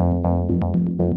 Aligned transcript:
Thank 0.00 0.98
you. 0.98 1.09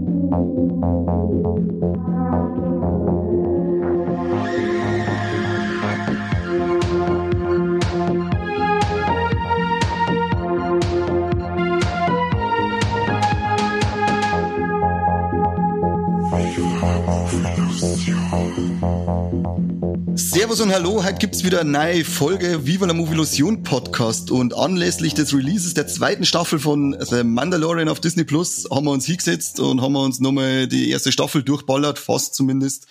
Servus 20.54 20.67
und 20.67 20.75
Hallo, 20.75 21.04
heute 21.04 21.17
gibt's 21.17 21.43
wieder 21.43 21.61
eine 21.61 21.71
neue 21.71 22.05
Folge 22.05 22.67
Viva 22.67 22.86
la 22.86 22.93
Movie 22.93 23.13
Illusion 23.13 23.63
Podcast 23.63 24.29
und 24.29 24.54
anlässlich 24.54 25.15
des 25.15 25.33
Releases 25.33 25.73
der 25.73 25.87
zweiten 25.87 26.25
Staffel 26.25 26.59
von 26.59 26.95
The 26.99 27.23
Mandalorian 27.23 27.89
auf 27.89 27.99
Disney 27.99 28.23
Plus 28.23 28.68
haben 28.69 28.86
wir 28.86 28.91
uns 28.91 29.07
hingesetzt 29.07 29.59
und 29.59 29.81
haben 29.81 29.93
wir 29.93 30.04
uns 30.04 30.19
nochmal 30.19 30.68
die 30.68 30.92
erste 30.92 31.11
Staffel 31.11 31.42
durchballert, 31.42 31.97
fast 31.97 32.36
zumindest. 32.36 32.86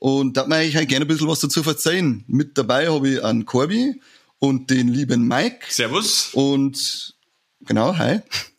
Und 0.00 0.36
da 0.36 0.48
möchte 0.48 0.64
ich 0.64 0.74
halt 0.74 0.88
gerne 0.88 1.04
ein 1.04 1.08
bisschen 1.08 1.28
was 1.28 1.38
dazu 1.38 1.62
verzeihen. 1.62 2.24
Mit 2.26 2.58
dabei 2.58 2.88
habe 2.88 3.08
ich 3.08 3.24
einen 3.24 3.46
Corby 3.46 4.00
und 4.40 4.70
den 4.70 4.88
lieben 4.88 5.28
Mike. 5.28 5.66
Servus. 5.68 6.30
Und 6.32 7.14
genau, 7.60 7.96
hi. 7.98 8.18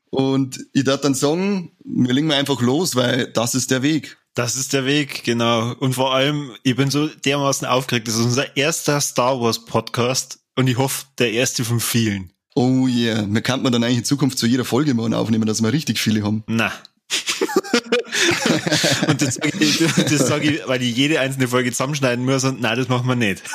Und 0.10 0.66
ich 0.72 0.86
darf 0.86 1.02
dann 1.02 1.16
sagen, 1.16 1.74
wir 1.84 2.14
legen 2.14 2.28
mal 2.28 2.38
einfach 2.38 2.62
los, 2.62 2.96
weil 2.96 3.28
das 3.28 3.56
ist 3.56 3.72
der 3.72 3.84
Weg. 3.84 4.18
Das 4.38 4.56
ist 4.56 4.72
der 4.74 4.86
Weg, 4.86 5.24
genau. 5.24 5.74
Und 5.80 5.94
vor 5.94 6.14
allem, 6.14 6.52
ich 6.62 6.76
bin 6.76 6.92
so 6.92 7.08
dermaßen 7.08 7.68
aufgeregt. 7.68 8.08
Das 8.08 8.14
ist 8.14 8.22
unser 8.22 8.56
erster 8.56 9.02
Star 9.02 9.42
Wars 9.42 9.66
Podcast 9.66 10.38
und 10.56 10.68
ich 10.68 10.78
hoffe, 10.78 11.06
der 11.18 11.32
erste 11.32 11.66
von 11.66 11.80
vielen. 11.80 12.32
Oh 12.54 12.86
yeah, 12.88 13.26
wir 13.28 13.42
kann 13.42 13.64
man 13.64 13.72
dann 13.74 13.84
eigentlich 13.84 13.98
in 13.98 14.06
Zukunft 14.06 14.38
zu 14.38 14.46
jeder 14.46 14.64
Folge 14.64 14.94
mal 14.94 15.12
aufnehmen, 15.16 15.48
dass 15.48 15.64
wir 15.64 15.74
richtig 15.74 16.00
viele 16.00 16.22
haben. 16.22 16.44
Na. 16.46 16.72
und 19.08 19.24
das 19.24 19.36
sage 19.36 19.58
ich, 19.60 19.80
das 19.80 20.28
sag 20.28 20.44
ich, 20.46 20.62
weil 20.68 20.84
ich 20.84 20.96
jede 20.96 21.20
einzelne 21.20 21.48
Folge 21.48 21.72
zusammenschneiden 21.72 22.24
muss 22.24 22.44
und 22.44 22.62
nein, 22.62 22.78
das 22.78 22.90
machen 22.90 23.08
wir 23.08 23.16
nicht. 23.16 23.42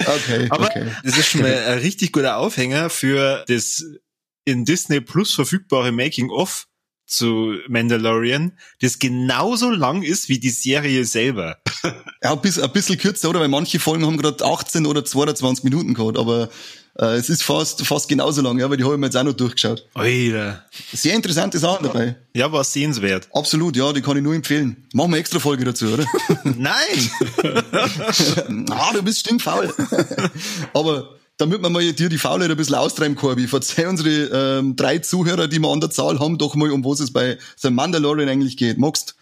Okay, 0.00 0.46
Aber 0.50 0.66
okay. 0.66 0.86
das 1.02 1.18
ist 1.18 1.26
schon 1.26 1.42
mal 1.42 1.52
ein 1.52 1.80
richtig 1.80 2.12
guter 2.12 2.36
Aufhänger 2.36 2.88
für 2.88 3.44
das 3.48 3.84
in 4.44 4.64
Disney 4.64 5.00
Plus 5.00 5.34
verfügbare 5.34 5.90
Making 5.90 6.30
of 6.30 6.68
zu 7.08 7.54
Mandalorian, 7.68 8.52
das 8.80 8.98
genauso 8.98 9.70
lang 9.70 10.02
ist 10.02 10.28
wie 10.28 10.38
die 10.38 10.50
Serie 10.50 11.04
selber. 11.04 11.58
Ja, 12.20 12.32
ein 12.32 12.40
bisschen, 12.40 12.64
ein 12.64 12.72
bisschen 12.72 12.98
kürzer, 12.98 13.30
oder? 13.30 13.38
Weil 13.38 13.46
manche 13.46 13.78
Folgen 13.78 14.04
haben 14.04 14.16
gerade 14.16 14.44
18 14.44 14.86
oder 14.86 15.04
22 15.04 15.62
Minuten 15.62 15.94
gehabt, 15.94 16.18
aber 16.18 16.48
äh, 16.98 17.14
es 17.14 17.30
ist 17.30 17.44
fast, 17.44 17.86
fast 17.86 18.08
genauso 18.08 18.42
lang, 18.42 18.58
ja, 18.58 18.68
weil 18.68 18.76
die 18.76 18.82
habe 18.82 18.94
ich 18.94 18.98
mir 18.98 19.06
jetzt 19.06 19.16
auch 19.16 19.22
noch 19.22 19.34
durchgeschaut. 19.34 19.86
Alter. 19.94 20.64
Sehr 20.92 21.14
interessante 21.14 21.60
Sachen 21.60 21.86
dabei. 21.86 22.16
Ja, 22.34 22.50
war 22.50 22.64
sehenswert. 22.64 23.28
Absolut, 23.32 23.76
ja, 23.76 23.92
die 23.92 24.02
kann 24.02 24.16
ich 24.16 24.22
nur 24.24 24.34
empfehlen. 24.34 24.88
Machen 24.92 25.12
wir 25.12 25.18
extra 25.18 25.38
Folge 25.38 25.64
dazu, 25.64 25.86
oder? 25.86 26.06
Nein! 26.42 27.10
ah, 28.70 28.92
du 28.92 29.02
bist 29.02 29.20
stinkfaul. 29.20 29.72
aber 30.74 31.17
damit 31.38 31.62
wir 31.62 31.70
mal 31.70 31.92
dir 31.92 32.08
die 32.08 32.18
Faulheit 32.18 32.50
ein 32.50 32.56
bisschen 32.56 32.74
austreiben, 32.74 33.16
Corby, 33.16 33.46
verzeih 33.46 33.88
unsere 33.88 34.58
ähm, 34.58 34.76
drei 34.76 34.98
Zuhörer, 34.98 35.48
die 35.48 35.60
wir 35.60 35.70
an 35.70 35.80
der 35.80 35.90
Zahl 35.90 36.18
haben, 36.18 36.36
doch 36.36 36.54
mal, 36.54 36.70
um 36.70 36.84
was 36.84 37.00
es 37.00 37.12
bei 37.12 37.38
The 37.56 37.70
Mandalorian 37.70 38.28
eigentlich 38.28 38.56
geht. 38.56 38.76
Magst? 38.76 39.14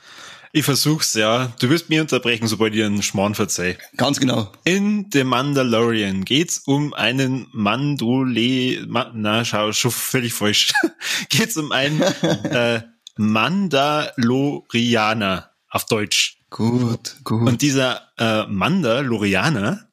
Ich 0.53 0.64
versuch's, 0.64 1.14
ja. 1.14 1.53
Du 1.61 1.69
wirst 1.69 1.91
mir 1.91 2.00
unterbrechen, 2.00 2.48
sobald 2.48 2.75
ich 2.75 2.83
einen 2.83 3.03
Schmarrn 3.03 3.34
verzeih. 3.34 3.77
Ganz 3.98 4.19
genau. 4.19 4.50
In 4.64 5.11
The 5.12 5.25
Mandalorian 5.25 6.25
geht's 6.25 6.62
um 6.64 6.95
einen 6.95 7.48
Mandole... 7.53 8.86
Ma, 8.86 9.12
na, 9.14 9.45
schau, 9.45 9.73
schon 9.73 9.91
völlig 9.91 10.33
falsch. 10.33 10.73
geht's 11.28 11.58
um 11.58 11.73
einen 11.73 12.01
äh, 12.45 12.80
Mandalorianer 13.17 15.51
auf 15.69 15.84
Deutsch. 15.84 16.39
Gut, 16.48 17.17
gut. 17.23 17.47
Und 17.47 17.61
dieser 17.61 18.01
äh, 18.17 18.47
Mandalorianer, 18.47 19.91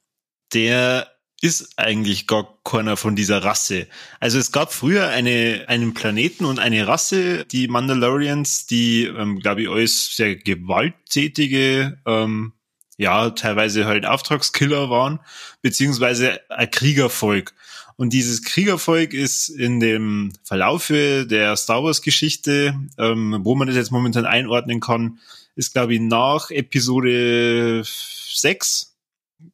der 0.54 1.13
ist 1.44 1.74
eigentlich 1.76 2.26
gar 2.26 2.58
keiner 2.64 2.96
von 2.96 3.18
dieser 3.18 3.44
Rasse. 3.44 3.88
Also 4.22 4.40
es 4.40 4.54
gab 4.54 4.72
früher 4.72 5.10
eine, 5.10 5.66
einen 5.68 5.94
Planeten 5.94 6.46
und 6.46 6.58
eine 6.58 6.88
Rasse, 6.88 7.44
die 7.44 7.68
Mandalorians, 7.68 8.66
die, 8.66 9.04
ähm, 9.04 9.40
glaube 9.40 9.64
ich, 9.64 9.70
alles 9.70 10.16
sehr 10.16 10.38
gewalttätige, 10.38 11.98
ähm, 12.06 12.54
ja, 12.96 13.32
teilweise 13.32 13.84
halt 13.84 14.06
Auftragskiller 14.06 14.90
waren, 14.90 15.20
beziehungsweise 15.62 16.40
ein 16.50 16.72
Kriegervolk. 16.72 17.54
Und 17.98 18.14
dieses 18.14 18.44
Kriegervolk 18.44 19.14
ist 19.14 19.50
in 19.50 19.82
dem 19.82 20.32
Verlaufe 20.46 21.28
der 21.28 21.58
Star 21.58 21.84
Wars 21.84 22.02
Geschichte, 22.02 22.74
ähm, 22.98 23.42
wo 23.44 23.54
man 23.56 23.68
das 23.68 23.76
jetzt 23.76 23.92
momentan 23.92 24.26
einordnen 24.26 24.80
kann, 24.80 25.20
ist, 25.58 25.74
glaube 25.74 25.96
ich, 25.96 26.00
nach 26.00 26.52
Episode 26.52 27.84
6, 27.84 28.93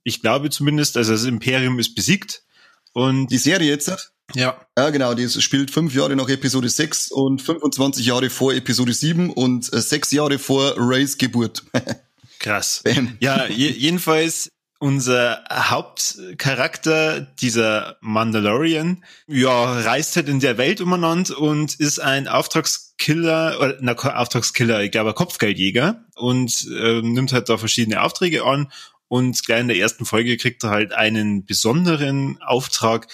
ich 0.04 0.22
glaube 0.22 0.50
zumindest, 0.50 0.98
also 0.98 1.12
das 1.12 1.24
Imperium 1.24 1.80
ist 1.80 1.96
besiegt. 1.96 2.44
Und 2.94 3.28
die 3.28 3.38
Serie 3.38 3.70
jetzt? 3.70 4.14
Ja. 4.36 4.60
Ja, 4.78 4.90
genau, 4.90 5.14
die 5.14 5.30
spielt 5.30 5.72
fünf 5.72 5.94
Jahre 5.94 6.16
nach 6.16 6.30
Episode 6.30 6.70
6 6.70 7.12
und 7.12 7.42
25 7.42 8.06
Jahre 8.06 8.30
vor 8.30 8.54
Episode 8.54 8.94
7 8.94 9.32
und 9.32 9.72
äh, 9.74 9.82
sechs 9.82 10.12
Jahre 10.12 10.40
vor 10.40 10.74
Rays 10.78 11.18
Geburt. 11.18 11.64
Krass. 12.40 12.82
Bam. 12.84 13.18
Ja, 13.20 13.48
je, 13.48 13.70
jedenfalls 13.70 14.50
unser 14.80 15.44
Hauptcharakter, 15.52 17.20
dieser 17.20 17.98
Mandalorian, 18.00 19.04
ja, 19.28 19.80
reist 19.82 20.16
halt 20.16 20.30
in 20.30 20.40
der 20.40 20.58
Welt 20.58 20.80
umeinander 20.80 21.38
und 21.38 21.76
ist 21.76 22.00
ein 22.00 22.30
Auftragskiller, 22.30 23.58
oder 23.60 23.78
na, 23.82 23.94
Auftragskiller, 23.94 24.82
ich 24.82 24.92
glaube, 24.92 25.10
ein 25.10 25.16
Kopfgeldjäger 25.16 26.06
und 26.16 26.66
äh, 26.74 27.02
nimmt 27.02 27.34
halt 27.34 27.50
da 27.50 27.58
verschiedene 27.58 28.02
Aufträge 28.02 28.46
an 28.46 28.72
und 29.10 29.46
gleich 29.46 29.62
in 29.62 29.68
der 29.68 29.78
ersten 29.78 30.06
Folge 30.06 30.38
kriegt 30.38 30.64
er 30.64 30.70
halt 30.70 30.94
einen 30.94 31.46
besonderen 31.46 32.42
Auftrag, 32.42 33.08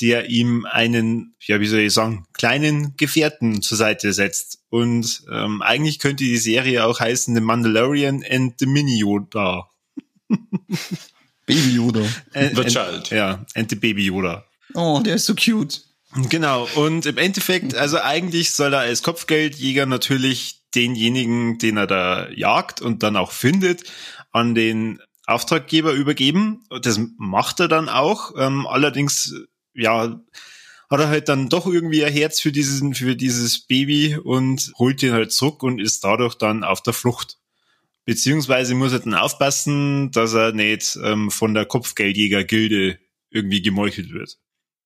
der 0.00 0.28
ihm 0.28 0.66
einen, 0.66 1.34
ja, 1.40 1.60
wie 1.60 1.66
soll 1.66 1.80
ich 1.80 1.92
sagen, 1.94 2.26
kleinen 2.34 2.96
Gefährten 2.96 3.62
zur 3.62 3.78
Seite 3.78 4.12
setzt. 4.12 4.58
Und 4.68 5.22
ähm, 5.32 5.62
eigentlich 5.62 6.00
könnte 6.00 6.24
die 6.24 6.36
Serie 6.36 6.84
auch 6.84 7.00
heißen 7.00 7.34
The 7.34 7.40
Mandalorian 7.40 8.22
and 8.28 8.54
the 8.58 8.66
Mini 8.66 8.98
Yoda. 8.98 9.70
Baby 11.46 11.76
Yoda. 11.76 12.02
And, 12.34 12.56
The 12.56 12.62
and, 12.62 12.72
Child. 12.72 13.10
Ja, 13.10 13.46
and 13.54 13.70
the 13.70 13.76
Baby 13.76 14.04
Yoda. 14.04 14.44
Oh, 14.74 15.00
der 15.02 15.14
ist 15.14 15.26
so 15.26 15.34
cute. 15.34 15.80
Genau, 16.28 16.68
und 16.74 17.06
im 17.06 17.18
Endeffekt, 17.18 17.74
also 17.74 18.00
eigentlich 18.00 18.50
soll 18.50 18.72
er 18.72 18.80
als 18.80 19.02
Kopfgeldjäger 19.02 19.86
natürlich 19.86 20.62
denjenigen, 20.74 21.58
den 21.58 21.76
er 21.76 21.86
da 21.86 22.28
jagt 22.30 22.80
und 22.80 23.02
dann 23.02 23.16
auch 23.16 23.32
findet, 23.32 23.84
an 24.32 24.54
den 24.54 25.00
Auftraggeber 25.26 25.92
übergeben. 25.92 26.64
Das 26.82 27.00
macht 27.18 27.60
er 27.60 27.68
dann 27.68 27.88
auch. 27.88 28.32
Ähm, 28.38 28.66
allerdings, 28.66 29.34
ja, 29.74 30.20
hat 30.88 31.00
er 31.00 31.08
halt 31.08 31.28
dann 31.28 31.48
doch 31.48 31.66
irgendwie 31.66 32.04
ein 32.04 32.12
Herz 32.12 32.40
für 32.40 32.52
diesen, 32.52 32.94
für 32.94 33.16
dieses 33.16 33.66
Baby 33.66 34.16
und 34.16 34.72
holt 34.78 35.02
ihn 35.02 35.12
halt 35.12 35.32
zurück 35.32 35.62
und 35.62 35.80
ist 35.80 36.04
dadurch 36.04 36.36
dann 36.36 36.62
auf 36.62 36.80
der 36.80 36.92
Flucht. 36.92 37.38
Beziehungsweise 38.04 38.74
muss 38.74 38.92
er 38.92 39.00
dann 39.00 39.14
aufpassen, 39.14 40.12
dass 40.12 40.32
er 40.32 40.52
nicht 40.52 40.96
ähm, 41.02 41.32
von 41.32 41.54
der 41.54 41.66
Kopfgeldjäger-Gilde 41.66 43.00
irgendwie 43.30 43.62
gemeuchelt 43.62 44.12
wird. 44.12 44.38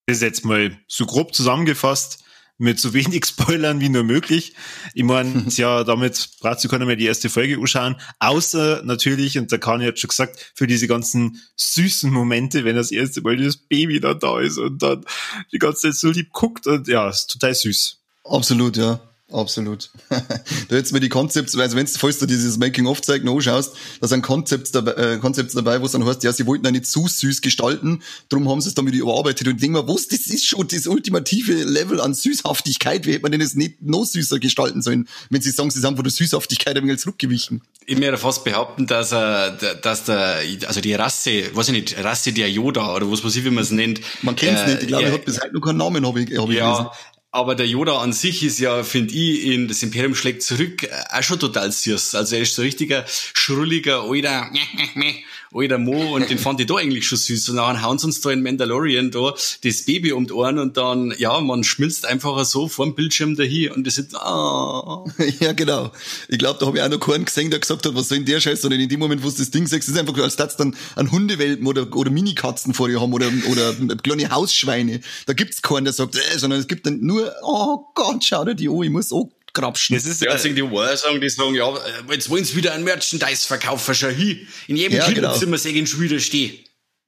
Das 0.07 0.17
ist 0.17 0.23
jetzt 0.23 0.43
mal 0.43 0.75
so 0.87 1.05
grob 1.05 1.35
zusammengefasst 1.35 2.23
mit 2.61 2.79
so 2.79 2.93
wenig 2.93 3.25
Spoilern 3.25 3.81
wie 3.81 3.89
nur 3.89 4.03
möglich. 4.03 4.53
Ich 4.93 5.03
meine, 5.03 5.45
ja, 5.49 5.83
damit 5.83 6.29
braucht 6.39 6.59
sich 6.59 6.69
keiner 6.69 6.85
mehr 6.85 6.95
die 6.95 7.05
erste 7.05 7.29
Folge 7.29 7.57
anschauen, 7.57 7.95
außer 8.19 8.83
natürlich, 8.83 9.37
und 9.37 9.51
der 9.51 9.59
Kani 9.59 9.85
hat 9.85 9.99
schon 9.99 10.09
gesagt, 10.09 10.51
für 10.55 10.67
diese 10.67 10.87
ganzen 10.87 11.41
süßen 11.55 12.11
Momente, 12.11 12.63
wenn 12.63 12.75
das 12.75 12.91
erste 12.91 13.21
Mal 13.21 13.37
das 13.37 13.57
Baby 13.57 13.99
dann 13.99 14.19
da 14.19 14.39
ist 14.39 14.57
und 14.57 14.81
dann 14.81 15.03
die 15.51 15.57
ganze 15.57 15.81
Zeit 15.81 15.95
so 15.95 16.11
lieb 16.11 16.31
guckt 16.31 16.67
und 16.67 16.87
ja, 16.87 17.09
ist 17.09 17.27
total 17.27 17.55
süß. 17.55 17.97
Absolut, 18.23 18.77
ja. 18.77 19.10
Absolut. 19.31 19.89
da 20.09 20.75
jetzt 20.75 20.91
mir 20.91 20.99
die 20.99 21.09
Konzepte, 21.09 21.57
also 21.59 21.77
wenn 21.77 21.85
du, 21.85 21.91
falls 21.93 22.19
du 22.19 22.25
dieses 22.25 22.57
Making-of-Zeug 22.57 23.23
noch 23.23 23.35
anschaust, 23.35 23.75
da 23.99 24.07
sind 24.07 24.21
Konzepte 24.21 24.71
dabei, 24.71 24.91
äh, 24.93 25.17
Konzepte 25.17 25.55
dabei, 25.55 25.81
wo 25.81 25.85
es 25.85 25.93
dann 25.93 26.05
heißt, 26.05 26.23
ja, 26.23 26.33
sie 26.33 26.45
wollten 26.45 26.65
ja 26.65 26.71
nicht 26.71 26.85
zu 26.85 27.07
süß 27.07 27.41
gestalten, 27.41 28.01
darum 28.29 28.49
haben 28.49 28.61
sie 28.61 28.69
es 28.69 28.75
dann 28.75 28.85
wieder 28.85 28.97
überarbeitet 28.97 29.47
und 29.47 29.55
ich 29.55 29.61
denk 29.61 29.73
mir, 29.73 29.87
was, 29.87 30.07
das 30.07 30.27
ist 30.27 30.45
schon 30.45 30.67
das 30.67 30.87
ultimative 30.87 31.53
Level 31.63 32.01
an 32.01 32.13
Süßhaftigkeit, 32.13 33.05
wie 33.05 33.13
hätte 33.13 33.21
man 33.21 33.31
denn 33.31 33.41
es 33.41 33.55
nicht 33.55 33.81
noch 33.81 34.05
süßer 34.05 34.39
gestalten 34.39 34.81
sollen, 34.81 35.07
wenn 35.29 35.41
sie 35.41 35.51
sagen, 35.51 35.71
sie 35.71 35.79
sind 35.79 35.95
von 35.95 36.03
der 36.03 36.11
Süßhaftigkeit 36.11 36.75
ein 36.77 36.83
wenig 36.83 36.99
zurückgewichen. 36.99 37.61
Ich 37.85 37.97
mir 37.97 38.17
fast 38.17 38.43
behaupten, 38.43 38.85
dass 38.85 39.11
er, 39.11 39.51
dass 39.51 40.05
der, 40.05 40.41
also 40.67 40.81
die 40.81 40.93
Rasse, 40.93 41.55
weiß 41.55 41.69
ich 41.69 41.73
nicht, 41.73 42.03
Rasse 42.03 42.31
der 42.33 42.49
Yoda 42.49 42.95
oder 42.95 43.09
was 43.11 43.23
weiß 43.23 43.35
ich, 43.35 43.45
wie 43.45 43.49
man 43.49 43.63
es 43.63 43.71
nennt. 43.71 44.01
Man 44.21 44.35
kennt's 44.35 44.61
äh, 44.61 44.67
nicht, 44.67 44.81
ich 44.83 44.87
glaube, 44.87 45.05
er 45.05 45.13
hat 45.13 45.25
bis 45.25 45.41
heute 45.41 45.53
noch 45.53 45.61
keinen 45.61 45.77
Namen, 45.77 46.05
habe 46.05 46.21
ich, 46.21 46.37
hab 46.37 46.49
ich 46.49 46.55
ja, 46.55 46.71
gelesen. 46.71 46.89
Aber 47.33 47.55
der 47.55 47.65
Yoda 47.65 47.97
an 47.99 48.11
sich 48.11 48.43
ist 48.43 48.59
ja, 48.59 48.83
finde 48.83 49.13
ich, 49.13 49.45
in 49.45 49.69
das 49.69 49.81
Imperium 49.83 50.15
schlägt 50.15 50.43
zurück, 50.43 50.83
äh, 50.83 50.89
auch 51.09 51.23
schon 51.23 51.39
total 51.39 51.71
süß. 51.71 52.15
Also 52.15 52.35
er 52.35 52.41
ist 52.41 52.55
so 52.55 52.61
richtiger, 52.61 53.05
schrulliger, 53.07 54.03
alter, 54.03 54.51
alter 55.53 55.77
Mo 55.77 56.15
und 56.15 56.29
den 56.29 56.37
fand 56.37 56.59
ich 56.59 56.67
da 56.67 56.75
eigentlich 56.75 57.07
schon 57.07 57.17
süß. 57.17 57.49
Und 57.49 57.57
dann 57.57 57.81
hauen 57.81 57.97
sie 57.97 58.07
uns 58.07 58.21
da 58.21 58.31
in 58.31 58.41
Mandalorian 58.41 59.11
da 59.11 59.33
das 59.63 59.81
Baby 59.83 60.11
um 60.11 60.27
die 60.27 60.33
Ohren 60.33 60.59
und 60.59 60.77
dann, 60.77 61.13
ja, 61.17 61.39
man 61.39 61.63
schmilzt 61.63 62.05
einfach 62.05 62.43
so 62.45 62.67
vor 62.67 62.85
dem 62.85 62.95
Bildschirm 62.95 63.35
dahin 63.35 63.71
und 63.71 63.85
das 63.85 63.97
ist, 63.97 64.15
ah. 64.15 65.03
ja, 65.39 65.53
genau. 65.53 65.91
Ich 66.27 66.39
glaube, 66.39 66.59
da 66.59 66.65
habe 66.65 66.77
ich 66.77 66.83
auch 66.83 66.89
noch 66.89 66.99
keinen 66.99 67.25
gesehen, 67.25 67.49
der 67.49 67.59
gesagt 67.59 67.85
hat, 67.85 67.95
was 67.95 68.09
soll 68.09 68.19
in 68.19 68.25
der 68.25 68.39
Scheiße, 68.39 68.61
sondern 68.61 68.79
in 68.79 68.89
dem 68.89 68.99
Moment, 68.99 69.23
wo 69.23 69.29
du 69.29 69.37
das 69.37 69.51
Ding 69.51 69.67
sagst, 69.67 69.89
ist 69.89 69.97
einfach, 69.97 70.17
als 70.17 70.35
das 70.35 70.57
dann 70.57 70.75
an 70.95 71.11
Hundewelpen 71.11 71.67
oder, 71.67 71.95
oder 71.95 72.11
Minikatzen 72.11 72.73
vor 72.73 72.87
dir 72.87 73.01
haben 73.01 73.13
oder, 73.13 73.31
oder 73.49 73.95
kleine 73.97 74.29
Hausschweine. 74.31 75.01
Da 75.25 75.33
gibt's 75.33 75.61
keinen, 75.61 75.85
der 75.85 75.93
sagt, 75.93 76.15
äh, 76.15 76.37
sondern 76.37 76.59
es 76.59 76.67
gibt 76.67 76.85
dann 76.85 77.01
nur 77.01 77.31
oh 77.43 77.85
Gott, 77.95 78.23
schau 78.23 78.45
dir 78.45 78.55
die 78.55 78.69
an, 78.69 78.81
ich 78.83 78.89
muss 78.89 79.11
auch 79.11 79.29
grapschen. 79.53 79.95
Das 79.95 80.05
ist 80.05 80.21
die 80.21 80.29
einzigen, 80.29 80.55
die 80.55 80.63
Wahr 80.63 80.95
sagen, 80.97 81.19
die 81.21 81.29
sagen, 81.29 81.55
ja, 81.55 81.73
jetzt 82.09 82.29
wollen 82.29 82.45
sie 82.45 82.55
wieder 82.55 82.73
ein 82.73 82.83
Merchandise 82.83 83.47
verkaufen, 83.47 83.93
schau 83.95 84.07
hin. 84.07 84.47
In 84.67 84.77
jedem 84.77 84.97
ja, 84.97 85.05
Kinderzimmer 85.05 85.57
genau. 85.57 85.57
sehe 85.57 85.73
ich 85.73 85.89
schon 85.89 86.01
wieder 86.01 86.19
stehen. 86.19 86.59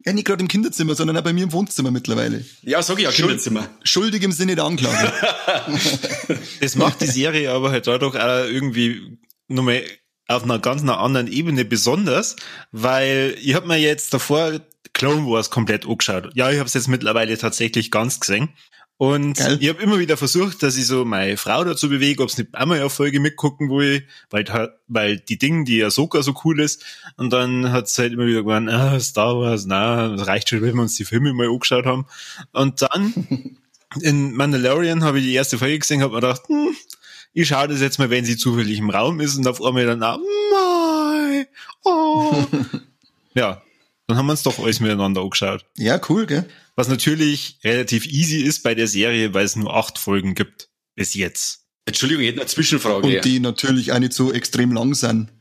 Ja, 0.05 0.11
nicht 0.11 0.25
gerade 0.25 0.41
im 0.41 0.49
Kinderzimmer, 0.49 0.95
sondern 0.95 1.15
auch 1.17 1.21
bei 1.21 1.31
mir 1.31 1.43
im 1.43 1.53
Wohnzimmer 1.53 1.89
mittlerweile. 1.89 2.43
Ja, 2.61 2.81
sag 2.83 2.97
ich 2.97 3.05
ja, 3.05 3.11
Kinderzimmer. 3.11 3.69
Schuldig 3.83 4.21
im 4.23 4.33
Sinne 4.33 4.55
der 4.55 4.65
Anklage. 4.65 5.13
das 6.59 6.75
macht 6.75 6.99
die 7.01 7.07
Serie 7.07 7.51
aber 7.51 7.71
halt 7.71 7.87
dadurch 7.87 8.15
auch 8.15 8.45
irgendwie 8.45 9.17
nochmal 9.47 9.83
auf 10.27 10.43
einer 10.43 10.59
ganz 10.59 10.81
einer 10.81 10.99
anderen 10.99 11.31
Ebene 11.31 11.63
besonders, 11.63 12.35
weil 12.71 13.35
ich 13.41 13.53
habe 13.55 13.67
mir 13.67 13.77
jetzt 13.77 14.13
davor 14.13 14.59
Clone 14.93 15.25
Wars 15.25 15.49
komplett 15.49 15.85
angeschaut. 15.87 16.31
Ja, 16.33 16.51
ich 16.51 16.59
habe 16.59 16.67
es 16.67 16.73
jetzt 16.73 16.87
mittlerweile 16.87 17.37
tatsächlich 17.37 17.89
ganz 17.89 18.19
gesehen. 18.19 18.49
Und 18.97 19.37
Geil. 19.37 19.57
ich 19.59 19.69
habe 19.69 19.81
immer 19.81 19.99
wieder 19.99 20.17
versucht, 20.17 20.61
dass 20.63 20.77
ich 20.77 20.85
so 20.85 21.03
meine 21.03 21.35
Frau 21.35 21.63
dazu 21.63 21.89
bewege, 21.89 22.21
ob 22.23 22.29
es 22.29 22.37
nicht 22.37 22.53
einmal 22.53 22.79
eine 22.79 22.89
Folge 22.89 23.19
mitgucken 23.19 23.69
will, 23.69 24.07
weil, 24.29 24.45
weil 24.87 25.19
die 25.19 25.37
Dinge, 25.37 25.63
die 25.65 25.77
ja 25.77 25.89
sogar 25.89 26.23
so 26.23 26.33
cool 26.45 26.59
ist. 26.59 26.85
Und 27.17 27.33
dann 27.33 27.71
hat 27.71 27.87
es 27.87 27.97
halt 27.97 28.13
immer 28.13 28.27
wieder 28.27 28.43
gemeint, 28.43 28.69
ah, 28.69 28.99
Star 28.99 29.37
Wars, 29.37 29.65
na, 29.65 30.09
das 30.09 30.27
reicht 30.27 30.49
schon, 30.49 30.61
wenn 30.61 30.75
wir 30.75 30.83
uns 30.83 30.95
die 30.95 31.05
Filme 31.05 31.33
mal 31.33 31.49
angeschaut 31.49 31.85
haben. 31.85 32.05
Und 32.51 32.81
dann 32.81 33.57
in 34.01 34.33
Mandalorian 34.35 35.03
habe 35.03 35.19
ich 35.19 35.25
die 35.25 35.33
erste 35.33 35.57
Folge 35.57 35.79
gesehen, 35.79 36.01
habe 36.01 36.13
mir 36.13 36.21
gedacht, 36.21 36.43
hm, 36.47 36.75
ich 37.33 37.47
schaue 37.47 37.67
das 37.67 37.81
jetzt 37.81 37.97
mal, 37.97 38.11
wenn 38.11 38.25
sie 38.25 38.37
zufällig 38.37 38.77
im 38.77 38.91
Raum 38.91 39.19
ist 39.19 39.35
und 39.35 39.47
auf 39.47 39.61
einmal 39.61 39.85
dann, 39.87 40.03
ah, 40.03 40.19
oh. 41.83 42.45
ja, 43.33 43.61
dann 44.13 44.19
haben 44.19 44.27
wir 44.27 44.33
uns 44.33 44.43
doch 44.43 44.59
alles 44.59 44.79
miteinander 44.79 45.21
angeschaut. 45.21 45.65
Ja, 45.75 45.99
cool, 46.07 46.27
gell? 46.27 46.47
Was 46.75 46.87
natürlich 46.87 47.57
relativ 47.63 48.05
easy 48.05 48.41
ist 48.41 48.61
bei 48.61 48.75
der 48.75 48.87
Serie, 48.87 49.33
weil 49.33 49.45
es 49.45 49.55
nur 49.55 49.75
acht 49.75 49.97
Folgen 49.97 50.35
gibt. 50.35 50.69
Bis 50.95 51.15
jetzt. 51.15 51.65
Entschuldigung, 51.85 52.23
ich 52.23 52.29
hätte 52.29 52.41
eine 52.41 52.47
Zwischenfrage. 52.47 53.07
Und 53.07 53.25
die 53.25 53.39
natürlich 53.39 53.91
auch 53.91 53.99
nicht 53.99 54.13
so 54.13 54.31
extrem 54.31 54.71
lang 54.71 54.93
sind. 54.93 55.31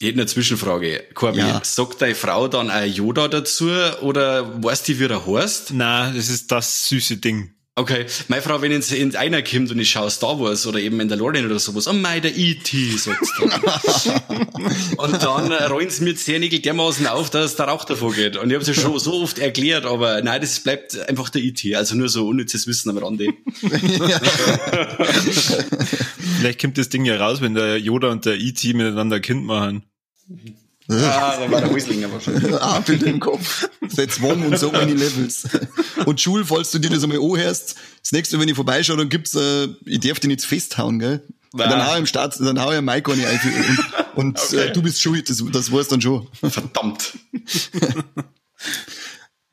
Ich 0.00 0.08
hätte 0.08 0.18
eine 0.18 0.26
Zwischenfrage. 0.26 1.04
Corby, 1.14 1.38
ja. 1.38 1.60
sagt 1.64 2.02
deine 2.02 2.16
Frau 2.16 2.48
dann 2.48 2.70
ein 2.70 2.92
Yoda 2.92 3.28
dazu 3.28 3.70
oder 4.02 4.62
weißt 4.62 4.88
du, 4.88 4.98
wie 4.98 5.04
er 5.04 5.26
heißt? 5.26 5.72
Na, 5.74 6.10
das 6.10 6.28
ist 6.28 6.50
das 6.50 6.88
süße 6.88 7.18
Ding. 7.18 7.54
Okay, 7.78 8.06
meine 8.26 8.42
Frau, 8.42 8.60
wenn 8.60 8.72
jetzt 8.72 8.90
in 8.90 9.14
einer 9.14 9.40
kommt 9.40 9.70
und 9.70 9.78
ich 9.78 9.88
schaue 9.90 10.10
Star 10.10 10.40
Wars 10.40 10.66
oder 10.66 10.80
eben 10.80 10.96
Mandalorian 10.96 11.46
oder 11.46 11.60
sowas, 11.60 11.86
oh 11.86 11.92
mein, 11.92 12.20
der 12.20 12.36
E.T., 12.36 12.90
sagst 12.96 13.32
du. 13.38 13.44
und 14.96 15.22
dann 15.22 15.52
rollen 15.70 15.88
sie 15.88 16.02
mir 16.02 16.16
Zähnigel 16.16 16.58
dermaßen 16.58 17.06
auf, 17.06 17.30
dass 17.30 17.54
der 17.54 17.66
Rauch 17.66 17.84
davor 17.84 18.12
geht. 18.12 18.36
Und 18.36 18.50
ich 18.50 18.54
habe 18.54 18.62
es 18.62 18.68
ja 18.68 18.74
schon 18.74 18.98
so 18.98 19.22
oft 19.22 19.38
erklärt, 19.38 19.84
aber 19.86 20.20
nein, 20.22 20.40
das 20.40 20.58
bleibt 20.58 20.98
einfach 21.08 21.28
der 21.28 21.42
E.T., 21.42 21.76
also 21.76 21.94
nur 21.94 22.08
so 22.08 22.26
unnützes 22.26 22.66
Wissen 22.66 22.90
am 22.90 22.98
Rande. 22.98 23.28
Vielleicht 26.38 26.60
kommt 26.60 26.78
das 26.78 26.88
Ding 26.88 27.04
ja 27.04 27.16
raus, 27.16 27.40
wenn 27.40 27.54
der 27.54 27.78
Yoda 27.78 28.10
und 28.10 28.26
der 28.26 28.38
E.T. 28.38 28.72
miteinander 28.72 29.20
Kind 29.20 29.44
machen. 29.44 29.84
Ah, 30.90 31.36
da 31.38 31.50
war 31.50 31.60
der 31.60 31.74
Whistlinger 31.74 32.10
wahrscheinlich. 32.10 32.52
ah, 32.60 32.80
Bild 32.80 33.02
im 33.02 33.20
Kopf. 33.20 33.68
Setz 33.88 34.20
one 34.22 34.46
und 34.46 34.58
so 34.58 34.72
many 34.72 34.92
Levels. 34.94 35.46
Und 36.06 36.20
Schul, 36.20 36.44
falls 36.44 36.70
du 36.70 36.78
dir 36.78 36.88
das 36.88 37.02
einmal 37.02 37.18
anhörst, 37.18 37.76
das 38.00 38.12
nächste 38.12 38.36
Mal, 38.36 38.42
wenn 38.42 38.48
ich 38.48 38.54
vorbeischaue, 38.54 38.96
dann 38.96 39.10
gibt's, 39.10 39.34
äh, 39.34 39.68
ich 39.84 40.00
darf 40.00 40.20
dich 40.20 40.28
nicht 40.28 40.44
festhauen, 40.44 40.98
gell? 40.98 41.22
Nein. 41.52 41.70
Dann 41.70 41.86
hau 41.86 41.92
ich 41.92 41.98
im 42.00 42.06
Start, 42.06 42.38
dann 42.40 42.60
hau 42.60 42.72
ich 42.72 42.80
Mike 42.80 43.12
an 43.12 43.20
und, 43.20 44.14
und 44.16 44.38
okay. 44.38 44.68
äh, 44.68 44.72
du 44.72 44.82
bist 44.82 45.00
schuld, 45.00 45.28
das, 45.28 45.42
das 45.52 45.72
weißt 45.72 45.92
dann 45.92 46.00
schon. 46.00 46.26
Verdammt. 46.32 47.18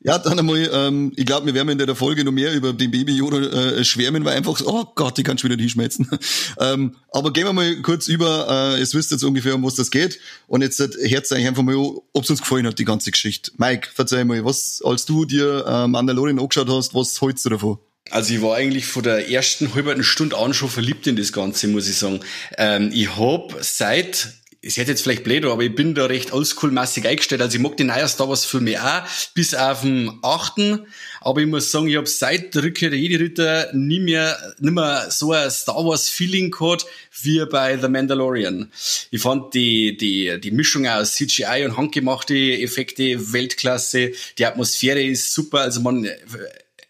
Ja, 0.06 0.18
dann 0.18 0.38
einmal, 0.38 0.70
ähm, 0.72 1.12
ich 1.16 1.26
glaube, 1.26 1.46
wir 1.46 1.54
werden 1.54 1.68
in 1.68 1.84
der 1.84 1.96
Folge 1.96 2.22
noch 2.22 2.30
mehr 2.30 2.52
über 2.52 2.72
den 2.72 2.92
Baby 2.92 3.16
Yoda 3.16 3.38
äh, 3.38 3.84
schwärmen, 3.84 4.24
weil 4.24 4.36
einfach, 4.36 4.62
oh 4.64 4.84
Gott, 4.94 5.18
ich 5.18 5.24
kann 5.24 5.36
schon 5.36 5.50
wieder 5.50 5.60
hinschmelzen. 5.60 6.08
ähm, 6.60 6.94
aber 7.10 7.32
gehen 7.32 7.44
wir 7.44 7.52
mal 7.52 7.82
kurz 7.82 8.06
über, 8.06 8.76
äh, 8.76 8.80
es 8.80 8.94
wisst 8.94 9.10
jetzt 9.10 9.24
ungefähr, 9.24 9.56
um 9.56 9.64
was 9.64 9.74
das 9.74 9.90
geht. 9.90 10.20
Und 10.46 10.62
jetzt 10.62 10.78
äh, 10.78 10.88
hört 11.10 11.32
euch 11.32 11.44
einfach 11.44 11.64
mal, 11.64 11.74
ob 11.74 12.22
es 12.22 12.30
uns 12.30 12.40
gefallen 12.40 12.68
hat, 12.68 12.78
die 12.78 12.84
ganze 12.84 13.10
Geschichte. 13.10 13.50
Mike, 13.56 13.88
verzeih 13.92 14.22
mal, 14.22 14.44
was, 14.44 14.80
als 14.84 15.06
du 15.06 15.24
dir 15.24 15.66
äh, 15.66 15.88
Mandalorian 15.88 16.38
angeschaut 16.38 16.68
hast, 16.68 16.94
was 16.94 17.20
hältst 17.20 17.44
du 17.44 17.48
davon? 17.48 17.78
Also 18.10 18.32
ich 18.32 18.42
war 18.42 18.54
eigentlich 18.54 18.86
von 18.86 19.02
der 19.02 19.28
ersten 19.28 19.74
halben 19.74 20.04
Stunde 20.04 20.38
an 20.38 20.54
schon 20.54 20.68
verliebt 20.68 21.08
in 21.08 21.16
das 21.16 21.32
Ganze, 21.32 21.66
muss 21.66 21.88
ich 21.88 21.96
sagen. 21.96 22.20
Ähm, 22.56 22.92
ich 22.94 23.16
hab 23.16 23.56
seit 23.60 24.34
es 24.66 24.76
hätte 24.76 24.90
jetzt 24.90 25.02
vielleicht 25.02 25.24
blöd, 25.24 25.44
aber 25.44 25.62
ich 25.62 25.74
bin 25.74 25.94
da 25.94 26.06
recht 26.06 26.32
oldschool-mäßig 26.32 27.06
eingestellt. 27.06 27.40
Also 27.40 27.56
ich 27.56 27.62
mag 27.62 27.76
die 27.76 27.84
neuen 27.84 28.08
Star 28.08 28.28
Wars-Filme 28.28 28.82
auch, 28.82 29.02
bis 29.34 29.54
auf 29.54 29.82
den 29.82 30.18
achten. 30.22 30.86
Aber 31.20 31.40
ich 31.40 31.46
muss 31.46 31.70
sagen, 31.70 31.88
ich 31.88 31.96
habe 31.96 32.06
seit 32.06 32.54
der 32.54 32.64
Rückkehr 32.64 32.90
der 32.90 32.98
Jedi-Ritter 32.98 33.70
nie 33.74 34.00
mehr, 34.00 34.36
nie 34.58 34.70
mehr 34.72 35.10
so 35.10 35.32
ein 35.32 35.50
Star 35.50 35.84
Wars-Feeling 35.84 36.50
gehabt, 36.50 36.86
wie 37.22 37.44
bei 37.46 37.78
The 37.78 37.88
Mandalorian. 37.88 38.70
Ich 39.10 39.22
fand 39.22 39.54
die, 39.54 39.96
die, 39.96 40.40
die 40.40 40.50
Mischung 40.50 40.86
aus 40.86 41.14
CGI 41.14 41.64
und 41.64 41.76
handgemachte 41.76 42.34
Effekte 42.34 43.32
Weltklasse. 43.32 44.12
Die 44.38 44.46
Atmosphäre 44.46 45.02
ist 45.02 45.32
super. 45.32 45.60
Also 45.60 45.80
man, 45.80 46.08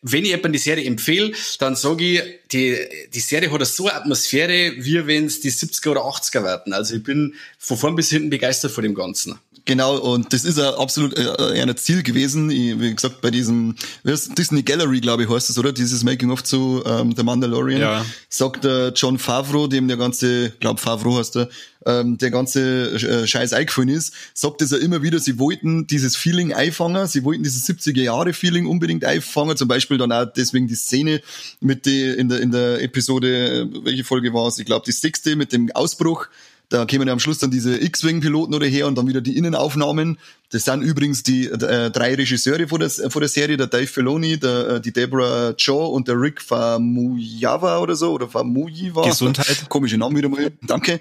wenn 0.03 0.25
ich 0.25 0.31
jemand 0.31 0.55
die 0.55 0.61
Serie 0.61 0.85
empfehle, 0.87 1.33
dann 1.59 1.77
sage 1.77 2.05
ich, 2.05 2.23
die, 2.53 2.77
die 3.13 3.21
Serie 3.21 3.51
hat 3.51 3.67
so 3.67 3.89
eine 3.89 3.95
Atmosphäre, 3.95 4.73
wie 4.79 5.07
wenn 5.07 5.27
es 5.27 5.41
die 5.41 5.51
70er 5.51 5.91
oder 5.91 6.03
80er 6.03 6.45
werden. 6.45 6.73
Also 6.73 6.95
ich 6.95 7.03
bin 7.03 7.35
von 7.59 7.77
vorn 7.77 7.97
bis 7.97 8.11
hinten 8.11 8.31
begeistert 8.31 8.71
von 8.71 8.85
dem 8.85 8.95
Ganzen. 8.95 9.39
Genau, 9.67 9.97
und 9.97 10.33
das 10.33 10.45
ist 10.45 10.59
ja 10.59 10.79
absolut 10.79 11.19
äh, 11.19 11.61
ein 11.61 11.77
Ziel 11.77 12.05
gewesen. 12.05 12.51
Ich, 12.51 12.79
wie 12.79 12.95
gesagt, 12.95 13.21
bei 13.21 13.33
diesem 13.33 13.75
Disney 14.05 14.63
Gallery, 14.63 15.01
glaube 15.01 15.25
ich, 15.25 15.29
heißt 15.29 15.51
es, 15.51 15.59
oder? 15.59 15.73
Dieses 15.73 16.05
Making-of 16.05 16.45
zu 16.45 16.85
ähm, 16.87 17.13
The 17.17 17.25
Mandalorian. 17.25 17.81
Ja. 17.81 18.07
Sagt 18.29 18.63
der 18.63 18.93
John 18.95 19.19
Favreau, 19.19 19.67
dem 19.67 19.89
der 19.89 19.97
ganze, 19.97 20.51
glaub 20.61 20.79
Favreau 20.79 21.19
heißt 21.19 21.37
er, 21.37 21.49
ähm, 21.87 22.19
der 22.19 22.31
ganze 22.31 22.95
äh, 22.95 23.27
Scheiß 23.27 23.53
eingefallen 23.53 23.89
ist, 23.89 24.13
sagt 24.35 24.61
es 24.61 24.73
ja 24.73 24.79
immer 24.79 25.03
wieder, 25.03 25.19
sie 25.19 25.39
wollten 25.39 25.87
dieses 25.87 26.17
Feeling 26.17 26.53
einfangen, 26.53 27.07
sie 27.07 27.25
wollten 27.25 27.43
dieses 27.43 27.67
70er-Jahre-Feeling 27.69 28.67
unbedingt 28.67 29.05
einfangen, 29.05 29.57
zum 29.57 29.69
Beispiel 29.69 29.97
dann 29.97 30.13
auch 30.13 30.27
deswegen 30.27 30.67
die 30.67 30.75
Szene 30.75 31.23
mit 31.61 31.87
die, 31.87 32.11
in 32.11 32.29
der, 32.29 32.36
in 32.39 32.51
der 32.51 32.83
Episode, 32.83 33.63
äh, 33.63 33.85
welche 33.85 34.05
Folge 34.05 34.33
war 34.33 34.47
es? 34.47 34.59
Ich 34.59 34.67
glaube, 34.67 34.85
die 34.87 34.93
sechste 34.93 35.37
mit 35.37 35.53
dem 35.53 35.71
Ausbruch, 35.73 36.29
da 36.69 36.85
kämen 36.85 37.07
ja 37.07 37.13
am 37.13 37.21
Schluss 37.21 37.39
dann 37.39 37.51
diese 37.51 37.81
X-Wing-Piloten 37.81 38.53
oder 38.55 38.67
her 38.67 38.89
und 38.89 38.99
dann 38.99 39.07
wieder 39.07 39.21
die 39.21 39.37
Innenaufnahmen. 39.37 40.19
Das 40.51 40.65
sind 40.65 40.83
übrigens 40.83 41.23
die 41.23 41.47
äh, 41.47 41.91
drei 41.91 42.15
Regisseure 42.15 42.69
von 42.69 42.81
der, 42.81 42.91
von 42.91 43.21
der 43.21 43.29
Serie, 43.29 43.57
der 43.57 43.67
Dave 43.67 43.87
Filoni, 43.87 44.39
der, 44.39 44.69
äh, 44.69 44.81
die 44.81 44.93
Deborah 44.93 45.55
Shaw 45.57 45.93
und 45.93 46.09
der 46.09 46.21
Rick 46.21 46.41
Famuyiwa 46.41 47.79
oder 47.79 47.97
so, 47.97 48.13
oder 48.13 48.29
Famuyiwa. 48.29 49.07
Gesundheit. 49.09 49.69
Komische 49.69 49.97
Namen 49.97 50.17
wieder 50.17 50.29
mal. 50.29 50.53
Danke. 50.63 51.01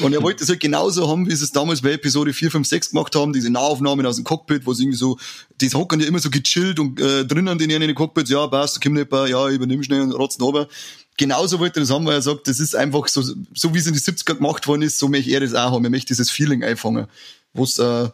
Und 0.00 0.12
er 0.12 0.22
wollte 0.22 0.44
es 0.44 0.50
halt 0.50 0.60
genauso 0.60 1.08
haben, 1.08 1.28
wie 1.28 1.34
sie 1.34 1.44
es 1.44 1.52
damals 1.52 1.82
bei 1.82 1.92
Episode 1.92 2.32
4, 2.32 2.50
5, 2.50 2.66
6 2.66 2.90
gemacht 2.90 3.14
haben, 3.14 3.32
diese 3.32 3.50
Nahaufnahmen 3.50 4.06
aus 4.06 4.16
dem 4.16 4.24
Cockpit, 4.24 4.66
wo 4.66 4.74
sie 4.74 4.84
irgendwie 4.84 4.98
so, 4.98 5.18
die 5.60 5.70
hocken 5.70 6.00
ja 6.00 6.06
immer 6.06 6.20
so 6.20 6.30
gechillt 6.30 6.78
und 6.78 7.00
äh, 7.00 7.24
drinnen 7.24 7.58
in 7.58 7.68
den 7.68 7.94
Cockpits, 7.94 8.30
ja, 8.30 8.46
passt, 8.46 8.80
komm 8.80 8.94
nicht, 8.94 9.12
ja, 9.12 9.48
übernimm 9.48 9.82
schnell 9.82 10.02
und 10.02 10.12
rotzen 10.12 10.42
runter 10.42 10.68
genauso 11.16 11.58
wollte 11.58 11.80
das 11.80 11.90
haben, 11.90 12.06
weil 12.06 12.14
er 12.14 12.22
sagt, 12.22 12.48
das 12.48 12.60
ist 12.60 12.74
einfach 12.74 13.08
so, 13.08 13.22
so 13.54 13.74
wie 13.74 13.78
es 13.78 13.86
in 13.86 13.94
die 13.94 14.00
70er 14.00 14.34
gemacht 14.34 14.66
worden 14.66 14.82
ist, 14.82 14.98
so 14.98 15.08
möchte 15.08 15.30
er 15.30 15.40
das 15.40 15.54
auch 15.54 15.72
haben. 15.72 15.84
Er 15.84 15.90
möchte 15.90 16.08
dieses 16.08 16.30
Feeling 16.30 16.64
einfangen. 16.64 17.06
Was 17.52 17.78
äh, 17.78 18.08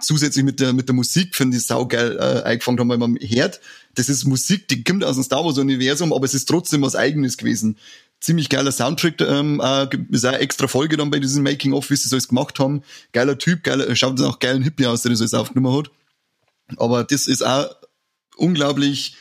zusätzlich 0.00 0.44
mit 0.44 0.60
der, 0.60 0.72
mit 0.72 0.88
der 0.88 0.94
Musik, 0.94 1.34
finde 1.34 1.56
ich, 1.56 1.64
saugeil 1.64 2.16
äh, 2.18 2.42
eingefangen 2.42 2.80
haben, 2.80 2.88
weil 2.88 2.98
man 2.98 3.16
hört, 3.16 3.60
das 3.94 4.08
ist 4.08 4.24
Musik, 4.24 4.68
die 4.68 4.84
kommt 4.84 5.04
aus 5.04 5.16
dem 5.16 5.24
Star 5.24 5.44
Wars-Universum, 5.44 6.12
aber 6.12 6.24
es 6.24 6.34
ist 6.34 6.48
trotzdem 6.48 6.82
was 6.82 6.96
Eigenes 6.96 7.36
gewesen. 7.36 7.78
Ziemlich 8.20 8.48
geiler 8.48 8.70
Soundtrack, 8.70 9.20
ähm, 9.20 9.60
äh, 9.62 9.88
ist 10.10 10.24
auch 10.24 10.32
extra 10.32 10.68
Folge 10.68 10.96
dann 10.96 11.10
bei 11.10 11.18
diesem 11.18 11.42
Making-of, 11.42 11.90
wie 11.90 11.96
sie 11.96 12.04
das 12.04 12.12
alles 12.12 12.28
gemacht 12.28 12.58
haben. 12.58 12.82
Geiler 13.12 13.38
Typ, 13.38 13.64
geiler, 13.64 13.94
schaut 13.96 14.20
auch 14.20 14.38
geilen 14.38 14.62
Hippie 14.62 14.86
aus, 14.86 15.02
der 15.02 15.10
das 15.10 15.20
alles 15.20 15.34
aufgenommen 15.34 15.76
hat. 15.76 15.90
Aber 16.76 17.04
das 17.04 17.26
ist 17.26 17.44
auch 17.44 17.74
unglaublich 18.36 19.16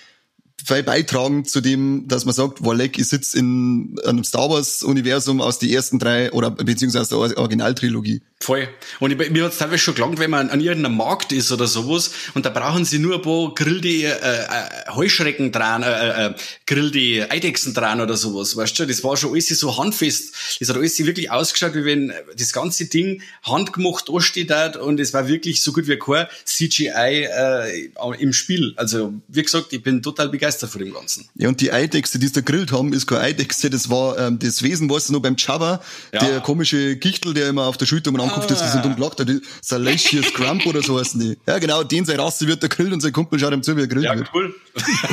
beitragen 0.67 1.45
zu 1.45 1.61
dem, 1.61 2.07
dass 2.07 2.25
man 2.25 2.33
sagt, 2.33 2.63
Walek 2.63 2.97
ist 2.97 3.11
jetzt 3.11 3.35
in 3.35 3.95
einem 4.05 4.23
Star 4.23 4.49
Wars 4.49 4.83
Universum 4.83 5.41
aus 5.41 5.59
die 5.59 5.73
ersten 5.73 5.99
drei 5.99 6.31
oder 6.31 6.51
beziehungsweise 6.51 7.15
aus 7.17 7.29
der 7.29 7.37
Originaltrilogie. 7.37 8.21
Voll. 8.41 8.67
Und 8.99 9.11
ich, 9.11 9.29
mir 9.29 9.43
hat 9.43 9.51
es 9.51 9.59
teilweise 9.59 9.83
schon 9.83 9.93
gelangt, 9.93 10.17
wenn 10.17 10.31
man 10.31 10.49
an 10.49 10.61
irgendeinem 10.61 10.97
Markt 10.97 11.31
ist 11.31 11.51
oder 11.51 11.67
sowas 11.67 12.11
und 12.33 12.43
da 12.45 12.49
brauchen 12.49 12.85
sie 12.85 12.97
nur 12.97 13.15
ein 13.15 13.21
paar 13.21 13.53
grillte 13.53 13.87
äh, 13.87 14.07
äh, 14.07 14.91
Heuschrecken 14.95 15.51
dran, 15.51 15.83
äh, 15.83 16.27
äh, 16.27 16.33
grillte 16.65 17.29
Eidechsen 17.29 17.75
dran 17.75 18.01
oder 18.01 18.17
sowas, 18.17 18.55
weißt 18.55 18.79
du? 18.79 18.87
Das 18.87 19.03
war 19.03 19.15
schon 19.15 19.31
alles 19.31 19.49
so 19.49 19.77
handfest. 19.77 20.33
Das 20.59 20.69
hat 20.69 20.75
alles 20.75 20.97
wirklich 20.97 21.29
ausgeschaut, 21.29 21.75
wie 21.75 21.85
wenn 21.85 22.11
das 22.35 22.51
ganze 22.51 22.85
Ding 22.85 23.21
handgemacht 23.43 24.09
ansteht 24.09 24.49
hat 24.49 24.75
und 24.75 24.99
es 24.99 25.13
war 25.13 25.27
wirklich 25.27 25.61
so 25.61 25.71
gut 25.71 25.87
wie 25.87 25.97
kein 25.97 26.25
CGI 26.45 27.27
äh, 27.31 27.89
im 28.17 28.33
Spiel. 28.33 28.73
Also, 28.75 29.13
wie 29.27 29.43
gesagt, 29.43 29.71
ich 29.71 29.83
bin 29.83 30.01
total 30.01 30.29
begeistert 30.29 30.71
von 30.71 30.81
dem 30.81 30.93
Ganzen. 30.93 31.29
Ja, 31.35 31.47
und 31.47 31.61
die 31.61 31.71
Eidechse, 31.71 32.17
die 32.17 32.25
sie 32.25 32.33
da 32.33 32.41
grillt 32.41 32.71
haben, 32.71 32.91
ist 32.91 33.05
keine 33.05 33.21
Eidechse, 33.21 33.69
das 33.69 33.89
war 33.89 34.17
ähm, 34.17 34.39
das 34.39 34.63
Wesen, 34.63 34.89
was 34.89 35.09
noch 35.09 35.19
beim 35.19 35.35
Jabba, 35.37 35.81
ja. 36.11 36.19
der 36.19 36.39
komische 36.39 36.95
Gichtel, 36.95 37.35
der 37.35 37.47
immer 37.49 37.67
auf 37.67 37.77
der 37.77 37.85
Schulter 37.85 38.09
anguckt, 38.09 38.30
ah. 38.31 38.45
das 38.47 38.61
ist 38.61 38.73
so 38.73 38.79
dumm 38.79 38.95
gelacht 38.95 39.19
hat, 39.19 39.29
Salacious 39.61 40.33
Crump 40.33 40.65
oder 40.65 40.81
so 40.81 40.99
heißen 40.99 41.19
die. 41.19 41.37
Ja, 41.47 41.59
genau, 41.59 41.83
den 41.83 42.05
seine 42.05 42.21
Rasse 42.21 42.47
wird 42.47 42.61
der 42.61 42.69
grillt 42.69 42.93
und 42.93 43.01
sein 43.01 43.11
Kumpel 43.11 43.39
schaut 43.39 43.53
ihm 43.53 43.63
zu, 43.63 43.75
wie 43.77 43.81
er 43.81 43.87
grillt 43.87 44.05
ja, 44.05 44.17
wird. 44.17 44.29
cool. 44.33 44.55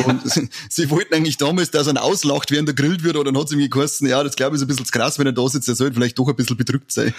und 0.07 0.31
sie, 0.31 0.49
sie, 0.69 0.91
wollten 0.91 1.15
eigentlich 1.15 1.37
damals, 1.37 1.71
dass 1.71 1.87
er 1.87 2.03
auslacht, 2.03 2.51
während 2.51 2.69
er 2.69 2.75
grillt 2.75 3.03
wird, 3.03 3.17
oder 3.17 3.33
dann 3.33 3.41
hat 3.41 3.49
sie 3.49 3.57
mir 3.57 3.69
geheißen, 3.69 4.09
ja, 4.09 4.23
das 4.23 4.37
glaube 4.37 4.57
ich 4.57 4.63
ist 4.63 4.65
ein 4.65 4.69
bisschen 4.69 4.87
krass, 4.87 5.19
wenn 5.19 5.27
er 5.27 5.33
da 5.33 5.49
sitzt, 5.49 5.69
er 5.69 5.75
sollte 5.75 5.95
vielleicht 5.95 6.19
doch 6.19 6.29
ein 6.29 6.37
bisschen 6.37 6.57
bedrückt 6.57 6.93
sein. 6.93 7.15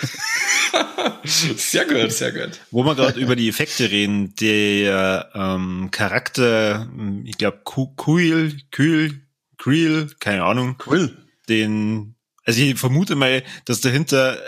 sehr 1.23 1.85
gut, 1.85 2.11
sehr 2.11 2.31
gut. 2.31 2.59
Wo 2.71 2.83
wir 2.83 2.95
gerade 2.95 3.19
über 3.19 3.35
die 3.35 3.49
Effekte 3.49 3.89
reden, 3.91 4.35
der 4.35 5.29
ähm, 5.33 5.89
Charakter, 5.91 6.87
ich 7.25 7.37
glaube, 7.37 7.59
Kuil, 7.63 8.57
Kühl, 8.71 9.21
Creel, 9.59 10.07
keine 10.19 10.43
Ahnung. 10.43 10.77
Cool. 10.87 11.15
Den, 11.47 12.15
also 12.45 12.61
ich 12.61 12.79
vermute 12.79 13.15
mal, 13.15 13.43
dass 13.65 13.81
dahinter 13.81 14.39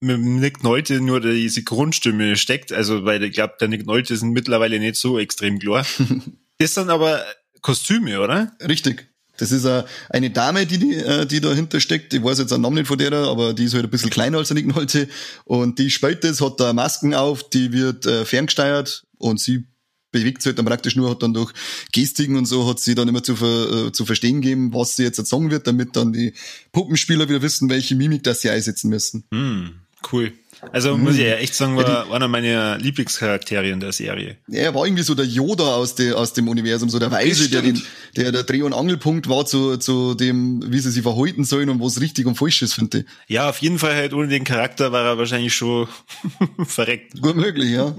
mit 0.00 0.20
Nick 0.20 0.62
Nolte 0.62 1.00
nur 1.00 1.20
diese 1.20 1.62
Grundstimme 1.62 2.36
steckt. 2.36 2.72
Also, 2.72 3.04
weil 3.04 3.22
ich 3.24 3.32
glaube, 3.32 3.54
der 3.60 3.68
Nick 3.68 3.86
Nolte 3.86 4.16
sind 4.16 4.30
mittlerweile 4.30 4.78
nicht 4.78 4.96
so 4.96 5.18
extrem 5.18 5.58
klar. 5.58 5.86
ist 6.58 6.76
dann 6.76 6.90
aber 6.90 7.24
Kostüme, 7.60 8.20
oder? 8.20 8.52
Richtig. 8.66 9.08
Das 9.38 9.52
ist 9.52 9.66
eine 10.08 10.30
Dame, 10.30 10.66
die, 10.66 10.78
die, 10.78 10.94
äh, 10.96 11.24
die 11.24 11.40
dahinter 11.40 11.78
steckt. 11.80 12.12
Ich 12.12 12.22
weiß 12.22 12.38
jetzt 12.40 12.50
den 12.50 12.60
Namen 12.60 12.74
nicht 12.74 12.88
von 12.88 12.98
der, 12.98 13.12
aber 13.12 13.54
die 13.54 13.64
ist 13.64 13.74
halt 13.74 13.84
ein 13.84 13.90
bisschen 13.90 14.10
kleiner 14.10 14.38
als 14.38 14.48
der 14.48 14.56
Nick 14.56 14.66
Nolte. 14.66 15.08
Und 15.44 15.78
die 15.78 15.90
spielt 15.90 16.24
das, 16.24 16.40
hat 16.40 16.58
da 16.58 16.72
Masken 16.72 17.14
auf, 17.14 17.48
die 17.48 17.72
wird 17.72 18.04
äh, 18.04 18.24
ferngesteuert 18.24 19.04
und 19.18 19.40
sie 19.40 19.64
bewegt 20.10 20.42
sich 20.42 20.50
halt 20.50 20.58
dann 20.58 20.66
praktisch 20.66 20.96
nur, 20.96 21.10
hat 21.10 21.22
dann 21.22 21.34
durch 21.34 21.52
Gestiken 21.92 22.36
und 22.36 22.46
so, 22.46 22.68
hat 22.68 22.80
sie 22.80 22.94
dann 22.94 23.08
immer 23.08 23.22
zu, 23.22 23.36
ver, 23.36 23.86
äh, 23.86 23.92
zu 23.92 24.04
verstehen 24.06 24.40
gegeben, 24.40 24.72
was 24.72 24.96
sie 24.96 25.04
jetzt 25.04 25.24
sagen 25.24 25.50
wird, 25.50 25.66
damit 25.66 25.94
dann 25.96 26.12
die 26.12 26.32
Puppenspieler 26.72 27.28
wieder 27.28 27.42
wissen, 27.42 27.68
welche 27.68 27.94
Mimik 27.94 28.24
das 28.24 28.40
sie 28.40 28.50
einsetzen 28.50 28.88
müssen. 28.88 29.24
Hm. 29.32 29.80
Cool. 30.10 30.32
Also 30.72 30.96
muss 30.96 31.14
ich 31.14 31.22
ja 31.22 31.34
echt 31.34 31.54
sagen, 31.54 31.76
war 31.76 31.86
ja, 31.86 32.04
die, 32.04 32.12
einer 32.12 32.28
meiner 32.28 32.78
Lieblingscharaktere 32.78 33.68
in 33.68 33.80
der 33.80 33.92
Serie. 33.92 34.38
Ja, 34.48 34.62
er 34.62 34.74
war 34.74 34.86
irgendwie 34.86 35.02
so 35.02 35.14
der 35.14 35.24
Yoda 35.24 35.74
aus, 35.74 35.94
de, 35.94 36.12
aus 36.12 36.32
dem 36.32 36.48
Universum, 36.48 36.88
so 36.88 36.98
der 36.98 37.10
Weise, 37.10 37.48
der, 37.48 37.62
den, 37.62 37.80
der 38.16 38.32
der 38.32 38.42
Dreh- 38.42 38.62
und 38.62 38.72
Angelpunkt 38.72 39.28
war 39.28 39.46
zu, 39.46 39.76
zu 39.76 40.14
dem, 40.14 40.64
wie 40.66 40.80
sie 40.80 40.90
sich 40.90 41.02
verhalten 41.02 41.44
sollen 41.44 41.68
und 41.68 41.80
was 41.80 42.00
richtig 42.00 42.26
und 42.26 42.36
falsch 42.36 42.62
ist, 42.62 42.74
finde 42.74 42.98
ich. 42.98 43.04
Ja, 43.28 43.48
auf 43.48 43.58
jeden 43.58 43.78
Fall 43.78 43.94
halt 43.94 44.12
ohne 44.14 44.28
den 44.28 44.44
Charakter 44.44 44.90
war 44.90 45.04
er 45.04 45.18
wahrscheinlich 45.18 45.54
schon 45.54 45.88
verreckt. 46.64 47.20
Gut 47.20 47.36
möglich, 47.36 47.70
ja. 47.70 47.94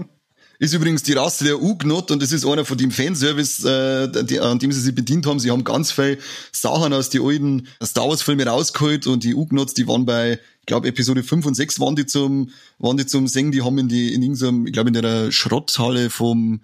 Ist 0.62 0.74
übrigens 0.74 1.04
die 1.04 1.14
Rasse 1.14 1.46
der 1.46 1.62
Ugnot 1.62 2.12
und 2.12 2.22
das 2.22 2.34
ist 2.34 2.46
einer 2.46 2.66
von 2.66 2.78
dem 2.78 2.92
Fanservice, 2.92 3.64
äh, 3.64 4.26
die, 4.26 4.42
an 4.42 4.60
dem 4.60 4.74
sie 4.74 4.82
sich 4.82 4.94
bedient 4.94 5.26
haben. 5.26 5.40
Sie 5.40 5.52
haben 5.52 5.64
ganz 5.64 5.94
viel 5.94 6.20
Sachen 6.52 6.92
aus 6.92 7.10
den 7.10 7.22
alten 7.22 7.68
Star 7.82 8.10
Wars 8.10 8.22
Filmen 8.22 8.46
rausgeholt 8.46 9.08
und 9.08 9.24
die 9.24 9.36
Ugnots, 9.36 9.74
die 9.74 9.88
waren 9.88 10.06
bei, 10.06 10.34
ich 10.34 10.66
glaube 10.66 10.90
Episode 10.90 11.24
5 11.24 11.46
und 11.46 11.54
6 11.54 11.80
waren 11.80 11.96
die 11.96 12.06
zum, 12.06 12.50
waren 12.78 12.98
die 12.98 13.06
zum 13.06 13.30
Singen, 13.30 13.54
die 13.54 13.62
haben 13.62 13.78
in 13.78 13.88
die, 13.88 14.14
in 14.14 14.22
irgendeinem, 14.22 14.68
ich 14.68 14.74
glaube 14.74 14.90
in 14.90 15.02
der 15.02 15.32
Schrotthalle 15.32 16.10
vom, 16.10 16.60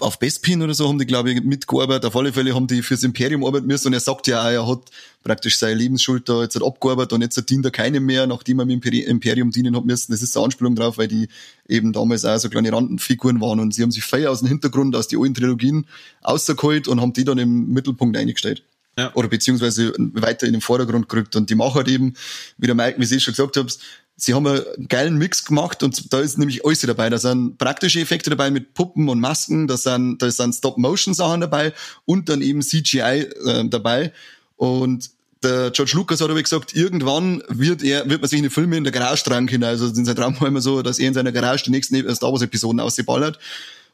auf 0.00 0.18
Bespin 0.18 0.62
oder 0.62 0.74
so 0.74 0.88
haben 0.88 0.98
die, 0.98 1.06
glaube 1.06 1.30
ich, 1.32 1.42
mitgearbeitet. 1.42 2.06
Auf 2.06 2.16
alle 2.16 2.32
Fälle 2.32 2.54
haben 2.54 2.66
die 2.66 2.82
fürs 2.82 3.02
Imperium 3.02 3.44
arbeiten 3.44 3.66
müssen 3.66 3.88
und 3.88 3.92
er 3.92 4.00
sagt 4.00 4.26
ja 4.26 4.42
auch, 4.42 4.50
er 4.50 4.66
hat 4.66 4.90
praktisch 5.22 5.58
seine 5.58 5.74
Lebensschuld 5.74 6.28
da 6.28 6.42
jetzt 6.42 6.60
abgearbeitet 6.60 7.12
und 7.12 7.22
jetzt 7.22 7.50
dient 7.50 7.64
er 7.64 7.70
keinem 7.70 8.04
mehr, 8.06 8.26
nachdem 8.26 8.60
er 8.60 8.62
im 8.62 8.70
Imperium 8.70 9.50
dienen 9.50 9.76
hat 9.76 9.84
müssen. 9.84 10.12
Das 10.12 10.22
ist 10.22 10.36
eine 10.36 10.44
Anspielung 10.44 10.74
drauf, 10.74 10.98
weil 10.98 11.08
die 11.08 11.28
eben 11.68 11.92
damals 11.92 12.24
auch 12.24 12.38
so 12.38 12.48
kleine 12.48 12.72
Randenfiguren 12.72 13.40
waren 13.40 13.60
und 13.60 13.74
sie 13.74 13.82
haben 13.82 13.90
sich 13.90 14.04
feier 14.04 14.30
aus 14.30 14.40
dem 14.40 14.48
Hintergrund, 14.48 14.94
aus 14.96 15.08
den 15.08 15.20
alten 15.20 15.34
Trilogien 15.34 15.86
ausgeholt 16.22 16.88
und 16.88 17.00
haben 17.00 17.12
die 17.12 17.24
dann 17.24 17.38
im 17.38 17.72
Mittelpunkt 17.72 18.16
eingestellt. 18.16 18.62
Ja. 18.98 19.14
Oder 19.14 19.28
beziehungsweise 19.28 19.94
weiter 19.96 20.46
in 20.46 20.52
den 20.52 20.60
Vordergrund 20.60 21.08
gerückt. 21.08 21.36
Und 21.36 21.48
die 21.48 21.54
machen 21.54 21.74
halt 21.74 21.88
eben, 21.88 22.14
wie 22.56 22.66
der 22.66 22.74
Mike, 22.74 22.96
wie 22.98 23.14
ich 23.14 23.22
schon 23.22 23.32
gesagt 23.32 23.56
habe, 23.56 23.68
sie 24.16 24.34
haben 24.34 24.46
einen 24.46 24.88
geilen 24.88 25.16
Mix 25.16 25.44
gemacht 25.44 25.82
und 25.84 26.12
da 26.12 26.18
ist 26.18 26.36
nämlich 26.38 26.66
alles 26.66 26.80
dabei. 26.80 27.08
Da 27.08 27.18
sind 27.18 27.56
praktische 27.56 28.00
Effekte 28.00 28.30
dabei 28.30 28.50
mit 28.50 28.74
Puppen 28.74 29.08
und 29.08 29.20
Masken, 29.20 29.68
da 29.68 29.76
sind, 29.76 30.20
da 30.20 30.30
sind 30.30 30.54
Stop-Motion-Sachen 30.54 31.40
dabei 31.40 31.72
und 32.04 32.28
dann 32.28 32.42
eben 32.42 32.60
CGI 32.60 33.00
äh, 33.00 33.68
dabei. 33.68 34.12
Und 34.56 35.10
der 35.44 35.70
George 35.70 35.92
Lucas 35.94 36.20
hat 36.20 36.30
aber 36.30 36.42
gesagt, 36.42 36.74
irgendwann 36.74 37.44
wird 37.48 37.84
er, 37.84 38.10
wird 38.10 38.20
man 38.20 38.28
sich 38.28 38.38
in 38.38 38.42
die 38.42 38.50
Filme 38.50 38.76
in 38.76 38.82
der 38.82 38.92
Garage 38.92 39.22
tragen 39.22 39.46
können. 39.46 39.62
Also 39.62 39.86
in 39.86 40.04
seinem 40.04 40.16
Traum 40.16 40.40
war 40.40 40.48
immer 40.48 40.60
so, 40.60 40.82
dass 40.82 40.98
er 40.98 41.06
in 41.06 41.14
seiner 41.14 41.30
Garage 41.30 41.64
die 41.64 41.70
nächsten 41.70 42.14
Star 42.16 42.32
Wars 42.32 42.42
Episoden 42.42 42.80
ausgeballert. 42.80 43.38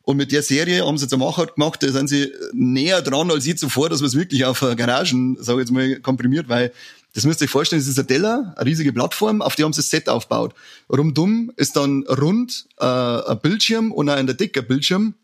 Und 0.05 0.19
mit 0.19 0.33
der 0.33 0.43
Serie 0.43 0.87
haben 0.87 0.99
sie 0.99 1.07
eine 1.07 1.17
Machart 1.17 1.55
gemacht, 1.55 1.83
da 1.83 1.91
sind 1.91 2.09
sie 2.09 2.31
näher 2.53 3.01
dran 3.01 3.31
als 3.31 3.47
je 3.47 3.55
zuvor, 3.55 3.89
dass 3.89 4.01
man 4.01 4.09
es 4.09 4.17
wirklich 4.17 4.45
auf 4.45 4.61
Garagen, 4.61 5.37
sage 5.41 5.61
ich 5.61 5.69
jetzt 5.69 5.73
mal, 5.73 5.99
komprimiert, 6.01 6.49
weil 6.49 6.73
das 7.15 7.25
müsst 7.25 7.41
ihr 7.41 7.45
euch 7.45 7.51
vorstellen, 7.51 7.81
das 7.81 7.89
ist 7.89 7.99
ein 7.99 8.07
Teller, 8.07 8.53
eine 8.57 8.67
riesige 8.67 8.93
Plattform, 8.93 9.41
auf 9.41 9.55
die 9.55 9.65
haben 9.65 9.73
sie 9.73 9.81
das 9.81 9.89
Set 9.89 10.09
aufgebaut. 10.09 10.55
Rundum 10.91 11.53
ist 11.57 11.77
dann 11.77 12.03
rund 12.05 12.67
äh, 12.79 12.85
ein 12.85 13.39
Bildschirm 13.41 13.93
und 13.93 14.11
auch 14.11 14.17
ein 14.17 14.27
Bildschirm. 14.27 15.15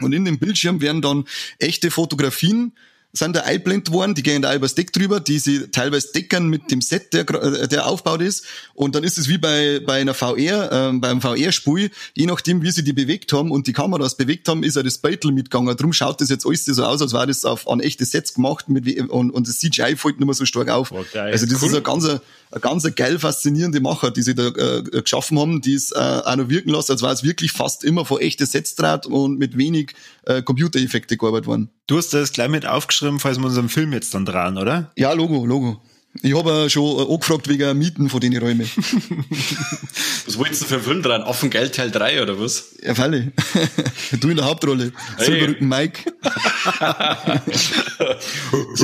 Und 0.00 0.12
in 0.12 0.24
dem 0.24 0.38
Bildschirm 0.38 0.80
werden 0.80 1.02
dann 1.02 1.24
echte 1.58 1.90
Fotografien 1.90 2.72
sind 3.12 3.34
da 3.34 3.40
einblendet 3.40 3.92
worden, 3.92 4.14
die 4.14 4.22
gehen 4.22 4.42
da 4.42 4.54
übers 4.54 4.74
Deck 4.74 4.92
drüber, 4.92 5.20
die 5.20 5.38
sie 5.38 5.68
teilweise 5.68 6.12
deckern 6.12 6.48
mit 6.48 6.70
dem 6.70 6.80
Set, 6.80 7.12
der, 7.12 7.28
äh, 7.30 7.68
der 7.68 7.86
aufgebaut 7.86 8.20
ist. 8.20 8.44
Und 8.74 8.94
dann 8.94 9.04
ist 9.04 9.18
es 9.18 9.28
wie 9.28 9.38
bei, 9.38 9.80
bei 9.84 10.00
einer 10.00 10.14
VR, 10.14 10.90
äh, 10.90 10.92
beim 10.98 11.20
VR-Spiel, 11.20 11.90
je 12.14 12.26
nachdem, 12.26 12.62
wie 12.62 12.70
sie 12.70 12.84
die 12.84 12.92
bewegt 12.92 13.32
haben 13.32 13.50
und 13.50 13.66
die 13.66 13.72
Kameras 13.72 14.16
bewegt 14.16 14.48
haben, 14.48 14.62
ist 14.62 14.76
ja 14.76 14.82
das 14.82 14.98
Beitel 14.98 15.32
mitgegangen. 15.32 15.76
Darum 15.76 15.92
schaut 15.92 16.20
das 16.20 16.28
jetzt 16.28 16.46
alles 16.46 16.64
so 16.66 16.84
aus, 16.84 17.00
als 17.00 17.12
wäre 17.12 17.26
das 17.26 17.44
auf, 17.44 17.68
an 17.68 17.80
echte 17.80 18.04
Sets 18.04 18.34
gemacht 18.34 18.68
mit, 18.68 18.86
und, 19.10 19.30
und 19.30 19.48
das 19.48 19.58
CGI 19.58 19.96
fällt 19.96 20.18
nicht 20.18 20.26
mehr 20.26 20.34
so 20.34 20.44
stark 20.44 20.68
auf. 20.68 20.92
Oh, 20.92 21.04
also 21.14 21.46
das 21.46 21.62
cool. 21.62 21.68
ist 21.68 21.74
ein 21.74 21.82
ganz, 21.82 22.08
eine 22.50 22.60
ganz 22.60 22.88
geil 22.94 23.18
faszinierende 23.18 23.80
Macher, 23.80 24.10
die 24.10 24.22
sie 24.22 24.34
da 24.34 24.48
äh, 24.48 24.82
geschaffen 24.82 25.38
haben, 25.38 25.60
die 25.60 25.74
es 25.74 25.92
äh, 25.92 25.98
auch 25.98 26.36
noch 26.36 26.48
wirken 26.48 26.70
lassen, 26.70 26.92
als 26.92 27.02
war 27.02 27.12
es 27.12 27.22
wirklich 27.22 27.52
fast 27.52 27.84
immer 27.84 28.04
von 28.04 28.20
echte 28.20 28.46
Sets 28.46 28.74
draht 28.74 29.06
und 29.06 29.38
mit 29.38 29.56
wenig 29.56 29.94
äh, 30.24 30.42
Computereffekte 30.42 31.16
gearbeitet 31.16 31.46
worden. 31.46 31.70
Du 31.86 31.96
hast 31.96 32.14
das 32.14 32.32
gleich 32.32 32.48
mit 32.48 32.66
aufgeschrieben, 32.66 33.18
falls 33.18 33.38
wir 33.38 33.46
unseren 33.46 33.68
Film 33.68 33.92
jetzt 33.92 34.14
dann 34.14 34.24
dran, 34.24 34.58
oder? 34.58 34.92
Ja, 34.96 35.12
Logo, 35.12 35.44
Logo. 35.44 35.80
Ich 36.22 36.34
habe 36.34 36.70
schon 36.70 36.98
äh, 36.98 37.12
angefragt 37.12 37.48
wegen 37.48 37.78
Mieten 37.78 38.08
von 38.08 38.20
den 38.20 38.36
Räumen. 38.36 38.68
was 40.26 40.38
wolltest 40.38 40.62
du 40.62 40.66
für 40.66 40.74
einen 40.76 40.84
Film 40.84 41.02
dran? 41.02 41.22
Offen 41.22 41.50
Geld 41.50 41.74
Teil 41.74 41.90
3 41.90 42.22
oder 42.22 42.40
was? 42.40 42.76
Ja, 42.82 42.94
Falle. 42.94 43.32
du 44.20 44.28
in 44.28 44.36
der 44.36 44.46
Hauptrolle. 44.46 44.92
Hey. 45.16 45.26
Silberrücken 45.26 45.68
Mike. 45.68 46.12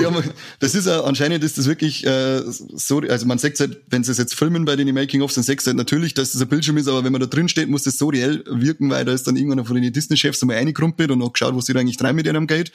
Haben, 0.02 0.30
das 0.58 0.74
ist 0.74 0.86
ja, 0.86 1.02
anscheinend 1.04 1.44
ist 1.44 1.58
das 1.58 1.66
wirklich 1.66 2.04
äh, 2.06 2.42
so, 2.46 3.00
also 3.00 3.26
man 3.26 3.38
sagt 3.38 3.60
halt, 3.60 3.82
wenn 3.88 4.02
sie 4.04 4.12
es 4.12 4.18
jetzt 4.18 4.34
filmen 4.34 4.64
bei 4.64 4.76
den 4.76 4.92
Making-ofs, 4.92 5.34
dann 5.34 5.44
sagt 5.44 5.66
halt 5.66 5.76
natürlich, 5.76 6.14
dass 6.14 6.32
das 6.32 6.42
ein 6.42 6.48
Bildschirm 6.48 6.76
ist, 6.76 6.88
aber 6.88 7.04
wenn 7.04 7.12
man 7.12 7.20
da 7.20 7.26
drin 7.26 7.48
steht, 7.48 7.68
muss 7.68 7.84
das 7.84 7.98
so 7.98 8.08
reell 8.08 8.42
wirken, 8.46 8.90
weil 8.90 9.04
da 9.04 9.12
ist 9.12 9.26
dann 9.26 9.36
irgendwann 9.36 9.64
von 9.64 9.80
den 9.80 9.92
Disney-Chefs 9.92 10.42
einmal 10.42 10.56
reingekrumpelt 10.56 11.10
und 11.10 11.24
hat 11.24 11.34
geschaut, 11.34 11.56
was 11.56 11.66
sie 11.66 11.72
da 11.72 11.80
eigentlich 11.80 12.02
rein 12.02 12.16
mit 12.16 12.26
ihrem 12.26 12.46
Geld. 12.46 12.72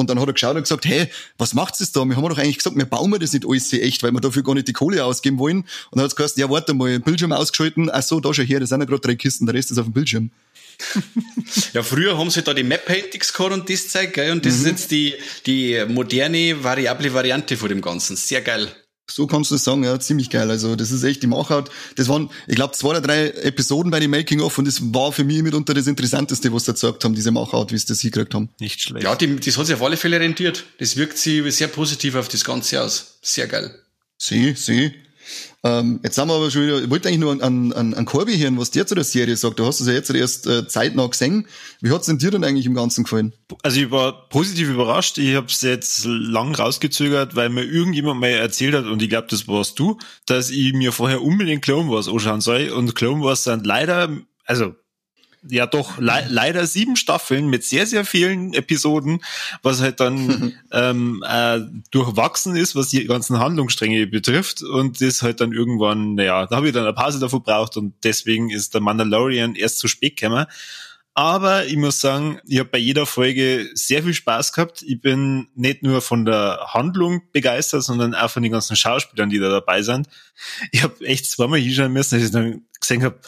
Und 0.00 0.10
dann 0.10 0.20
hat 0.20 0.28
er 0.28 0.32
geschaut 0.32 0.56
und 0.56 0.62
gesagt, 0.62 0.86
hey, 0.86 1.08
was 1.38 1.54
macht's 1.54 1.78
das 1.78 1.92
da? 1.92 2.04
Wir 2.04 2.16
haben 2.16 2.28
doch 2.28 2.38
eigentlich 2.38 2.58
gesagt, 2.58 2.76
wir 2.76 2.84
bauen 2.84 3.14
das 3.20 3.32
nicht 3.32 3.46
alles 3.46 3.72
echt, 3.72 4.02
weil 4.02 4.12
wir 4.12 4.20
dafür 4.20 4.42
gar 4.42 4.54
nicht 4.54 4.68
die 4.68 4.72
Kohle 4.72 5.04
ausgeben 5.04 5.38
wollen. 5.38 5.58
Und 5.58 5.66
dann 5.92 6.04
hat's 6.04 6.16
gesagt, 6.16 6.38
ja, 6.38 6.50
warte 6.50 6.74
mal, 6.74 6.98
Bildschirm 6.98 7.32
ausgeschalten. 7.32 7.90
Ach 7.92 8.02
so, 8.02 8.20
da 8.20 8.34
schon 8.34 8.46
her, 8.46 8.60
das 8.60 8.70
sind 8.70 8.80
ja 8.80 8.86
gerade 8.86 9.00
drei 9.00 9.14
Kisten, 9.14 9.46
der 9.46 9.54
Rest 9.54 9.70
ist 9.70 9.78
auf 9.78 9.86
dem 9.86 9.92
Bildschirm. 9.92 10.30
ja, 11.74 11.82
früher 11.82 12.16
haben 12.16 12.30
sie 12.30 12.42
da 12.42 12.54
die 12.54 12.62
Map-Paintings 12.62 13.32
gehabt 13.32 13.52
und 13.52 13.68
das 13.68 13.88
Zeug, 13.88 14.14
gell? 14.14 14.32
Und 14.32 14.44
das 14.46 14.58
mhm. 14.58 14.60
ist 14.60 14.66
jetzt 14.66 14.90
die, 14.90 15.14
die 15.46 15.84
moderne, 15.88 16.62
variable 16.62 17.12
Variante 17.12 17.56
von 17.56 17.68
dem 17.68 17.80
Ganzen. 17.80 18.16
Sehr 18.16 18.40
geil. 18.40 18.68
So 19.10 19.26
kannst 19.26 19.50
du 19.50 19.56
es 19.56 19.64
sagen, 19.64 19.84
ja, 19.84 19.98
ziemlich 19.98 20.30
geil. 20.30 20.50
Also 20.50 20.76
das 20.76 20.90
ist 20.90 21.02
echt 21.02 21.22
die 21.22 21.26
Machart. 21.26 21.70
Das 21.96 22.08
waren, 22.08 22.30
ich 22.46 22.56
glaube, 22.56 22.74
zwei 22.74 22.90
oder 22.90 23.00
drei 23.00 23.28
Episoden 23.28 23.90
bei 23.90 24.00
den 24.00 24.10
Making-of 24.10 24.58
und 24.58 24.66
das 24.66 24.80
war 24.94 25.12
für 25.12 25.24
mich 25.24 25.42
mitunter 25.42 25.74
das 25.74 25.86
Interessanteste, 25.86 26.52
was 26.52 26.64
sie 26.64 26.72
gesagt 26.72 27.04
haben, 27.04 27.14
diese 27.14 27.30
Machart, 27.30 27.72
wie 27.72 27.78
sie 27.78 27.86
das 27.86 28.00
hingekriegt 28.00 28.34
haben. 28.34 28.50
Nicht 28.60 28.80
schlecht. 28.80 29.04
Ja, 29.04 29.14
die, 29.16 29.36
das 29.36 29.56
hat 29.56 29.66
sich 29.66 29.74
auf 29.74 29.82
alle 29.82 29.96
Fälle 29.96 30.20
rentiert. 30.20 30.64
Das 30.78 30.96
wirkt 30.96 31.18
sie 31.18 31.50
sehr 31.50 31.68
positiv 31.68 32.14
auf 32.14 32.28
das 32.28 32.44
Ganze 32.44 32.82
aus. 32.82 33.18
Sehr 33.22 33.46
geil. 33.46 33.74
Sie, 34.18 34.54
sie. 34.54 34.92
Ähm, 35.62 36.00
jetzt 36.02 36.16
haben 36.16 36.28
wir 36.28 36.34
aber 36.34 36.50
schon 36.50 36.62
wieder, 36.62 36.82
ich 36.82 36.88
wollte 36.88 37.08
eigentlich 37.08 37.20
nur 37.20 37.32
an, 37.42 37.72
an, 37.72 37.92
an 37.94 38.04
Corby 38.06 38.38
hören, 38.38 38.58
was 38.58 38.70
der 38.70 38.86
zu 38.86 38.94
der 38.94 39.04
Serie 39.04 39.36
sagt. 39.36 39.58
Du 39.58 39.66
hast 39.66 39.80
es 39.80 39.86
ja 39.86 39.92
jetzt 39.92 40.10
erst 40.10 40.46
äh, 40.46 40.66
zeitnah 40.66 41.06
gesehen. 41.06 41.46
Wie 41.82 41.90
hat's 41.90 42.06
denn 42.06 42.18
dir 42.18 42.30
denn 42.30 42.44
eigentlich 42.44 42.64
im 42.64 42.74
Ganzen 42.74 43.04
gefallen? 43.04 43.34
Also 43.62 43.80
ich 43.80 43.90
war 43.90 44.28
positiv 44.30 44.70
überrascht. 44.70 45.18
Ich 45.18 45.34
habe 45.34 45.48
es 45.48 45.60
jetzt 45.60 46.06
lang 46.06 46.54
rausgezögert, 46.54 47.36
weil 47.36 47.50
mir 47.50 47.64
irgendjemand 47.64 48.20
mal 48.20 48.28
erzählt 48.28 48.74
hat, 48.74 48.86
und 48.86 49.02
ich 49.02 49.10
glaube, 49.10 49.28
das 49.28 49.48
warst 49.48 49.78
du, 49.78 49.98
dass 50.24 50.50
ich 50.50 50.72
mir 50.72 50.92
vorher 50.92 51.22
unbedingt 51.22 51.62
Clone 51.62 51.90
Wars 51.90 52.08
anschauen 52.08 52.40
soll. 52.40 52.70
Und 52.70 52.94
Clone 52.94 53.22
Wars 53.22 53.44
sind 53.44 53.66
leider, 53.66 54.08
also 54.46 54.74
ja 55.48 55.66
doch 55.66 55.98
le 55.98 56.26
leider 56.28 56.66
sieben 56.66 56.96
Staffeln 56.96 57.48
mit 57.48 57.64
sehr, 57.64 57.86
sehr 57.86 58.04
vielen 58.04 58.52
Episoden, 58.52 59.20
was 59.62 59.80
halt 59.80 60.00
dann 60.00 60.54
ähm, 60.72 61.24
äh, 61.26 61.60
durchwachsen 61.90 62.56
ist, 62.56 62.76
was 62.76 62.88
die 62.88 63.04
ganzen 63.06 63.38
Handlungsstränge 63.38 64.06
betrifft. 64.06 64.62
Und 64.62 65.00
das 65.00 65.22
halt 65.22 65.40
dann 65.40 65.52
irgendwann, 65.52 66.14
naja, 66.14 66.46
da 66.46 66.56
habe 66.56 66.68
ich 66.68 66.74
dann 66.74 66.84
eine 66.84 66.92
Pause 66.92 67.18
davor 67.18 67.42
braucht 67.42 67.76
und 67.76 67.94
deswegen 68.04 68.50
ist 68.50 68.74
der 68.74 68.80
Mandalorian 68.80 69.54
erst 69.54 69.78
zu 69.78 69.88
spät 69.88 70.16
gekommen. 70.16 70.46
Aber 71.14 71.66
ich 71.66 71.76
muss 71.76 72.00
sagen, 72.00 72.38
ich 72.46 72.60
habe 72.60 72.68
bei 72.68 72.78
jeder 72.78 73.04
Folge 73.04 73.68
sehr 73.74 74.02
viel 74.02 74.14
Spaß 74.14 74.52
gehabt. 74.52 74.82
Ich 74.82 75.00
bin 75.00 75.48
nicht 75.54 75.82
nur 75.82 76.00
von 76.02 76.24
der 76.24 76.60
Handlung 76.68 77.22
begeistert, 77.32 77.82
sondern 77.82 78.14
auch 78.14 78.30
von 78.30 78.42
den 78.42 78.52
ganzen 78.52 78.76
Schauspielern, 78.76 79.28
die 79.28 79.40
da 79.40 79.48
dabei 79.48 79.82
sind. 79.82 80.08
Ich 80.70 80.82
habe 80.82 81.04
echt 81.04 81.26
zweimal 81.28 81.58
hinschauen 81.58 81.92
müssen, 81.92 82.14
als 82.14 82.24
ich 82.24 82.30
dann 82.30 82.62
gesehen 82.78 83.02
habe, 83.02 83.18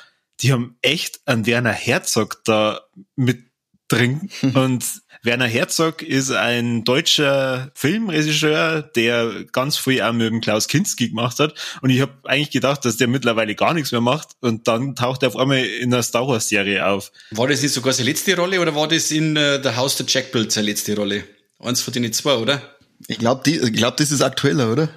die 0.42 0.52
haben 0.52 0.76
echt 0.82 1.20
an 1.24 1.46
Werner 1.46 1.72
Herzog 1.72 2.42
da 2.44 2.80
mit 3.16 3.44
drin. 3.88 4.30
Und 4.54 4.84
Werner 5.22 5.46
Herzog 5.46 6.02
ist 6.02 6.32
ein 6.32 6.82
deutscher 6.84 7.70
Filmregisseur, 7.74 8.82
der 8.82 9.44
ganz 9.52 9.76
früh 9.76 10.02
auch 10.02 10.12
mit 10.12 10.26
dem 10.26 10.40
Klaus 10.40 10.66
Kinski 10.66 11.10
gemacht 11.10 11.38
hat. 11.38 11.54
Und 11.80 11.90
ich 11.90 12.00
habe 12.00 12.12
eigentlich 12.24 12.50
gedacht, 12.50 12.84
dass 12.84 12.96
der 12.96 13.06
mittlerweile 13.06 13.54
gar 13.54 13.74
nichts 13.74 13.92
mehr 13.92 14.00
macht. 14.00 14.30
Und 14.40 14.66
dann 14.66 14.96
taucht 14.96 15.22
er 15.22 15.28
auf 15.28 15.36
einmal 15.36 15.64
in 15.64 15.90
der 15.90 16.02
Star 16.02 16.26
Wars 16.26 16.48
Serie 16.48 16.86
auf. 16.86 17.12
War 17.30 17.46
das 17.46 17.62
nicht 17.62 17.72
sogar 17.72 17.92
seine 17.92 18.08
letzte 18.10 18.36
Rolle 18.36 18.60
oder 18.60 18.74
war 18.74 18.88
das 18.88 19.10
in 19.10 19.36
äh, 19.36 19.60
der 19.60 19.76
Haus 19.76 19.96
der 19.96 20.06
Jack 20.08 20.32
Build 20.32 20.50
seine 20.50 20.68
letzte 20.68 20.96
Rolle? 20.96 21.24
Eins 21.60 21.82
von 21.82 21.92
denen 21.92 22.12
zwei, 22.12 22.34
oder? 22.36 22.76
Ich 23.06 23.18
glaube, 23.18 23.48
ich 23.48 23.72
glaub, 23.72 23.96
das 23.96 24.10
ist 24.10 24.22
aktueller, 24.22 24.72
oder? 24.72 24.88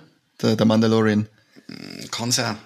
Der, 0.42 0.56
der 0.56 0.66
Mandalorian. 0.66 1.28
Kann 2.12 2.32
sein. 2.32 2.58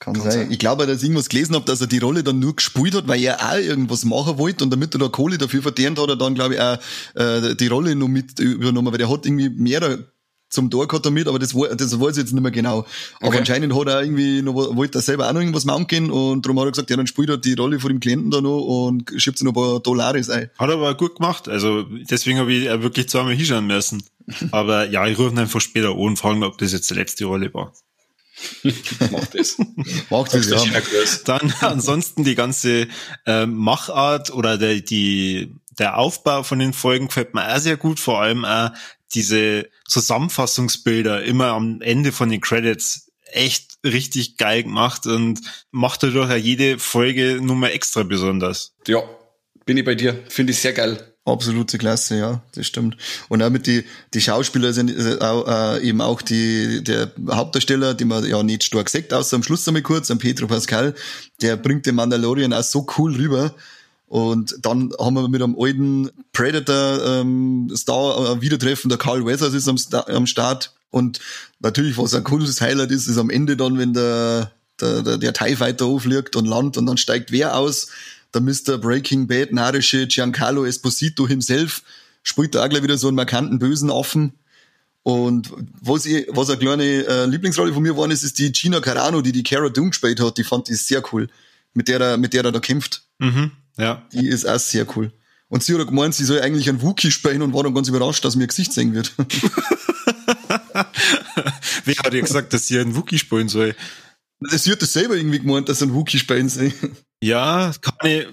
Kann, 0.00 0.14
Kann 0.14 0.22
sein. 0.22 0.32
sein. 0.32 0.50
Ich 0.50 0.58
glaube, 0.58 0.86
dass 0.86 0.98
ich 0.98 1.04
irgendwas 1.04 1.28
gelesen 1.28 1.54
habe, 1.54 1.64
dass 1.64 1.80
er 1.80 1.86
die 1.88 1.98
Rolle 1.98 2.22
dann 2.22 2.38
nur 2.38 2.54
gespielt 2.54 2.94
hat, 2.94 3.08
weil 3.08 3.22
er 3.22 3.40
auch 3.40 3.58
irgendwas 3.58 4.04
machen 4.04 4.38
wollte 4.38 4.64
und 4.64 4.70
damit 4.70 4.94
er 4.94 5.00
da 5.00 5.08
Kohle 5.08 5.38
dafür 5.38 5.62
verdient 5.62 5.98
hat, 5.98 6.08
er 6.08 6.16
dann, 6.16 6.34
glaube 6.34 6.54
ich, 6.54 6.60
auch 6.60 6.78
äh, 7.14 7.54
die 7.56 7.66
Rolle 7.66 7.96
noch 7.96 8.08
mit 8.08 8.38
übernommen, 8.38 8.92
weil 8.92 8.98
der 8.98 9.10
hat 9.10 9.26
irgendwie 9.26 9.48
mehrere 9.48 10.06
zum 10.50 10.70
Tor 10.70 10.88
gehabt 10.88 11.04
damit, 11.04 11.28
aber 11.28 11.38
das, 11.38 11.54
das 11.76 12.00
weiß 12.00 12.16
ich 12.16 12.22
jetzt 12.22 12.32
nicht 12.32 12.42
mehr 12.42 12.50
genau. 12.50 12.86
Aber 13.20 13.28
okay. 13.28 13.38
anscheinend 13.38 13.74
hat 13.74 13.86
er 13.88 14.02
irgendwie 14.02 14.40
noch, 14.42 14.54
wollte 14.54 14.98
er 14.98 15.02
selber 15.02 15.28
auch 15.28 15.32
noch 15.32 15.40
irgendwas 15.40 15.64
machen 15.64 15.86
gehen 15.86 16.10
und 16.10 16.44
darum 16.44 16.58
hat 16.60 16.66
er 16.66 16.70
gesagt, 16.72 16.90
ja, 16.90 16.96
dann 16.96 17.06
spielt 17.06 17.28
er 17.28 17.36
die 17.36 17.54
Rolle 17.54 17.78
von 17.80 17.90
dem 17.90 18.00
Klienten 18.00 18.30
da 18.30 18.40
noch 18.40 18.60
und 18.60 19.10
schiebt 19.16 19.38
sich 19.38 19.44
noch 19.44 19.52
ein 19.52 19.54
paar 19.54 19.80
Dollares 19.80 20.30
ein. 20.30 20.50
Hat 20.58 20.68
er 20.70 20.76
aber 20.76 20.94
gut 20.94 21.16
gemacht, 21.16 21.48
also 21.48 21.82
deswegen 22.10 22.38
habe 22.38 22.52
ich 22.52 22.64
wirklich 22.82 23.08
zweimal 23.08 23.34
hinschauen 23.34 23.66
müssen. 23.66 24.02
aber 24.50 24.88
ja, 24.88 25.06
ich 25.06 25.18
rufe 25.18 25.30
ihn 25.30 25.38
einfach 25.38 25.60
später 25.60 25.90
an 25.90 25.96
und 25.96 26.18
frage 26.18 26.44
ob 26.44 26.58
das 26.58 26.72
jetzt 26.72 26.90
die 26.90 26.94
letzte 26.94 27.24
Rolle 27.26 27.52
war. 27.52 27.72
Macht 29.10 29.38
das. 29.38 29.56
Macht 30.10 30.34
das, 30.34 30.48
ja. 30.48 30.64
Dann 31.24 31.52
ansonsten 31.60 32.24
die 32.24 32.34
ganze 32.34 32.88
äh, 33.26 33.46
Machart 33.46 34.30
oder 34.30 34.58
der, 34.58 34.80
die, 34.80 35.54
der 35.78 35.98
Aufbau 35.98 36.42
von 36.42 36.58
den 36.58 36.72
Folgen 36.72 37.08
gefällt 37.08 37.34
mir 37.34 37.54
auch 37.54 37.58
sehr 37.58 37.76
gut, 37.76 38.00
vor 38.00 38.20
allem 38.20 38.44
auch 38.44 38.70
diese 39.14 39.68
Zusammenfassungsbilder 39.86 41.22
immer 41.24 41.48
am 41.48 41.80
Ende 41.80 42.12
von 42.12 42.28
den 42.28 42.40
Credits 42.40 43.10
echt 43.32 43.78
richtig 43.84 44.36
geil 44.36 44.64
gemacht 44.64 45.06
und 45.06 45.40
macht 45.70 46.02
dadurch 46.02 46.30
ja 46.30 46.36
jede 46.36 46.78
Folge 46.78 47.38
nur 47.40 47.56
mal 47.56 47.68
extra 47.68 48.02
besonders. 48.02 48.74
Ja, 48.86 49.02
bin 49.64 49.76
ich 49.76 49.84
bei 49.84 49.94
dir. 49.94 50.24
Finde 50.28 50.52
ich 50.52 50.60
sehr 50.60 50.72
geil. 50.72 51.07
Absolute 51.28 51.78
Klasse, 51.78 52.18
ja, 52.18 52.42
das 52.54 52.66
stimmt. 52.66 52.96
Und 53.28 53.42
auch 53.42 53.50
mit 53.50 53.66
die, 53.66 53.84
die 54.14 54.20
Schauspieler 54.20 54.72
sind 54.72 54.90
äh, 54.90 55.16
äh, 55.20 55.82
eben 55.82 56.00
auch 56.00 56.22
die, 56.22 56.82
der 56.82 57.12
Hauptdarsteller, 57.30 57.94
den 57.94 58.08
man 58.08 58.26
ja 58.26 58.42
nicht 58.42 58.64
stark 58.64 58.88
sagt, 58.88 59.12
außer 59.12 59.36
am 59.36 59.42
Schluss 59.42 59.66
einmal 59.68 59.82
kurz, 59.82 60.10
am 60.10 60.18
Pedro 60.18 60.46
Pascal, 60.46 60.94
der 61.42 61.56
bringt 61.56 61.86
den 61.86 61.96
Mandalorian 61.96 62.52
auch 62.52 62.62
so 62.62 62.86
cool 62.96 63.14
rüber. 63.14 63.54
Und 64.06 64.56
dann 64.62 64.92
haben 64.98 65.14
wir 65.14 65.28
mit 65.28 65.42
einem 65.42 65.56
alten 65.58 66.10
Predator 66.32 67.04
ähm, 67.04 67.70
Star 67.76 68.36
äh, 68.36 68.40
Wiedertreffen, 68.40 68.88
der 68.88 68.98
Carl 68.98 69.26
Weathers 69.26 69.52
ist 69.52 69.68
am, 69.68 69.76
am 70.06 70.26
Start. 70.26 70.72
Und 70.90 71.20
natürlich, 71.60 71.98
was 71.98 72.14
ein 72.14 72.24
cooles 72.24 72.60
Highlight 72.60 72.90
ist, 72.90 73.06
ist 73.06 73.18
am 73.18 73.28
Ende 73.28 73.56
dann, 73.56 73.78
wenn 73.78 73.92
der, 73.92 74.52
der, 74.80 75.02
der, 75.02 75.18
der 75.18 75.32
TIE 75.34 75.56
Fighter 75.56 75.84
aufliegt 75.84 76.36
und 76.36 76.46
landet 76.46 76.78
und 76.78 76.86
dann 76.86 76.96
steigt 76.96 77.30
wer 77.32 77.56
aus 77.56 77.88
der 78.34 78.40
Mr. 78.40 78.78
Breaking 78.78 79.26
Bad 79.26 79.52
narische 79.52 80.06
Giancarlo 80.06 80.64
Esposito 80.64 81.26
himself 81.26 81.82
spielt 82.22 82.54
da 82.54 82.64
auch 82.64 82.68
gleich 82.68 82.82
wieder 82.82 82.98
so 82.98 83.08
einen 83.08 83.16
markanten 83.16 83.58
bösen 83.58 83.90
Affen. 83.90 84.34
Und 85.02 85.50
was, 85.80 86.04
ich, 86.04 86.26
was 86.28 86.50
eine 86.50 86.58
kleine 86.58 86.84
äh, 86.84 87.24
Lieblingsrolle 87.24 87.72
von 87.72 87.82
mir 87.82 87.96
war, 87.96 88.10
ist, 88.10 88.22
ist 88.22 88.38
die 88.38 88.52
Gina 88.52 88.80
Carano, 88.80 89.22
die 89.22 89.32
die 89.32 89.42
Cara 89.42 89.70
Dune 89.70 89.90
gespielt 89.90 90.20
hat. 90.20 90.36
Die 90.36 90.44
fand 90.44 90.68
ich 90.68 90.82
sehr 90.82 91.02
cool. 91.12 91.28
Mit 91.72 91.88
der, 91.88 92.00
er, 92.00 92.18
mit 92.18 92.34
der 92.34 92.44
er 92.44 92.52
da 92.52 92.60
kämpft. 92.60 93.04
Mhm, 93.18 93.52
ja. 93.78 94.06
Die 94.12 94.28
ist 94.28 94.46
auch 94.46 94.58
sehr 94.58 94.86
cool. 94.96 95.12
Und 95.48 95.62
sie 95.62 95.74
hat 95.74 95.86
gemeint, 95.86 96.14
sie 96.14 96.24
soll 96.24 96.40
eigentlich 96.42 96.68
einen 96.68 96.82
Wookie 96.82 97.10
spielen 97.10 97.40
und 97.40 97.54
war 97.54 97.62
dann 97.62 97.74
ganz 97.74 97.88
überrascht, 97.88 98.22
dass 98.24 98.36
mir 98.36 98.46
Gesicht 98.46 98.74
sehen 98.74 98.92
wird. 98.94 99.14
Wer 101.84 101.96
hat 102.04 102.12
ihr 102.12 102.20
gesagt, 102.20 102.52
dass 102.52 102.66
sie 102.66 102.78
einen 102.78 102.94
Wookie 102.94 103.18
spielen 103.18 103.48
soll? 103.48 103.74
Sie 104.40 104.70
hat 104.70 104.82
das 104.82 104.92
selber 104.92 105.16
irgendwie 105.16 105.38
gemeint, 105.38 105.70
dass 105.70 105.82
ein 105.82 105.94
Wookie 105.94 106.18
spielen 106.18 106.50
soll. 106.50 106.72
Ja, 107.20 107.72
kann 107.80 107.94
ich, 108.04 108.26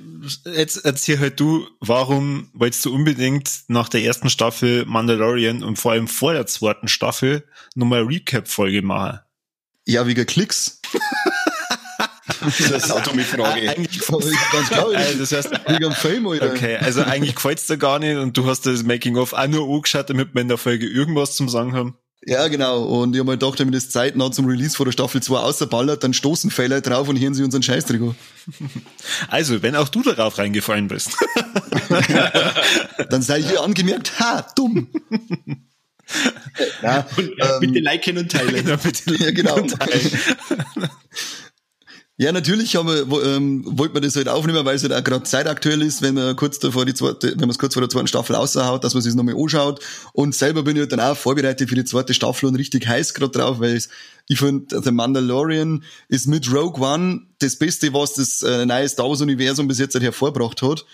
jetzt 0.46 0.86
erzähl 0.86 1.20
halt 1.20 1.40
du, 1.40 1.68
warum 1.80 2.50
wolltest 2.54 2.86
du 2.86 2.94
unbedingt 2.94 3.50
nach 3.68 3.90
der 3.90 4.04
ersten 4.04 4.30
Staffel 4.30 4.86
Mandalorian 4.86 5.64
und 5.64 5.78
vor 5.78 5.94
allem 5.94 6.08
vor 6.08 6.34
der 6.34 6.46
zweiten 6.46 6.88
Staffel 6.88 7.48
nochmal 7.74 8.04
Recap-Folge 8.04 8.84
machen? 8.84 9.20
Ja, 9.88 10.06
wegen 10.06 10.26
Klicks. 10.26 10.82
das 12.42 12.60
ist 12.60 12.92
eine 12.92 13.04
dumme 13.04 13.24
Frage. 13.24 13.70
Eigentlich, 13.70 14.02
ganz 14.52 14.70
klar, 14.70 14.90
also 14.94 15.20
das 15.20 15.32
heißt, 15.32 15.52
wegen 15.68 15.92
Fame, 15.92 16.28
oder? 16.28 16.52
Okay, 16.52 16.78
also 16.78 17.02
eigentlich 17.04 17.36
gefällt's 17.36 17.66
dir 17.66 17.78
gar 17.78 17.98
nicht 17.98 18.18
und 18.18 18.38
du 18.38 18.46
hast 18.46 18.68
das 18.68 18.84
Making-of 18.84 19.34
auch 19.34 19.48
nur 19.48 19.68
angeschaut, 19.68 20.10
damit 20.12 20.36
wir 20.36 20.42
in 20.42 20.48
der 20.48 20.58
Folge 20.60 20.88
irgendwas 20.88 21.36
zum 21.36 21.50
Sagen 21.50 21.74
haben. 21.74 21.98
Ja, 22.28 22.48
genau. 22.48 22.84
Und 22.84 23.14
ich 23.14 23.20
habe 23.20 23.32
mir 23.32 23.38
gedacht, 23.38 23.60
wenn 23.60 23.72
das 23.72 23.92
zeitnah 23.92 24.32
zum 24.32 24.48
Release 24.48 24.76
vor 24.76 24.86
der 24.86 24.92
Staffel 24.92 25.22
2 25.22 25.38
außerballert, 25.38 26.04
dann 26.04 26.14
stoßen 26.14 26.50
Fehler 26.50 26.82
drauf 26.82 27.08
und 27.08 27.20
hören 27.20 27.36
sie 27.36 27.44
unseren 27.44 27.64
Scheißtrikot. 27.64 28.16
Also, 29.28 29.62
wenn 29.64 29.76
auch 29.76 29.90
du 29.90 30.04
darauf 30.04 30.38
reingefallen 30.38 30.88
bist. 30.88 31.12
dann 33.10 33.22
sei 33.22 33.42
hier 33.42 33.62
angemerkt, 33.62 34.20
ha, 34.20 34.46
dumm. 34.56 34.88
Ja, 36.84 37.08
und, 37.18 37.30
äh, 37.30 37.32
ähm, 37.40 37.60
bitte 37.62 37.80
liken 37.80 38.18
und 38.20 38.32
teilen. 38.32 38.68
Ja, 38.68 38.76
bitte 38.76 39.16
ja, 39.16 39.32
genau. 39.32 39.60
teilen. 39.62 40.20
Ja, 42.18 42.32
natürlich 42.32 42.78
haben 42.78 42.88
wir, 42.88 43.26
ähm, 43.26 43.66
wollten 43.66 43.94
wir 43.94 44.00
das 44.00 44.16
halt 44.16 44.30
aufnehmen, 44.30 44.64
weil 44.64 44.78
es 44.78 44.84
halt 44.84 44.94
auch 44.94 45.04
gerade 45.04 45.24
zeitaktuell 45.24 45.82
ist, 45.82 46.02
wenn 46.02 46.14
man 46.14 46.34
kurz 46.38 46.60
davor 46.60 46.86
die 46.86 46.94
zweite, 46.94 47.32
wenn 47.32 47.42
man 47.42 47.50
es 47.50 47.60
kurz 47.60 47.74
vor 47.74 47.82
der 47.82 47.90
zweiten 47.90 48.08
Staffel 48.08 48.38
raushaut, 48.38 48.86
dass 48.86 48.94
man 48.94 49.04
sich 49.04 49.14
nochmal 49.16 49.36
anschaut. 49.36 49.82
Und 50.14 50.34
selber 50.34 50.64
bin 50.64 50.78
ich 50.78 50.82
halt 50.84 50.94
dann 50.94 51.02
auch 51.02 51.18
vorbereitet 51.18 51.68
für 51.68 51.76
die 51.76 51.84
zweite 51.84 52.14
Staffel 52.14 52.46
und 52.46 52.56
richtig 52.56 52.88
heiß 52.88 53.16
gerade 53.16 53.38
drauf, 53.38 53.60
weil 53.60 53.82
ich 54.28 54.40
finde, 54.40 54.82
The 54.82 54.92
Mandalorian 54.92 55.84
ist 56.08 56.28
mit 56.28 56.52
Rogue 56.52 56.82
One 56.82 57.22
das 57.40 57.58
Beste, 57.58 57.94
was 57.94 58.14
das 58.14 58.42
äh, 58.42 58.66
neue 58.66 58.88
Star 58.88 59.08
Wars 59.08 59.22
Universum 59.22 59.68
bis 59.68 59.78
jetzt 59.78 59.94
halt 59.94 60.04
hervorbracht 60.04 60.62
hat. 60.62 60.86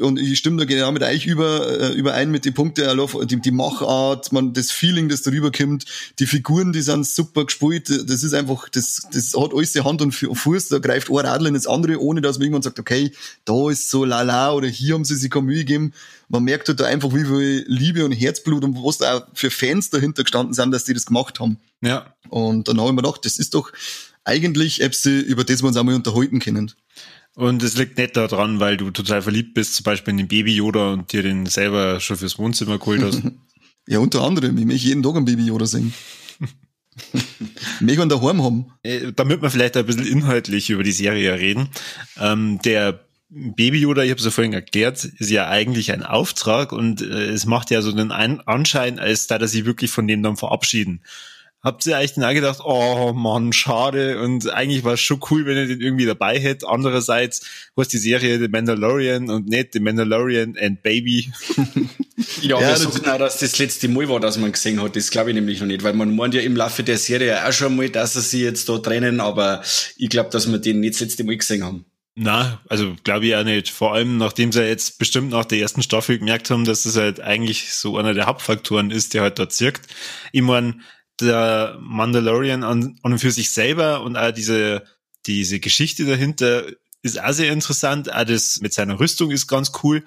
Und 0.00 0.18
ich 0.18 0.38
stimme 0.38 0.56
da 0.56 0.64
genau 0.64 0.90
mit 0.90 1.02
euch 1.02 1.26
über, 1.26 1.68
äh, 1.68 1.92
überein 1.92 2.30
mit 2.30 2.44
den 2.44 2.54
Punkten, 2.54 2.98
die, 3.28 3.40
die 3.40 3.50
Machart, 3.50 4.32
man, 4.32 4.54
das 4.54 4.72
Feeling, 4.72 5.08
das 5.08 5.22
darüber 5.22 5.52
kommt, 5.52 5.84
die 6.18 6.26
Figuren, 6.26 6.72
die 6.72 6.80
sind 6.80 7.06
super 7.06 7.44
gespielt, 7.44 7.88
das 7.88 8.22
ist 8.22 8.34
einfach, 8.34 8.68
das, 8.70 9.02
das 9.12 9.34
hat 9.34 9.52
alles 9.54 9.72
die 9.72 9.82
Hand 9.82 10.02
und 10.02 10.12
Fuß, 10.12 10.68
da 10.68 10.78
greift 10.78 11.10
ein 11.10 11.16
Radl 11.16 11.46
in 11.46 11.54
das 11.54 11.66
andere, 11.66 12.00
ohne 12.00 12.22
dass 12.22 12.38
man 12.38 12.46
irgendwann 12.46 12.62
sagt, 12.62 12.80
okay, 12.80 13.12
da 13.44 13.70
ist 13.70 13.90
so 13.90 14.04
lala 14.04 14.52
oder 14.52 14.66
hier 14.66 14.94
haben 14.94 15.04
sie 15.04 15.16
sich 15.16 15.30
keine 15.30 15.46
Mühe 15.46 15.58
gegeben. 15.58 15.92
Man 16.34 16.44
merkt 16.44 16.66
halt 16.66 16.80
da 16.80 16.86
einfach, 16.86 17.14
wie 17.14 17.24
viel 17.24 17.64
Liebe 17.68 18.04
und 18.04 18.10
Herzblut 18.10 18.64
und 18.64 18.74
was 18.76 18.98
da 18.98 19.18
auch 19.18 19.26
für 19.34 19.50
Fans 19.50 19.90
dahinter 19.90 20.24
gestanden 20.24 20.52
sind, 20.52 20.72
dass 20.72 20.84
die 20.84 20.92
das 20.92 21.06
gemacht 21.06 21.38
haben. 21.38 21.58
Ja. 21.80 22.12
Und 22.28 22.66
dann 22.66 22.78
habe 22.78 22.88
ich 22.88 22.94
mir 22.96 23.02
gedacht, 23.02 23.24
das 23.24 23.38
ist 23.38 23.54
doch, 23.54 23.70
eigentlich 24.24 24.80
Apps, 24.80 25.04
über 25.06 25.44
das 25.44 25.62
wir 25.62 25.68
uns 25.68 25.76
einmal 25.76 25.94
unterhalten 25.94 26.40
können. 26.40 26.72
Und 27.36 27.62
es 27.62 27.76
liegt 27.76 27.98
nicht 27.98 28.16
daran, 28.16 28.60
weil 28.60 28.76
du 28.76 28.90
total 28.90 29.22
verliebt 29.22 29.54
bist, 29.54 29.76
zum 29.76 29.84
Beispiel 29.84 30.12
in 30.12 30.18
den 30.18 30.28
Baby 30.28 30.56
Yoda 30.56 30.92
und 30.92 31.12
dir 31.12 31.22
den 31.22 31.46
selber 31.46 32.00
schon 32.00 32.16
fürs 32.16 32.38
Wohnzimmer 32.38 32.78
geholt 32.78 33.02
hast. 33.02 33.22
ja, 33.86 33.98
unter 33.98 34.22
anderem. 34.22 34.56
Ich 34.58 34.64
möchte 34.64 34.88
jeden 34.88 35.02
Tag 35.02 35.16
einen 35.16 35.24
Baby 35.24 35.46
Yoda 35.46 35.66
singen. 35.66 35.92
Mega 37.80 38.04
daheim 38.06 38.42
haben. 38.42 38.66
Äh, 38.82 39.12
damit 39.14 39.42
wir 39.42 39.50
vielleicht 39.50 39.76
ein 39.76 39.86
bisschen 39.86 40.06
inhaltlich 40.06 40.70
über 40.70 40.84
die 40.84 40.92
Serie 40.92 41.38
reden. 41.38 41.68
Ähm, 42.18 42.60
der 42.64 43.04
Baby 43.36 43.80
Yoda, 43.80 44.02
ich 44.02 44.10
habe 44.10 44.18
es 44.18 44.24
ja 44.24 44.30
vorhin 44.30 44.52
erklärt, 44.52 45.04
ist 45.04 45.30
ja 45.30 45.48
eigentlich 45.48 45.92
ein 45.92 46.04
Auftrag 46.04 46.72
und 46.72 47.02
äh, 47.02 47.26
es 47.26 47.46
macht 47.46 47.70
ja 47.70 47.82
so 47.82 47.90
den 47.90 48.12
Anschein, 48.12 49.00
als 49.00 49.26
da 49.26 49.38
dass 49.38 49.50
sie 49.50 49.66
wirklich 49.66 49.90
von 49.90 50.06
dem 50.06 50.22
dann 50.22 50.36
verabschieden. 50.36 51.00
Habt 51.60 51.84
ihr 51.86 51.96
eigentlich 51.96 52.12
dann 52.12 52.24
auch 52.24 52.34
gedacht, 52.34 52.60
oh 52.62 53.12
Mann, 53.14 53.52
schade 53.52 54.20
und 54.20 54.50
eigentlich 54.50 54.84
war 54.84 54.92
es 54.92 55.00
schon 55.00 55.20
cool, 55.30 55.46
wenn 55.46 55.56
ihr 55.56 55.66
den 55.66 55.80
irgendwie 55.80 56.04
dabei 56.04 56.38
hättet. 56.38 56.68
Andererseits, 56.68 57.40
wo 57.74 57.82
ist 57.82 57.92
die 57.92 57.98
Serie 57.98 58.38
The 58.38 58.48
Mandalorian 58.48 59.30
und 59.30 59.48
nicht 59.48 59.72
The 59.72 59.80
Mandalorian 59.80 60.56
and 60.60 60.82
Baby? 60.82 61.32
ja, 62.42 62.60
ja 62.60 62.76
suchen 62.76 63.06
auch, 63.06 63.18
dass 63.18 63.38
das 63.38 63.58
letzte 63.58 63.88
Mal 63.88 64.08
war, 64.10 64.20
dass 64.20 64.36
man 64.36 64.52
gesehen 64.52 64.80
hat. 64.80 64.94
Das 64.94 65.10
glaube 65.10 65.30
ich 65.30 65.34
nämlich 65.34 65.58
noch 65.58 65.66
nicht, 65.66 65.82
weil 65.82 65.94
man 65.94 66.14
meint 66.14 66.34
ja 66.34 66.42
im 66.42 66.54
Laufe 66.54 66.84
der 66.84 66.98
Serie 66.98 67.44
auch 67.44 67.52
schon 67.52 67.74
mal, 67.74 67.88
dass 67.88 68.12
sie 68.12 68.20
sich 68.20 68.40
jetzt 68.42 68.68
da 68.68 68.78
trennen, 68.78 69.20
aber 69.20 69.62
ich 69.96 70.10
glaube, 70.10 70.30
dass 70.30 70.50
wir 70.52 70.58
den 70.58 70.80
nicht 70.80 70.94
das 70.94 71.00
letzte 71.00 71.24
Mal 71.24 71.38
gesehen 71.38 71.64
haben. 71.64 71.86
Na, 72.16 72.60
also 72.68 72.94
glaube 73.02 73.26
ich 73.26 73.34
auch 73.34 73.42
nicht. 73.42 73.70
Vor 73.70 73.92
allem, 73.92 74.18
nachdem 74.18 74.52
sie 74.52 74.62
jetzt 74.62 74.98
bestimmt 74.98 75.30
nach 75.30 75.44
der 75.44 75.58
ersten 75.58 75.82
Staffel 75.82 76.18
gemerkt 76.18 76.48
haben, 76.50 76.64
dass 76.64 76.86
es 76.86 76.96
halt 76.96 77.20
eigentlich 77.20 77.74
so 77.74 77.98
einer 77.98 78.14
der 78.14 78.26
Hauptfaktoren 78.26 78.92
ist, 78.92 79.14
der 79.14 79.22
halt 79.22 79.38
da 79.38 79.48
zirkt. 79.48 79.88
Ich 80.30 80.42
mein, 80.42 80.82
der 81.20 81.76
Mandalorian 81.80 82.62
an, 82.62 82.98
an 83.02 83.12
und 83.12 83.18
für 83.18 83.32
sich 83.32 83.50
selber 83.50 84.02
und 84.02 84.16
auch 84.16 84.30
diese, 84.30 84.84
diese 85.26 85.58
Geschichte 85.58 86.04
dahinter 86.04 86.64
ist 87.02 87.20
auch 87.20 87.32
sehr 87.32 87.52
interessant. 87.52 88.12
Auch 88.12 88.24
das 88.24 88.60
mit 88.60 88.72
seiner 88.72 89.00
Rüstung 89.00 89.30
ist 89.32 89.48
ganz 89.48 89.72
cool. 89.82 90.04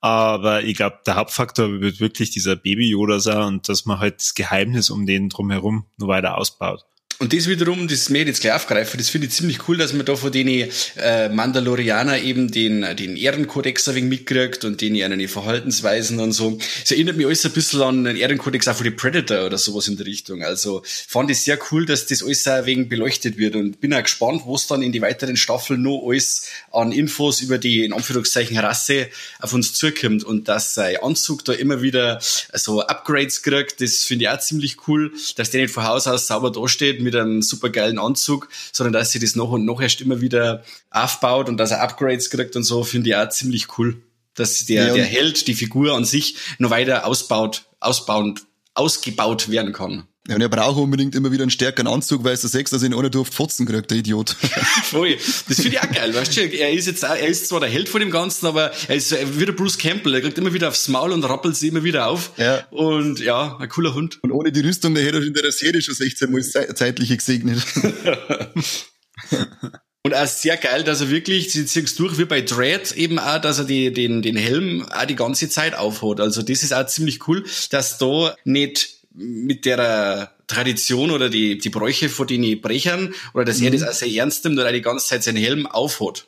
Aber 0.00 0.62
ich 0.62 0.76
glaube, 0.76 1.00
der 1.06 1.16
Hauptfaktor 1.16 1.80
wird 1.80 2.00
wirklich 2.00 2.30
dieser 2.30 2.54
Baby 2.54 2.90
Yoda 2.90 3.18
sein 3.18 3.42
und 3.42 3.68
dass 3.68 3.86
man 3.86 3.98
halt 3.98 4.20
das 4.20 4.34
Geheimnis 4.34 4.90
um 4.90 5.06
den 5.06 5.30
drumherum 5.30 5.86
nur 5.96 6.08
weiter 6.08 6.36
ausbaut. 6.36 6.84
Und 7.18 7.32
das 7.32 7.48
wiederum, 7.48 7.88
das 7.88 8.10
mehr 8.10 8.24
jetzt 8.24 8.42
gleich 8.42 8.52
aufgreifen, 8.52 8.98
das 8.98 9.08
finde 9.08 9.28
ich 9.28 9.32
ziemlich 9.32 9.66
cool, 9.66 9.78
dass 9.78 9.94
man 9.94 10.04
da 10.04 10.16
von 10.16 10.30
den 10.30 10.70
äh, 10.96 11.30
Mandalorianer 11.30 12.18
eben 12.20 12.50
den, 12.50 12.84
den 12.94 13.16
Ehrenkodex 13.16 13.88
ein 13.88 13.94
wenig 13.94 14.20
mitkriegt 14.20 14.66
und 14.66 14.82
den 14.82 14.94
ihre 14.94 15.26
Verhaltensweisen 15.26 16.20
und 16.20 16.32
so. 16.32 16.58
Es 16.84 16.90
erinnert 16.90 17.16
mich 17.16 17.24
alles 17.24 17.46
ein 17.46 17.52
bisschen 17.52 17.80
an 17.80 18.04
den 18.04 18.16
Ehrenkodex 18.16 18.68
auch 18.68 18.76
von 18.76 18.84
den 18.84 18.96
Predator 18.96 19.46
oder 19.46 19.56
sowas 19.56 19.88
in 19.88 19.96
der 19.96 20.04
Richtung. 20.04 20.42
Also 20.42 20.82
fand 20.84 21.30
ich 21.30 21.40
sehr 21.40 21.58
cool, 21.70 21.86
dass 21.86 22.04
das 22.04 22.22
alles 22.22 22.46
auch 22.48 22.66
wegen 22.66 22.90
beleuchtet 22.90 23.38
wird 23.38 23.56
und 23.56 23.80
bin 23.80 23.94
auch 23.94 24.02
gespannt, 24.02 24.42
wo 24.44 24.54
es 24.54 24.66
dann 24.66 24.82
in 24.82 24.92
die 24.92 25.00
weiteren 25.00 25.38
Staffeln 25.38 25.80
noch 25.80 26.06
alles 26.06 26.50
an 26.70 26.92
Infos 26.92 27.40
über 27.40 27.56
die, 27.56 27.82
in 27.86 27.94
Anführungszeichen, 27.94 28.58
Rasse 28.58 29.08
auf 29.40 29.54
uns 29.54 29.72
zukommt 29.72 30.22
und 30.22 30.48
dass 30.48 30.74
sein 30.74 30.98
Anzug 30.98 31.46
da 31.46 31.54
immer 31.54 31.80
wieder 31.80 32.18
so 32.52 32.82
Upgrades 32.82 33.42
kriegt, 33.42 33.80
das 33.80 34.00
finde 34.00 34.26
ich 34.26 34.28
auch 34.28 34.38
ziemlich 34.38 34.86
cool, 34.86 35.14
dass 35.36 35.50
der 35.50 35.62
nicht 35.62 35.72
von 35.72 35.84
Haus 35.84 36.06
aus 36.06 36.26
sauber 36.26 36.52
dasteht 36.52 37.05
mit 37.06 37.16
einem 37.16 37.40
supergeilen 37.40 37.98
Anzug, 37.98 38.48
sondern 38.72 38.92
dass 38.92 39.12
sie 39.12 39.18
das 39.18 39.36
noch 39.36 39.50
und 39.50 39.64
noch 39.64 39.80
erst 39.80 40.00
immer 40.00 40.20
wieder 40.20 40.62
aufbaut 40.90 41.48
und 41.48 41.56
dass 41.56 41.70
er 41.70 41.80
Upgrades 41.80 42.30
kriegt 42.30 42.56
und 42.56 42.64
so, 42.64 42.84
finde 42.84 43.10
ich 43.10 43.16
auch 43.16 43.28
ziemlich 43.30 43.78
cool. 43.78 44.02
Dass 44.34 44.66
der, 44.66 44.88
ja, 44.88 44.94
der 44.94 45.04
Held, 45.04 45.46
die 45.46 45.54
Figur 45.54 45.94
an 45.94 46.04
sich 46.04 46.36
noch 46.58 46.70
weiter 46.70 47.06
ausbaut, 47.06 47.64
ausbauend, 47.80 48.42
ausgebaut 48.74 49.48
werden 49.50 49.72
kann. 49.72 50.06
Ja, 50.28 50.34
und 50.34 50.40
er 50.40 50.48
braucht 50.48 50.78
unbedingt 50.78 51.14
immer 51.14 51.30
wieder 51.30 51.42
einen 51.42 51.50
stärkeren 51.50 51.86
Anzug, 51.86 52.24
weil 52.24 52.34
es 52.34 52.40
der 52.40 52.50
Sechs, 52.50 52.70
dass 52.70 52.82
ihn 52.82 52.94
ohne 52.94 53.10
durft 53.10 53.34
Fotzen 53.34 53.64
kriegt, 53.64 53.90
der 53.90 53.98
Idiot. 53.98 54.30
Voll. 54.84 55.16
Das 55.48 55.60
finde 55.60 55.76
ich 55.76 55.80
auch 55.80 55.90
geil, 55.90 56.14
weißt 56.14 56.36
du? 56.36 56.40
Er 56.40 56.72
ist 56.72 56.86
jetzt 56.86 57.04
auch, 57.04 57.14
er 57.14 57.28
ist 57.28 57.48
zwar 57.48 57.60
der 57.60 57.68
Held 57.68 57.88
von 57.88 58.00
dem 58.00 58.10
Ganzen, 58.10 58.46
aber 58.46 58.72
er 58.88 58.96
ist 58.96 59.14
wie 59.38 59.44
der 59.44 59.52
Bruce 59.52 59.78
Campbell. 59.78 60.14
Er 60.14 60.20
kriegt 60.20 60.38
immer 60.38 60.52
wieder 60.52 60.68
aufs 60.68 60.88
Maul 60.88 61.12
und 61.12 61.24
rappelt 61.24 61.56
sie 61.56 61.68
immer 61.68 61.84
wieder 61.84 62.08
auf. 62.08 62.32
Ja. 62.38 62.66
Und 62.70 63.20
ja, 63.20 63.56
ein 63.58 63.68
cooler 63.68 63.94
Hund. 63.94 64.18
Und 64.22 64.32
ohne 64.32 64.50
die 64.50 64.60
Rüstung, 64.60 64.94
der 64.94 65.04
hätte 65.04 65.18
er 65.18 65.22
in 65.22 65.34
der 65.34 65.52
Serie 65.52 65.80
schon 65.80 65.94
16 65.94 66.32
Mal 66.32 66.42
zeitlich 66.42 67.16
gesegnet. 67.16 67.62
Und 70.06 70.14
auch 70.14 70.28
sehr 70.28 70.56
geil, 70.56 70.84
dass 70.84 71.00
er 71.00 71.10
wirklich, 71.10 71.50
sie 71.50 71.66
ziehst 71.66 71.98
durch 71.98 72.16
wie 72.16 72.26
bei 72.26 72.40
Dread 72.40 72.92
eben 72.92 73.18
auch, 73.18 73.40
dass 73.40 73.58
er 73.58 73.64
die, 73.64 73.92
den, 73.92 74.22
den 74.22 74.36
Helm 74.36 74.86
auch 74.88 75.04
die 75.04 75.16
ganze 75.16 75.48
Zeit 75.48 75.74
aufhat. 75.74 76.20
Also 76.20 76.42
das 76.42 76.62
ist 76.62 76.72
auch 76.72 76.86
ziemlich 76.86 77.26
cool, 77.26 77.44
dass 77.70 77.98
da 77.98 78.36
nicht 78.44 78.95
mit 79.16 79.64
der 79.64 80.34
Tradition 80.46 81.10
oder 81.10 81.28
die, 81.28 81.58
die 81.58 81.70
Bräuche 81.70 82.08
von 82.08 82.26
den 82.26 82.60
Brechern 82.60 83.14
oder 83.34 83.44
dass 83.44 83.58
mhm. 83.58 83.66
er 83.66 83.70
das 83.72 83.82
auch 83.82 83.92
sehr 83.92 84.08
ernst 84.08 84.44
nimmt 84.44 84.58
und 84.58 84.66
auch 84.66 84.72
die 84.72 84.82
ganze 84.82 85.08
Zeit 85.08 85.22
seinen 85.22 85.38
Helm 85.38 85.66
aufhat. 85.66 86.26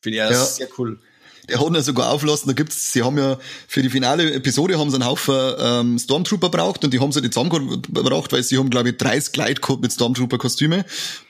Finde 0.00 0.18
ich 0.18 0.24
auch 0.24 0.30
ja. 0.30 0.44
sehr 0.44 0.68
cool. 0.78 0.98
Der 1.48 1.60
hat 1.60 1.66
ihn 1.66 1.82
sogar 1.82 2.10
auflassen, 2.10 2.48
da 2.48 2.52
gibt's, 2.52 2.92
sie 2.92 3.02
haben 3.02 3.18
ja 3.18 3.36
für 3.66 3.82
die 3.82 3.90
finale 3.90 4.32
Episode 4.32 4.78
haben 4.78 4.90
sie 4.90 4.96
einen 4.96 5.06
Haufen 5.06 5.34
ähm, 5.58 5.98
Stormtrooper 5.98 6.50
braucht 6.50 6.84
und 6.84 6.94
die 6.94 7.00
haben 7.00 7.10
sie 7.10 7.20
nicht 7.20 7.34
zusammengebracht, 7.34 8.32
weil 8.32 8.44
sie 8.44 8.58
haben, 8.58 8.70
glaube 8.70 8.90
ich, 8.90 8.98
30 8.98 9.32
Kleid 9.32 9.60
gehabt 9.60 9.82
mit 9.82 9.92
Stormtrooper-Kostüme. 9.92 10.84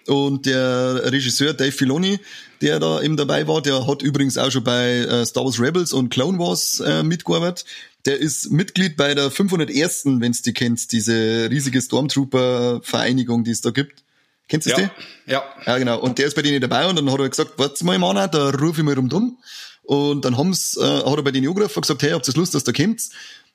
Und 0.06 0.44
der 0.44 1.10
Regisseur 1.10 1.54
Dave 1.54 1.72
Filoni, 1.72 2.20
der 2.60 2.78
da 2.78 3.00
eben 3.00 3.16
dabei 3.16 3.48
war, 3.48 3.62
der 3.62 3.86
hat 3.86 4.02
übrigens 4.02 4.36
auch 4.36 4.50
schon 4.50 4.64
bei 4.64 4.98
äh, 4.98 5.24
Star 5.24 5.44
Wars 5.44 5.58
Rebels 5.58 5.94
und 5.94 6.10
Clone 6.10 6.38
Wars 6.38 6.80
äh, 6.80 7.02
mitgearbeitet. 7.02 7.64
Der 8.04 8.18
ist 8.18 8.50
Mitglied 8.50 8.96
bei 8.96 9.14
der 9.14 9.30
501. 9.30 10.02
wenn 10.04 10.32
du 10.32 10.38
die 10.44 10.52
kennst, 10.52 10.92
diese 10.92 11.48
riesige 11.50 11.80
Stormtrooper-Vereinigung, 11.80 13.44
die 13.44 13.52
es 13.52 13.60
da 13.60 13.70
gibt. 13.70 14.02
Kennst 14.48 14.66
du 14.66 14.72
ja, 14.72 14.76
die? 14.76 15.30
Ja. 15.30 15.42
Ja, 15.64 15.78
genau. 15.78 16.00
Und 16.00 16.18
der 16.18 16.26
ist 16.26 16.34
bei 16.34 16.42
denen 16.42 16.60
dabei 16.60 16.86
und 16.86 16.96
dann 16.96 17.10
hat 17.10 17.20
er 17.20 17.28
gesagt, 17.28 17.52
warte 17.56 17.84
mal, 17.86 17.98
Mann, 17.98 18.16
da 18.30 18.50
rufe 18.50 18.80
ich 18.80 18.84
mal 18.84 18.94
rum 18.94 19.08
dumm. 19.08 19.38
Und 19.82 20.24
dann 20.24 20.38
haben's, 20.38 20.76
äh, 20.76 20.82
hat 20.82 21.16
er 21.16 21.22
bei 21.22 21.32
den 21.32 21.46
und 21.46 21.56
gesagt, 21.56 22.02
hey, 22.02 22.10
habt 22.10 22.28
ihr 22.28 22.34
Lust, 22.34 22.54
dass 22.54 22.64
da 22.64 22.72
kommt? 22.72 23.10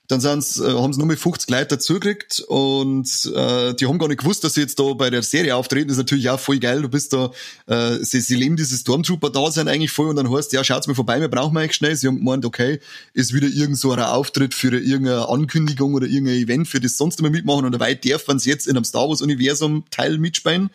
Dann 0.08 0.22
sind's, 0.22 0.58
äh, 0.58 0.72
haben 0.72 0.94
sie 0.94 1.00
nur 1.00 1.08
mit 1.08 1.20
50 1.20 1.50
Leute 1.50 1.76
dazugekriegt 1.76 2.40
und 2.48 3.10
äh, 3.36 3.74
die 3.74 3.88
haben 3.88 4.00
gar 4.00 4.08
nicht 4.08 4.22
gewusst, 4.22 4.42
dass 4.46 4.54
sie 4.54 4.62
jetzt 4.62 4.80
da 4.80 4.94
bei 4.94 5.10
der 5.10 5.22
Serie 5.22 5.54
auftreten. 5.54 5.90
Das 5.90 5.98
ist 5.98 6.04
natürlich 6.04 6.30
auch 6.30 6.40
voll 6.40 6.60
geil. 6.60 6.82
Du 6.82 6.88
bist 6.88 7.12
da, 7.12 7.32
äh, 7.66 7.98
sie, 8.02 8.22
sie 8.22 8.36
leben 8.36 8.56
dieses 8.56 8.82
Stormtrooper 8.82 9.30
da 9.30 9.52
sein 9.52 9.68
eigentlich 9.68 9.92
voll 9.92 10.08
und 10.08 10.16
dann 10.16 10.32
heißt, 10.32 10.54
ja, 10.54 10.64
schaut's 10.64 10.88
mir 10.88 10.96
vorbei, 10.96 11.20
wir 11.20 11.28
brauchen 11.28 11.58
eigentlich 11.58 11.76
schnell. 11.76 11.94
Sie 11.94 12.08
haben 12.08 12.20
gemeint, 12.20 12.46
okay, 12.46 12.80
ist 13.14 13.34
wieder 13.34 13.48
irgend 13.48 13.78
so 13.78 13.92
ein 13.92 14.00
Auftritt 14.00 14.54
für 14.54 14.74
irgendeine 14.80 15.28
Ankündigung 15.28 15.94
oder 15.94 16.08
irgendein 16.08 16.38
Event, 16.38 16.70
für 16.70 16.80
das 16.80 16.96
sonst 16.96 17.20
immer 17.20 17.30
mitmachen 17.30 17.66
und 17.66 17.74
dabei 17.74 17.94
dürfen 17.94 18.40
sie 18.40 18.50
jetzt 18.50 18.66
in 18.66 18.78
einem 18.78 18.86
Star 18.86 19.10
Wars 19.10 19.22
Universum 19.22 19.84
Teil 19.92 20.20
mitspielen. 20.20 20.70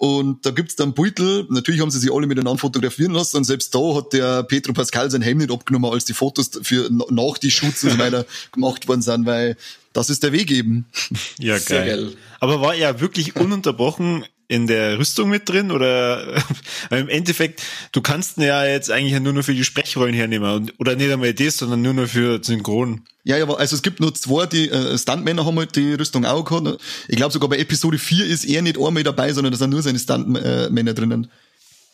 Und 0.00 0.46
da 0.46 0.50
gibt's 0.50 0.76
dann 0.76 0.94
Beutel. 0.94 1.46
Natürlich 1.50 1.82
haben 1.82 1.90
sie 1.90 1.98
sich 1.98 2.10
alle 2.10 2.26
miteinander 2.26 2.58
fotografieren 2.58 3.12
lassen. 3.12 3.36
Und 3.36 3.44
selbst 3.44 3.74
da 3.74 3.96
hat 3.96 4.14
der 4.14 4.44
Petro 4.44 4.72
Pascal 4.72 5.10
sein 5.10 5.20
Helm 5.20 5.36
nicht 5.36 5.52
abgenommen, 5.52 5.92
als 5.92 6.06
die 6.06 6.14
Fotos 6.14 6.52
für 6.62 6.88
nach 6.90 7.36
die 7.36 7.50
Shoots 7.50 7.84
und 7.84 7.90
so 7.90 7.98
weiter 7.98 8.24
gemacht 8.52 8.88
worden 8.88 9.02
sind, 9.02 9.26
weil 9.26 9.58
das 9.92 10.08
ist 10.08 10.22
der 10.22 10.32
Weg 10.32 10.50
eben. 10.52 10.86
Ja, 11.38 11.58
geil. 11.58 11.86
geil. 11.86 12.12
Aber 12.40 12.62
war 12.62 12.74
er 12.74 13.02
wirklich 13.02 13.36
ununterbrochen 13.36 14.24
in 14.50 14.66
der 14.66 14.98
Rüstung 14.98 15.30
mit 15.30 15.48
drin 15.48 15.70
oder 15.70 16.42
im 16.90 17.08
Endeffekt, 17.08 17.62
du 17.92 18.00
kannst 18.00 18.36
ihn 18.36 18.42
ja 18.42 18.66
jetzt 18.66 18.90
eigentlich 18.90 19.18
nur 19.20 19.32
noch 19.32 19.44
für 19.44 19.54
die 19.54 19.62
Sprechrollen 19.62 20.12
hernehmen 20.12 20.72
oder 20.78 20.96
nicht 20.96 21.12
einmal 21.12 21.32
das, 21.32 21.58
sondern 21.58 21.82
nur 21.82 21.94
noch 21.94 22.08
für 22.08 22.42
Synchron. 22.42 23.02
Ja, 23.22 23.36
ja, 23.36 23.48
also 23.48 23.76
es 23.76 23.82
gibt 23.82 24.00
nur 24.00 24.12
zwei, 24.12 24.46
die 24.46 24.68
äh, 24.68 24.98
Stuntmänner 24.98 25.46
haben 25.46 25.56
halt 25.56 25.76
die 25.76 25.92
Rüstung 25.92 26.24
auch 26.24 26.44
gehabt. 26.44 26.82
Ich 27.06 27.16
glaube 27.16 27.32
sogar 27.32 27.48
bei 27.48 27.58
Episode 27.58 27.96
4 27.96 28.26
ist 28.26 28.44
er 28.44 28.62
nicht 28.62 28.76
einmal 28.76 29.04
dabei, 29.04 29.32
sondern 29.32 29.52
da 29.52 29.58
sind 29.58 29.70
nur 29.70 29.82
seine 29.82 30.00
Stuntmänner 30.00 30.94
drinnen. 30.94 31.30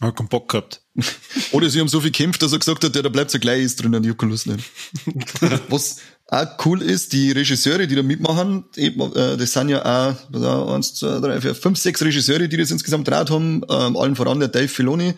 Hat 0.01 0.17
keinen 0.17 0.29
Bock 0.29 0.49
gehabt. 0.49 0.81
Oder 1.53 1.69
sie 1.69 1.81
haben 1.81 1.89
so 1.89 2.01
viel 2.01 2.11
gekämpft, 2.11 2.41
dass 2.41 2.53
er 2.53 2.59
gesagt 2.59 2.85
hat, 2.85 2.97
ja, 2.97 3.03
da 3.03 3.11
bleibt 3.11 3.31
so 3.31 3.39
gleich 3.39 3.63
ist 3.63 3.83
drinnen, 3.83 4.03
ich 4.03 4.11
hab 4.11 4.19
keine 4.19 4.33
Lust 4.33 4.47
mehr. 4.47 4.57
Was 5.69 5.99
auch 6.29 6.47
cool 6.65 6.83
ist, 6.83 7.13
die 7.13 7.31
Regisseure, 7.31 7.87
die 7.87 7.95
da 7.95 8.03
mitmachen, 8.03 8.65
eben, 8.77 9.01
äh, 9.15 9.37
das 9.37 9.53
sind 9.53 9.69
ja 9.69 9.83
auch 10.11 10.75
eins, 10.75 10.95
zwei, 10.95 11.21
drei, 11.21 11.41
vier, 11.41 11.55
fünf, 11.55 11.79
sechs 11.79 12.03
Regisseure, 12.03 12.49
die 12.49 12.57
das 12.57 12.71
insgesamt 12.71 13.07
draht 13.07 13.31
haben, 13.31 13.63
ähm, 13.69 13.97
allen 13.97 14.17
voran 14.17 14.41
der 14.41 14.49
Dave 14.49 14.69
Filoni, 14.69 15.15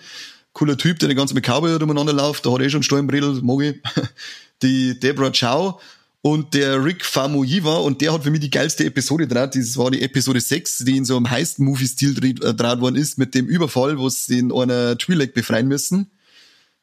cooler 0.53 0.77
Typ, 0.77 0.99
der 0.99 1.09
den 1.09 1.17
ganzen 1.17 1.35
mit 1.35 1.45
Cowboy 1.45 1.75
umeinander 1.83 2.13
läuft, 2.13 2.45
da 2.45 2.53
hat 2.53 2.61
er 2.61 2.67
eh 2.67 2.71
schon 2.71 2.83
Stollenbredel, 2.83 3.41
mag 3.43 3.61
ich. 3.63 3.77
Die 4.63 4.99
Deborah 4.99 5.31
Chow 5.31 5.81
und 6.21 6.53
der 6.55 6.85
Rick 6.85 7.05
Famuyiwa. 7.05 7.77
Und 7.79 8.01
der 8.01 8.13
hat 8.13 8.25
für 8.25 8.31
mich 8.31 8.41
die 8.41 8.51
geilste 8.51 8.85
Episode 8.85 9.29
draht, 9.29 9.55
das 9.55 9.77
war 9.77 9.91
die 9.91 10.03
Episode 10.03 10.41
6, 10.41 10.79
die 10.79 10.97
in 10.97 11.05
so 11.05 11.17
einem 11.17 11.31
Heist-Movie-Stil 11.31 12.35
draht 12.35 12.81
worden 12.81 12.97
ist, 12.97 13.19
mit 13.19 13.35
dem 13.35 13.47
Überfall, 13.47 13.99
wo 13.99 14.09
sie 14.09 14.39
in 14.39 14.53
einer 14.53 14.95
Twi'lek 14.95 15.33
befreien 15.33 15.69
müssen. 15.69 16.11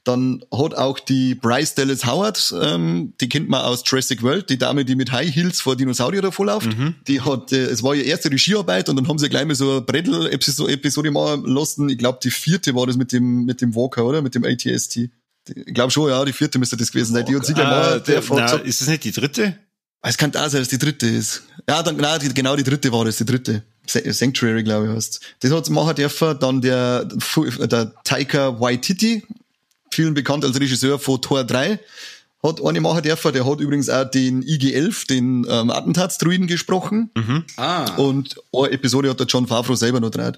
Dann 0.05 0.45
hat 0.51 0.75
auch 0.75 0.99
die 0.99 1.33
Bryce 1.33 1.73
Dallas 1.73 2.05
Howard, 2.05 2.53
ähm, 2.61 3.13
die 3.19 3.27
kennt 3.27 3.49
man 3.49 3.61
aus 3.61 3.83
Jurassic 3.85 4.21
World, 4.21 4.49
die 4.51 4.57
Dame, 4.59 4.85
die 4.85 4.95
mit 4.95 5.11
High 5.11 5.33
Heels 5.33 5.61
vor 5.61 5.75
Dinosaurier 5.75 6.21
da 6.21 6.29
vorläuft. 6.29 6.67
Mhm. 6.67 6.93
Die 7.07 7.21
hat, 7.21 7.51
äh, 7.51 7.65
es 7.65 7.81
war 7.81 7.95
ihre 7.95 8.05
erste 8.05 8.29
Regiearbeit 8.29 8.87
und 8.87 8.97
dann 8.97 9.07
haben 9.07 9.17
sie 9.17 9.29
gleich 9.29 9.45
mal 9.45 9.55
so 9.55 9.71
eine 9.71 9.81
Brettel-Episode 9.81 11.09
machen 11.09 11.45
lassen. 11.45 11.89
Ich 11.89 11.97
glaube, 11.97 12.19
die 12.23 12.29
vierte 12.29 12.75
war 12.75 12.85
das 12.85 12.97
mit 12.97 13.11
dem, 13.11 13.45
mit 13.45 13.61
dem 13.61 13.75
Walker, 13.75 14.05
oder? 14.05 14.21
Mit 14.21 14.35
dem 14.35 14.43
ATST. 14.43 14.97
Ich 14.97 15.73
glaube 15.73 15.89
schon, 15.89 16.09
ja, 16.09 16.23
die 16.23 16.33
vierte 16.33 16.59
müsste 16.59 16.77
das 16.77 16.91
gewesen 16.91 17.13
sein. 17.13 17.25
Die 17.25 17.35
hat 17.35 17.45
sie 17.45 17.55
gleich 17.55 17.67
mal, 17.67 17.99
der, 18.01 18.23
na, 18.29 18.53
Ist 18.57 18.81
das 18.81 18.87
nicht 18.87 19.03
die 19.05 19.11
dritte? 19.11 19.57
Es 20.03 20.17
kann 20.17 20.31
da 20.31 20.47
sein, 20.51 20.61
dass 20.61 20.69
die 20.69 20.77
dritte 20.77 21.07
ist. 21.07 21.43
Ja, 21.67 21.81
dann, 21.81 21.97
nein, 21.97 22.19
die, 22.21 22.31
genau 22.31 22.55
die 22.55 22.63
dritte 22.63 22.91
war 22.91 23.05
das, 23.05 23.17
die 23.17 23.25
dritte. 23.25 23.63
Sanctuary, 23.87 24.63
glaube 24.63 24.87
ich, 24.87 24.95
heißt. 24.95 25.19
Das 25.39 25.51
hat 25.51 25.69
machen 25.69 25.95
dürfen. 25.95 26.37
Dann 26.39 26.61
der, 26.61 27.05
der 27.05 27.93
Taika 28.03 28.59
Waititi, 28.59 29.23
vielen 29.95 30.13
bekannt 30.13 30.45
als 30.45 30.59
Regisseur 30.59 30.99
von 30.99 31.21
Tor 31.21 31.43
3, 31.43 31.79
hat 32.43 32.63
eine 32.63 32.81
machen 32.81 33.01
dürfen. 33.01 33.33
Der 33.33 33.45
hat 33.45 33.59
übrigens 33.59 33.89
auch 33.89 34.09
den 34.09 34.43
IG-11, 34.43 35.07
den 35.07 35.47
ähm, 35.49 35.71
Attentatsdruiden 35.71 36.47
gesprochen. 36.47 37.09
Mhm. 37.15 37.43
Ah. 37.57 37.95
Und 37.95 38.35
eine 38.53 38.71
Episode 38.71 39.09
hat 39.09 39.19
der 39.19 39.27
John 39.27 39.47
Favreau 39.47 39.75
selber 39.75 39.99
noch 39.99 40.11
draht. 40.11 40.37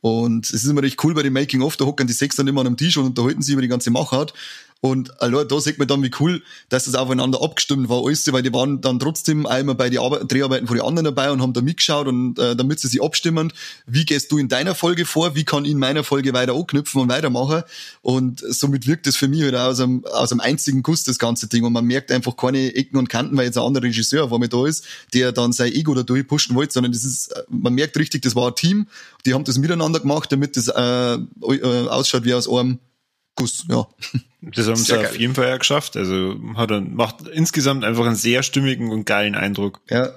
Und 0.00 0.46
es 0.46 0.52
ist 0.52 0.66
immer 0.66 0.82
recht 0.82 1.02
cool 1.02 1.14
bei 1.14 1.22
dem 1.22 1.32
Making-of, 1.32 1.76
da 1.76 1.84
hocken 1.84 2.06
die 2.06 2.12
sechs 2.12 2.36
dann 2.36 2.46
immer 2.46 2.60
an 2.60 2.66
einem 2.66 2.76
Tisch 2.76 2.96
und 2.96 3.06
unterhalten 3.06 3.42
sich 3.42 3.52
über 3.54 3.62
die 3.62 3.68
ganze 3.68 3.90
Machart. 3.90 4.34
Und 4.80 5.20
allein 5.22 5.48
da 5.48 5.58
sieht 5.58 5.78
man 5.78 5.88
dann, 5.88 6.02
wie 6.02 6.10
cool, 6.20 6.42
dass 6.68 6.84
das 6.84 6.94
aufeinander 6.94 7.42
abgestimmt 7.42 7.88
war, 7.88 8.04
alles, 8.04 8.30
weil 8.32 8.42
die 8.42 8.52
waren 8.52 8.80
dann 8.82 8.98
trotzdem 8.98 9.46
einmal 9.46 9.74
bei 9.74 9.88
den 9.88 10.00
Arbeit 10.00 10.30
Dreharbeiten 10.30 10.66
von 10.66 10.76
den 10.76 10.84
anderen 10.84 11.06
dabei 11.06 11.30
und 11.30 11.40
haben 11.40 11.54
da 11.54 11.62
mitgeschaut 11.62 12.06
und 12.06 12.38
äh, 12.38 12.54
damit 12.54 12.80
sie 12.80 12.88
sich 12.88 13.02
abstimmen, 13.02 13.52
wie 13.86 14.04
gehst 14.04 14.30
du 14.30 14.38
in 14.38 14.48
deiner 14.48 14.74
Folge 14.74 15.06
vor, 15.06 15.34
wie 15.34 15.44
kann 15.44 15.64
ich 15.64 15.70
in 15.70 15.78
meiner 15.78 16.04
Folge 16.04 16.34
weiter 16.34 16.54
anknüpfen 16.54 17.00
und 17.00 17.08
weitermachen. 17.08 17.62
Und 18.02 18.44
somit 18.46 18.86
wirkt 18.86 19.06
das 19.06 19.16
für 19.16 19.28
mich 19.28 19.42
halt 19.42 19.54
aus 19.54 19.80
einem, 19.80 20.04
aus 20.04 20.30
einem 20.30 20.40
einzigen 20.40 20.82
Guss, 20.82 21.04
das 21.04 21.18
ganze 21.18 21.48
Ding. 21.48 21.64
Und 21.64 21.72
man 21.72 21.84
merkt 21.84 22.12
einfach 22.12 22.36
keine 22.36 22.74
Ecken 22.74 22.98
und 22.98 23.08
Kanten, 23.08 23.36
weil 23.36 23.46
jetzt 23.46 23.56
ein 23.56 23.64
anderer 23.64 23.84
Regisseur 23.84 24.24
auf 24.24 24.32
einmal 24.32 24.48
da 24.48 24.66
ist, 24.66 24.84
der 25.14 25.32
dann 25.32 25.52
sein 25.52 25.72
Ego 25.72 25.94
dadurch 25.94 26.28
pushen 26.28 26.54
wollte, 26.54 26.74
sondern 26.74 26.92
das 26.92 27.04
ist, 27.04 27.34
man 27.48 27.72
merkt 27.72 27.96
richtig, 27.96 28.22
das 28.22 28.36
war 28.36 28.48
ein 28.48 28.54
Team, 28.54 28.86
die 29.24 29.32
haben 29.32 29.44
das 29.44 29.56
miteinander 29.56 30.00
gemacht, 30.00 30.30
damit 30.30 30.56
das 30.56 30.68
äh, 30.68 31.14
äh 31.14 31.88
ausschaut 31.88 32.24
wie 32.24 32.34
aus 32.34 32.48
einem 32.48 32.78
Guss, 33.36 33.66
ja. 33.68 33.86
Das 34.40 34.66
haben 34.66 34.76
sie 34.76 34.96
auf 34.96 35.18
jeden 35.18 35.34
Fall 35.34 35.48
ja 35.48 35.56
geschafft. 35.56 35.96
Also 35.96 36.36
hat 36.56 36.70
er, 36.70 36.80
macht 36.80 37.28
insgesamt 37.28 37.84
einfach 37.84 38.06
einen 38.06 38.16
sehr 38.16 38.42
stimmigen 38.42 38.90
und 38.90 39.04
geilen 39.04 39.34
Eindruck. 39.34 39.80
Ja. 39.90 40.10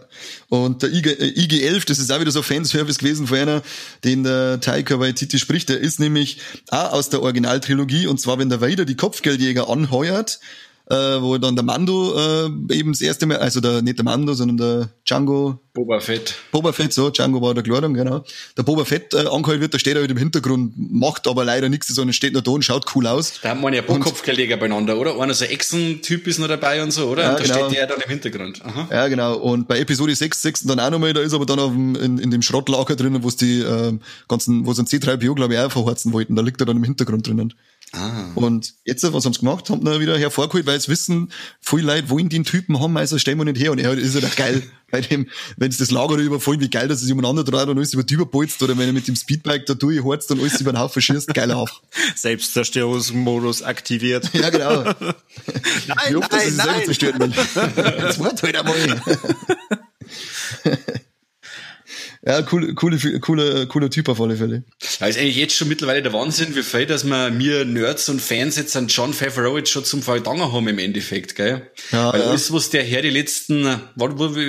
Und 0.47 0.83
der 0.83 0.93
IG, 0.93 1.09
äh, 1.09 1.33
IG-11, 1.35 1.85
das 1.85 1.99
ist 1.99 2.11
auch 2.11 2.19
wieder 2.21 2.31
so 2.31 2.41
Fanservice 2.41 2.99
gewesen 2.99 3.27
von 3.27 3.37
einer, 3.37 3.61
den 4.03 4.23
der 4.23 4.61
Taika 4.61 4.99
Waititi 4.99 5.37
spricht. 5.39 5.69
Der 5.69 5.79
ist 5.79 5.99
nämlich 5.99 6.39
auch 6.69 6.93
aus 6.93 7.09
der 7.09 7.21
Originaltrilogie. 7.21 8.07
Und 8.07 8.21
zwar, 8.21 8.39
wenn 8.39 8.49
der 8.49 8.61
Vader 8.61 8.85
die 8.85 8.95
Kopfgeldjäger 8.95 9.67
anheuert, 9.69 10.39
äh, 10.89 11.21
wo 11.21 11.37
dann 11.37 11.55
der 11.55 11.63
Mando 11.63 12.15
äh, 12.17 12.73
eben 12.73 12.93
das 12.93 13.01
erste 13.01 13.27
Mal, 13.27 13.37
also 13.37 13.61
der, 13.61 13.81
nicht 13.83 13.97
der 13.97 14.05
Mando, 14.05 14.33
sondern 14.33 14.57
der 14.57 14.89
Django. 15.07 15.59
Boba 15.73 15.99
Fett. 15.99 16.35
Boba 16.51 16.73
Fett, 16.73 16.93
so, 16.93 17.11
Django 17.11 17.41
war 17.41 17.53
der 17.53 17.63
Kleidung, 17.63 17.93
genau. 17.93 18.23
Der 18.57 18.63
Boba 18.63 18.85
Fett 18.85 19.13
äh, 19.13 19.27
angehalten 19.27 19.61
wird, 19.61 19.73
da 19.73 19.79
steht 19.79 19.93
er 19.93 20.01
halt 20.01 20.09
im 20.09 20.17
Hintergrund, 20.17 20.73
macht 20.75 21.27
aber 21.27 21.45
leider 21.45 21.69
nichts, 21.69 21.89
sondern 21.89 22.13
steht 22.13 22.33
nur 22.33 22.41
da 22.41 22.51
und 22.51 22.65
schaut 22.65 22.85
cool 22.95 23.05
aus. 23.05 23.39
Da 23.41 23.49
haben 23.49 23.61
wir 23.61 23.71
ja 23.71 23.83
Bohrkopfgeldjäger 23.83 24.57
beieinander, 24.57 24.97
oder? 24.97 25.19
Einer 25.19 25.35
so 25.35 25.45
Echsen-Typ 25.45 26.25
ist 26.25 26.39
noch 26.39 26.47
dabei 26.47 26.81
und 26.81 26.91
so, 26.91 27.07
oder? 27.07 27.21
Ja, 27.21 27.29
und 27.29 27.39
da 27.39 27.43
genau. 27.43 27.67
steht 27.67 27.77
der 27.77 27.87
dann 27.87 28.01
im 28.01 28.09
Hintergrund. 28.09 28.65
Aha. 28.65 28.87
Ja, 28.91 29.07
genau. 29.07 29.35
Und 29.37 29.67
bei 29.67 29.79
Episode 29.79 30.15
6, 30.15 30.41
6 30.41 30.63
dann 30.63 30.79
auch 30.79 30.89
nochmal, 30.89 31.13
da 31.13 31.21
ist 31.21 31.35
aber 31.35 31.45
dann 31.45 31.59
auf 31.59 31.71
dem, 31.71 31.95
in, 31.95 32.17
in 32.17 32.31
dem 32.31 32.41
Schrottlager 32.41 32.95
drinnen, 32.95 33.21
wo 33.21 33.27
es 33.27 33.35
die 33.35 33.61
äh, 33.61 33.93
ganzen, 34.27 34.65
wo 34.65 34.73
sie 34.73 34.81
ein 34.81 34.87
C3PO, 34.87 35.35
glaube 35.35 35.53
ich, 35.53 35.59
auch 35.59 35.71
verhorzen 35.71 36.13
wollten. 36.13 36.35
Da 36.35 36.41
liegt 36.41 36.59
er 36.59 36.65
dann 36.65 36.77
im 36.77 36.83
Hintergrund 36.83 37.27
drinnen. 37.27 37.53
Ah. 37.91 38.31
Und 38.35 38.75
jetzt, 38.85 39.03
was 39.03 39.25
haben 39.25 39.33
sie 39.33 39.39
gemacht? 39.39 39.69
Haben 39.69 39.85
ihn 39.85 39.99
wieder 39.99 40.17
hervorgeholt, 40.17 40.65
weil 40.65 40.79
sie 40.79 40.89
wissen, 40.89 41.31
viele 41.59 41.87
Leute 41.87 42.09
wollen 42.09 42.29
den 42.29 42.43
Typen 42.43 42.79
haben, 42.79 42.95
also 42.97 43.17
stellen 43.17 43.37
wir 43.37 43.45
nicht 43.45 43.59
her. 43.59 43.71
Und 43.71 43.79
er 43.79 43.93
ist 43.93 44.15
ja 44.15 44.21
doch 44.21 44.35
geil. 44.35 44.63
bei 44.91 45.01
dem, 45.01 45.27
wenn 45.57 45.71
sie 45.71 45.79
das 45.79 45.91
Lager 45.91 46.15
überfallen, 46.15 46.61
wie 46.61 46.69
geil, 46.69 46.87
dass 46.87 47.01
es 47.01 47.11
umeinander 47.11 47.43
dreht 47.43 47.67
und 47.67 47.77
alles 47.77 47.93
über 47.93 48.03
die 48.03 48.17
oder 48.17 48.77
wenn 48.77 48.87
er 48.87 48.93
mit 48.93 49.07
dem 49.07 49.15
Speedbike 49.15 49.65
da 49.65 49.73
durchhorzt 49.73 50.31
und 50.31 50.39
alles 50.39 50.59
über 50.61 50.71
den 50.71 50.79
Haufen 50.79 51.01
schießt, 51.01 51.33
geiler 51.33 51.57
auf. 51.57 51.81
Selbstzerstörungsmodus 52.15 53.63
aktiviert. 53.63 54.29
Ja, 54.33 54.49
genau. 54.49 54.83
nein, 54.83 54.95
wie 56.09 56.15
oft, 56.15 56.31
nein, 56.31 56.41
dass 56.41 56.55
nein. 56.55 56.67
selber 56.67 56.85
zerstört 56.85 57.19
will. 57.19 57.31
Jetzt 58.05 58.19
wart 58.19 58.43
halt 58.43 58.55
einmal. 58.55 59.01
Ja, 62.25 62.41
coole, 62.41 62.73
coole, 62.73 63.19
coole, 63.21 63.67
cooler 63.67 63.89
Typ 63.89 64.09
auf 64.09 64.19
alle 64.19 64.35
Fälle. 64.35 64.63
Ja, 64.99 65.07
ist 65.07 65.17
eigentlich 65.17 65.37
jetzt 65.37 65.55
schon 65.55 65.69
mittlerweile 65.69 66.01
der 66.01 66.11
Wahnsinn, 66.11 66.53
wie 66.55 66.63
viel, 66.63 66.85
dass 66.85 67.05
wir, 67.05 67.31
mir 67.31 67.63
Nerds 67.63 68.09
und 68.09 68.21
Fans 68.21 68.57
jetzt 68.57 68.75
an 68.75 68.87
John 68.87 69.13
Favreau 69.13 69.57
jetzt 69.57 69.69
schon 69.69 69.85
zum 69.85 70.01
Verdanken 70.01 70.51
haben 70.51 70.67
im 70.67 70.79
Endeffekt, 70.79 71.35
gell? 71.35 71.69
Ja, 71.91 72.11
Weil 72.11 72.21
ja. 72.21 72.27
alles, 72.27 72.51
was 72.51 72.69
der 72.69 72.83
Herr 72.83 73.01
die 73.01 73.09
letzten, 73.09 73.79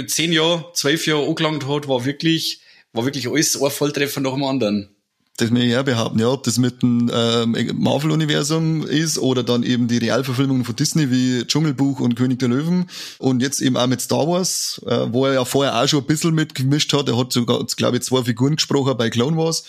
zehn 0.08 0.32
Jahre, 0.32 0.72
zwölf 0.74 1.06
Jahre 1.06 1.26
angelangt 1.28 1.68
hat, 1.68 1.86
war 1.86 2.04
wirklich, 2.04 2.60
war 2.92 3.04
wirklich 3.04 3.28
alles 3.28 3.60
ein 3.60 3.70
Volltreffer 3.70 4.20
nach 4.20 4.32
dem 4.32 4.42
anderen 4.42 4.96
das 5.40 5.50
mir 5.50 5.64
ja 5.64 5.82
behaupten, 5.82 6.18
ja, 6.18 6.28
ob 6.28 6.44
das 6.44 6.58
mit 6.58 6.82
dem 6.82 7.10
ähm, 7.12 7.56
Marvel-Universum 7.74 8.86
ist 8.86 9.18
oder 9.18 9.42
dann 9.42 9.62
eben 9.62 9.88
die 9.88 9.98
Realverfilmungen 9.98 10.64
von 10.64 10.76
Disney 10.76 11.10
wie 11.10 11.44
Dschungelbuch 11.46 12.00
und 12.00 12.16
König 12.16 12.38
der 12.38 12.48
Löwen 12.48 12.86
und 13.18 13.40
jetzt 13.42 13.60
eben 13.60 13.76
auch 13.76 13.86
mit 13.86 14.00
Star 14.00 14.26
Wars, 14.28 14.80
äh, 14.86 15.06
wo 15.10 15.26
er 15.26 15.34
ja 15.34 15.44
vorher 15.44 15.80
auch 15.80 15.88
schon 15.88 16.00
ein 16.00 16.06
bisschen 16.06 16.34
mitgemischt 16.34 16.92
hat. 16.92 17.08
Er 17.08 17.16
hat 17.16 17.32
sogar, 17.32 17.64
glaube 17.76 17.96
ich, 17.96 18.02
zwei 18.02 18.22
Figuren 18.22 18.56
gesprochen 18.56 18.96
bei 18.96 19.10
Clone 19.10 19.36
Wars. 19.36 19.64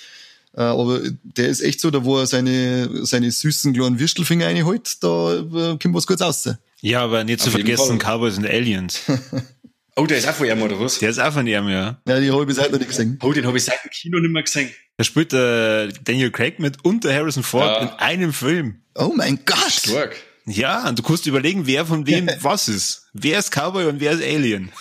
Äh, 0.54 0.62
aber 0.62 1.00
der 1.24 1.48
ist 1.48 1.62
echt 1.62 1.80
so, 1.80 1.92
da 1.92 2.04
wo 2.04 2.20
er 2.20 2.28
seine, 2.28 3.06
seine 3.06 3.32
süßen 3.32 3.74
kleinen 3.74 4.00
Wirstelfinger 4.00 4.48
reinholt, 4.48 5.02
da 5.02 5.36
äh, 5.36 5.78
kommt 5.78 5.94
was 5.94 6.08
kurz 6.08 6.22
raus. 6.22 6.50
Ja, 6.82 7.04
aber 7.04 7.24
nicht 7.24 7.40
Auf 7.40 7.46
zu 7.46 7.52
vergessen, 7.52 8.00
Cowboys 8.00 8.38
und 8.38 8.46
Aliens. 8.46 9.02
Oh, 9.98 10.06
der 10.06 10.18
ist 10.18 10.28
auch 10.28 10.34
von 10.34 10.48
ihm, 10.48 10.62
oder 10.62 10.80
was? 10.80 11.00
Der 11.00 11.10
ist 11.10 11.20
auch 11.20 11.34
von 11.34 11.46
ihm, 11.46 11.68
ja. 11.68 12.02
Ja, 12.08 12.20
die 12.20 12.32
habe 12.32 12.42
ich 12.42 12.48
bis 12.48 12.60
heute 12.60 12.72
noch 12.72 12.80
nicht 12.80 12.90
gesehen. 12.90 13.20
Oh, 13.22 13.34
den 13.34 13.46
habe 13.46 13.58
ich 13.58 13.66
seit 13.66 13.84
dem 13.84 13.92
Kino 13.92 14.20
nicht 14.20 14.32
mehr 14.32 14.44
gesehen. 14.44 14.70
Da 14.98 15.04
spielt 15.04 15.34
äh, 15.34 15.90
Daniel 16.04 16.32
Craig 16.32 16.60
mit 16.60 16.84
und 16.86 17.04
der 17.04 17.14
Harrison 17.14 17.44
Ford 17.44 17.66
ja. 17.66 17.82
in 17.82 17.90
einem 18.00 18.34
Film. 18.34 18.82
Oh 18.96 19.12
mein 19.16 19.40
Gott! 19.46 19.72
Stark. 19.72 20.16
Ja, 20.46 20.88
und 20.88 20.98
du 20.98 21.04
kannst 21.04 21.28
überlegen, 21.28 21.68
wer 21.68 21.86
von 21.86 22.08
wem 22.08 22.30
was 22.40 22.68
ist. 22.68 23.10
Wer 23.14 23.40
ist 23.40 23.52
Cowboy 23.52 23.86
und 23.86 24.00
wer 24.00 24.14
ist 24.14 24.24
Alien? 24.24 24.72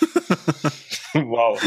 wow. 1.14 1.61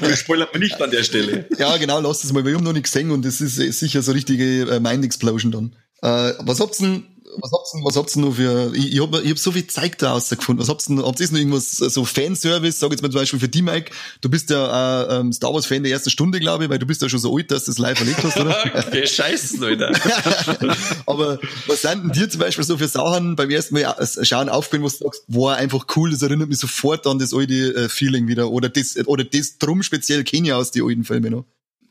Das 0.00 0.20
spoilert 0.20 0.52
man 0.52 0.62
nicht 0.62 0.80
an 0.80 0.90
der 0.90 1.02
Stelle. 1.02 1.48
Ja, 1.58 1.76
genau, 1.78 2.00
lasst 2.00 2.24
es 2.24 2.32
mal. 2.32 2.44
Wir 2.44 2.54
haben 2.54 2.64
noch 2.64 2.72
nicht 2.72 2.84
gesehen 2.84 3.10
und 3.10 3.24
das 3.24 3.40
ist 3.40 3.56
sicher 3.56 4.02
so 4.02 4.12
richtige 4.12 4.70
äh, 4.70 4.80
Mind 4.80 5.04
Explosion 5.04 5.50
dann. 5.50 5.76
Äh, 6.02 6.34
was 6.40 6.60
habt 6.60 6.78
ihr 6.80 6.86
denn 6.86 7.04
was 7.40 7.52
habt's 7.52 7.72
denn, 7.72 7.84
was 7.84 7.96
habt's 7.96 8.12
denn 8.14 8.22
noch 8.22 8.34
für, 8.34 8.72
ich, 8.74 8.94
ich 8.94 9.00
hab, 9.00 9.14
ich 9.22 9.30
hab 9.30 9.38
so 9.38 9.52
viel 9.52 9.66
Zeug 9.66 9.98
da 9.98 10.12
rausgefunden. 10.12 10.62
Was 10.62 10.68
habt's 10.68 10.86
denn, 10.86 11.02
habt 11.02 11.20
ihr 11.20 11.26
noch 11.30 11.38
irgendwas, 11.38 11.76
so 11.76 12.04
Fanservice, 12.04 12.78
sag 12.78 12.90
jetzt 12.90 13.02
mal 13.02 13.10
zum 13.10 13.20
Beispiel 13.20 13.40
für 13.40 13.48
die 13.48 13.62
Mike, 13.62 13.92
du 14.20 14.28
bist 14.28 14.50
ja 14.50 15.02
äh, 15.02 15.20
ähm, 15.20 15.32
Star 15.32 15.52
Wars 15.52 15.66
Fan 15.66 15.82
der 15.82 15.92
ersten 15.92 16.10
Stunde, 16.10 16.40
glaube 16.40 16.64
ich, 16.64 16.70
weil 16.70 16.78
du 16.78 16.86
bist 16.86 17.02
ja 17.02 17.08
schon 17.08 17.18
so 17.18 17.36
alt, 17.36 17.50
dass 17.50 17.64
du 17.64 17.70
das 17.70 17.78
live 17.78 17.98
erlebt 18.00 18.22
hast, 18.22 18.38
oder? 18.38 18.56
okay, 18.86 19.06
scheiße, 19.06 19.58
Leute. 19.58 19.92
Aber 21.06 21.38
was 21.66 21.82
sind 21.82 22.04
denn 22.04 22.12
dir 22.12 22.28
zum 22.28 22.40
Beispiel 22.40 22.64
so 22.64 22.78
für 22.78 22.88
Sachen 22.88 23.36
beim 23.36 23.50
ersten 23.50 23.74
Mal 23.74 23.82
äh, 23.98 24.24
schauen 24.24 24.48
aufgefallen, 24.48 24.82
wo 24.82 24.88
du 24.88 24.94
sagst, 24.94 25.22
war 25.28 25.56
einfach 25.56 25.86
cool, 25.96 26.10
das 26.10 26.22
erinnert 26.22 26.48
mich 26.48 26.58
sofort 26.58 27.06
an 27.06 27.18
das 27.18 27.34
alte 27.34 27.74
äh, 27.74 27.88
Feeling 27.88 28.28
wieder, 28.28 28.50
oder 28.50 28.68
das, 28.68 28.96
oder 29.06 29.24
das 29.24 29.58
drum 29.58 29.82
speziell 29.82 30.24
kenne 30.24 30.48
ich 30.48 30.52
aus 30.52 30.70
die 30.70 30.82
alten 30.82 31.04
Filmen 31.04 31.32
noch? 31.32 31.44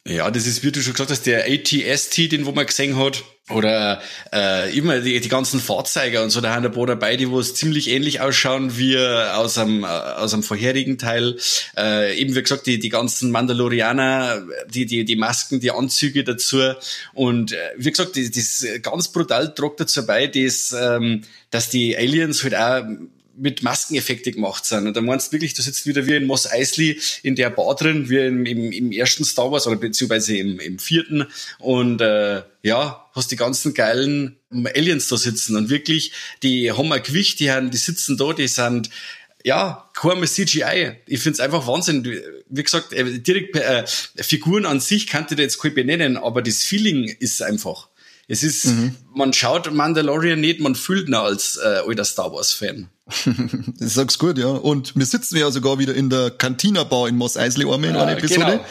Ja, 0.08 0.30
das 0.30 0.46
ist, 0.46 0.64
wie 0.64 0.72
du 0.72 0.82
schon 0.84 0.94
gesagt 0.94 1.10
hast, 1.10 1.26
der 1.26 1.46
ATST, 1.48 2.32
den 2.32 2.46
wo 2.46 2.52
man 2.52 2.68
gesehen 2.68 2.96
hat. 2.96 3.24
Oder 3.50 4.02
äh, 4.34 4.76
immer 4.76 5.00
die, 5.00 5.20
die 5.20 5.30
ganzen 5.30 5.60
Fahrzeuge 5.60 6.24
und 6.24 6.32
so, 6.32 6.42
da 6.42 6.54
haben 6.54 6.66
ein 6.66 6.72
paar 6.72 6.88
dabei, 6.88 7.16
die 7.16 7.30
wo 7.30 7.40
es 7.40 7.54
ziemlich 7.54 7.90
ähnlich 7.92 8.20
ausschauen 8.20 8.76
wie 8.78 8.98
aus 8.98 9.60
einem, 9.60 9.84
äh, 9.84 9.88
aus 9.88 10.34
einem 10.34 10.42
vorherigen 10.42 10.98
Teil. 10.98 11.38
Äh, 11.78 12.20
eben 12.20 12.36
wie 12.36 12.42
gesagt, 12.42 12.66
die, 12.66 12.80
die 12.80 12.90
ganzen 12.90 13.30
Mandalorianer, 13.32 14.44
die, 14.70 14.88
die, 14.88 15.06
die 15.06 15.16
Masken, 15.16 15.60
die 15.60 15.72
Anzüge 15.72 16.24
dazu. 16.24 16.74
Und 17.14 17.52
äh, 17.52 17.58
wie 17.78 17.92
gesagt, 17.92 18.16
das, 18.16 18.32
das 18.32 18.66
ganz 18.82 19.10
brutal 19.10 19.54
tragt 19.54 19.80
dazu 19.80 20.06
bei, 20.06 20.26
dass, 20.28 20.72
ähm, 20.80 21.24
dass 21.50 21.70
die 21.70 21.98
Aliens 21.98 22.44
halt 22.44 22.56
auch 22.56 22.84
mit 23.38 23.64
Maskeneffekte 23.64 24.32
gemacht 24.32 24.66
sind. 24.66 24.88
Und 24.88 24.96
da 24.96 25.02
meinst 25.02 25.28
du 25.28 25.32
wirklich, 25.34 25.54
du 25.54 25.62
sitzt 25.62 25.86
wieder 25.86 26.06
wie 26.08 26.16
in 26.16 26.26
Moss 26.26 26.50
Eisley 26.50 27.00
in 27.24 27.36
der 27.36 27.50
Bar 27.50 27.76
drin, 27.76 28.10
wie 28.10 28.18
im, 28.18 28.46
im, 28.46 28.72
im 28.72 28.92
ersten 28.92 29.26
Star 29.26 29.52
Wars 29.52 29.68
oder 29.68 29.78
beziehungsweise 29.78 30.38
im, 30.38 30.60
im 30.60 30.80
vierten. 30.80 31.28
Und 31.60 32.02
äh, 32.02 32.44
ja, 32.64 33.06
hast 33.14 33.32
die 33.32 33.36
ganzen 33.36 33.74
geilen 33.74 34.38
Aliens 34.52 35.08
da 35.08 35.18
sitzen. 35.18 35.56
Und 35.56 35.70
wirklich, 35.70 36.12
die 36.44 36.72
haben 36.72 36.92
ein 36.92 37.04
Gewicht, 37.04 37.40
die, 37.40 37.52
haben, 37.52 37.72
die 37.72 37.78
sitzen 37.78 38.18
da, 38.18 38.34
die 38.34 38.48
sind 38.48 38.90
ja, 39.46 39.92
kaum 39.94 40.26
CGI. 40.26 40.94
Ich 41.06 41.20
find's 41.20 41.40
einfach 41.40 41.68
Wahnsinn. 41.68 42.04
Wie 42.50 42.64
gesagt, 42.64 42.94
äh, 42.94 43.20
direkt 43.20 43.56
äh, 43.56 43.86
Figuren 44.18 44.66
an 44.66 44.80
sich 44.80 45.06
kann 45.06 45.28
ich 45.30 45.38
jetzt 45.38 45.62
kein 45.62 45.76
benennen, 45.76 46.18
aber 46.18 46.42
das 46.42 46.64
Feeling 46.64 47.16
ist 47.20 47.44
einfach. 47.44 47.90
Es 48.28 48.42
ist, 48.42 48.66
mhm. 48.66 48.96
man 49.14 49.34
schaut 49.34 49.72
Mandalorian 49.72 50.40
nicht, 50.40 50.60
man 50.60 50.74
fühlt 50.74 51.10
ihn 51.10 51.14
als 51.14 51.58
äh, 51.58 51.82
alter 51.86 52.06
Star 52.06 52.32
Wars-Fan. 52.32 52.90
das 53.80 53.94
sagst 53.94 54.20
gut, 54.20 54.38
ja. 54.38 54.48
Und 54.48 54.96
wir 54.96 55.06
sitzen 55.06 55.38
ja 55.38 55.52
sogar 55.52 55.80
wieder 55.80 55.94
in 55.94 56.10
der 56.10 56.32
Cantina 56.32 56.84
Bar 56.84 57.08
in 57.08 57.18
Moss 57.18 57.38
Eisley 57.38 57.72
einmal 57.72 57.92
in 57.92 57.96
einer 57.96 58.18
Episode. 58.18 58.46
Genau. 58.46 58.66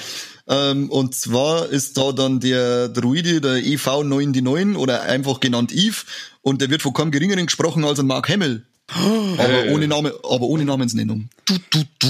Ähm, 0.47 0.91
und 0.91 1.15
zwar 1.15 1.69
ist 1.69 1.97
da 1.97 2.13
dann 2.13 2.41
der 2.41 2.89
Druide, 2.89 3.41
der 3.41 3.63
EV99 3.63 4.77
oder 4.77 5.03
einfach 5.03 5.41
genannt 5.41 5.73
Eve. 5.73 6.05
Und 6.43 6.61
der 6.61 6.71
wird 6.71 6.83
von 6.83 6.93
kaum 6.93 7.11
geringeren 7.11 7.47
gesprochen 7.47 7.85
als 7.85 7.99
ein 7.99 8.07
Mark 8.07 8.29
Hamill. 8.29 8.65
Aber 8.89 9.73
ohne 9.73 9.89
Name, 9.89 10.13
aber 10.23 10.45
ohne 10.45 10.65
Namensnennung. 10.65 11.31
Du, 11.47 11.55
du, 11.71 11.85
du. 11.99 12.09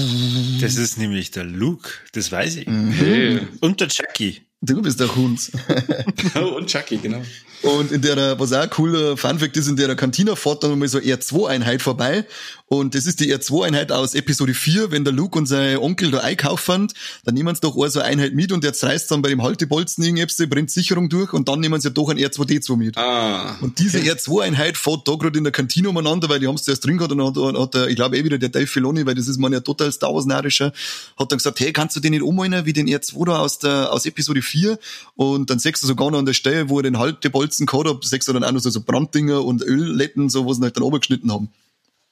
Das 0.59 0.75
ist 0.75 0.97
nämlich 0.97 1.31
der 1.31 1.45
Luke, 1.45 1.89
das 2.11 2.31
weiß 2.31 2.57
ich. 2.57 2.67
Mhm. 2.67 3.47
Und 3.61 3.79
der 3.79 3.87
Jackie. 3.89 4.41
Du 4.65 4.81
bist 4.81 4.99
der 4.99 5.15
Hund. 5.15 5.51
oh, 6.35 6.55
und 6.57 6.67
Chucky, 6.67 6.97
genau. 6.97 7.21
Und 7.61 7.91
in 7.91 8.01
der, 8.01 8.39
was 8.39 8.53
auch 8.53 8.69
cooler 8.69 9.17
Funfact 9.17 9.55
ist, 9.57 9.67
in 9.67 9.75
der 9.75 9.95
Cantina 9.95 10.35
fährt 10.35 10.63
dann 10.63 10.77
mal 10.77 10.87
so 10.87 10.99
R2-Einheit 10.99 11.81
vorbei. 11.81 12.25
Und 12.67 12.95
das 12.95 13.05
ist 13.05 13.19
die 13.19 13.33
R2-Einheit 13.33 13.91
aus 13.91 14.15
Episode 14.15 14.55
4, 14.55 14.89
wenn 14.89 15.03
der 15.03 15.13
Luke 15.13 15.37
und 15.37 15.45
sein 15.45 15.77
Onkel 15.77 16.09
da 16.09 16.19
einkaufen, 16.19 16.87
dann 17.23 17.35
nehmen 17.35 17.53
sie 17.53 17.61
doch 17.61 17.75
auch 17.75 17.87
so 17.87 17.99
eine 17.99 18.09
Einheit 18.09 18.33
mit 18.33 18.51
und 18.51 18.63
der 18.63 18.73
zerreißt 18.73 19.11
dann 19.11 19.21
bei 19.21 19.29
dem 19.29 19.43
Haltebolzen 19.43 20.03
irgendetwas, 20.03 20.49
brennt 20.49 20.71
Sicherung 20.71 21.07
durch 21.07 21.31
und 21.33 21.47
dann 21.47 21.59
nehmen 21.59 21.79
sie 21.79 21.89
ja 21.89 21.93
doch 21.93 22.09
ein 22.09 22.17
R2D2 22.17 22.75
mit. 22.75 22.97
Ah. 22.97 23.55
Und 23.61 23.77
diese 23.77 23.99
R2-Einheit 23.99 24.77
fährt 24.77 25.07
da 25.07 25.13
gerade 25.13 25.37
in 25.37 25.43
der 25.43 25.53
Kantine 25.53 25.89
umeinander, 25.89 26.27
weil 26.27 26.39
die 26.39 26.47
haben 26.47 26.55
es 26.55 26.63
zuerst 26.63 26.83
drin 26.83 26.97
gehabt 26.97 27.13
und 27.13 27.23
hat, 27.23 27.59
hat 27.59 27.73
der, 27.75 27.87
ich 27.87 27.95
glaube 27.95 28.17
eh 28.17 28.23
wieder 28.23 28.39
der 28.39 28.49
Dave 28.49 28.67
Filoni, 28.67 29.05
weil 29.05 29.13
das 29.13 29.27
ist 29.27 29.37
man 29.37 29.53
ja 29.53 29.59
total 29.59 29.91
Star 29.91 30.13
Wars 30.13 30.25
hat 30.25 30.73
dann 31.31 31.37
gesagt, 31.37 31.59
hey, 31.59 31.71
kannst 31.71 31.95
du 31.95 31.99
den 31.99 32.11
nicht 32.11 32.23
ummalen 32.23 32.65
wie 32.65 32.73
den 32.73 32.87
R2 32.87 33.25
da 33.25 33.39
aus 33.39 33.59
der, 33.59 33.93
aus 33.93 34.07
Episode 34.07 34.41
4 34.41 34.54
4 34.55 34.79
und 35.15 35.49
dann 35.49 35.59
sechst 35.59 35.83
du 35.83 35.87
sogar 35.87 36.11
noch 36.11 36.19
an 36.19 36.25
der 36.25 36.33
Stelle, 36.33 36.69
wo 36.69 36.79
er 36.79 36.83
den 36.83 36.97
Haltebolzen 36.97 37.65
gehabt 37.65 37.87
hat, 37.89 38.03
sechst 38.05 38.27
du 38.27 38.33
dann 38.33 38.43
auch 38.43 38.51
noch 38.51 38.61
so, 38.61 38.69
so 38.69 38.81
Branddinger 38.81 39.43
und 39.43 39.61
Ölletten, 39.61 40.29
so, 40.29 40.45
wo 40.45 40.53
sie 40.53 40.61
halt 40.61 40.77
dann 40.77 40.83
obergeschnitten 40.83 41.31
haben. 41.31 41.49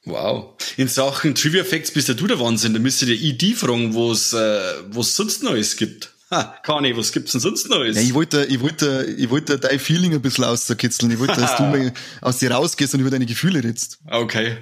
Wow. 0.05 0.55
In 0.75 0.89
Sachen 0.89 1.33
Trivia 1.33 1.63
Facts 1.63 1.91
bist 1.91 2.09
ja 2.09 2.13
du 2.13 2.27
der 2.27 2.39
Wahnsinn. 2.39 2.73
Da 2.73 2.79
müsst 2.79 3.01
ihr 3.01 3.09
ID 3.09 3.55
fragen, 3.55 3.93
wo 3.93 4.11
es 4.11 4.33
äh, 4.33 4.59
was 4.89 5.15
sonst 5.15 5.43
Neues 5.43 5.77
gibt. 5.77 6.11
Ha, 6.29 6.55
Kani, 6.63 6.97
was 6.97 7.11
gibt's 7.11 7.31
denn 7.31 7.41
sonst 7.41 7.69
Neues? 7.69 7.95
Ja, 7.95 8.01
ich 8.01 8.13
wollte, 8.13 8.45
ich 8.45 8.59
wollte, 8.59 9.05
ich 9.17 9.29
wollte 9.29 9.59
dein 9.59 9.79
Feeling 9.79 10.13
ein 10.13 10.21
bisschen 10.21 10.43
auszukitzeln. 10.43 11.11
Ich 11.11 11.19
wollte, 11.19 11.39
dass 11.39 11.55
du 11.55 11.63
mal 11.71 11.93
aus 12.21 12.39
dir 12.39 12.51
rausgehst 12.51 12.93
und 12.95 12.99
über 12.99 13.11
deine 13.11 13.25
Gefühle 13.25 13.63
redest. 13.63 13.99
Okay. 14.09 14.57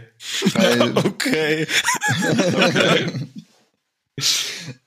Weil, 0.54 0.94
Okay. 0.98 1.68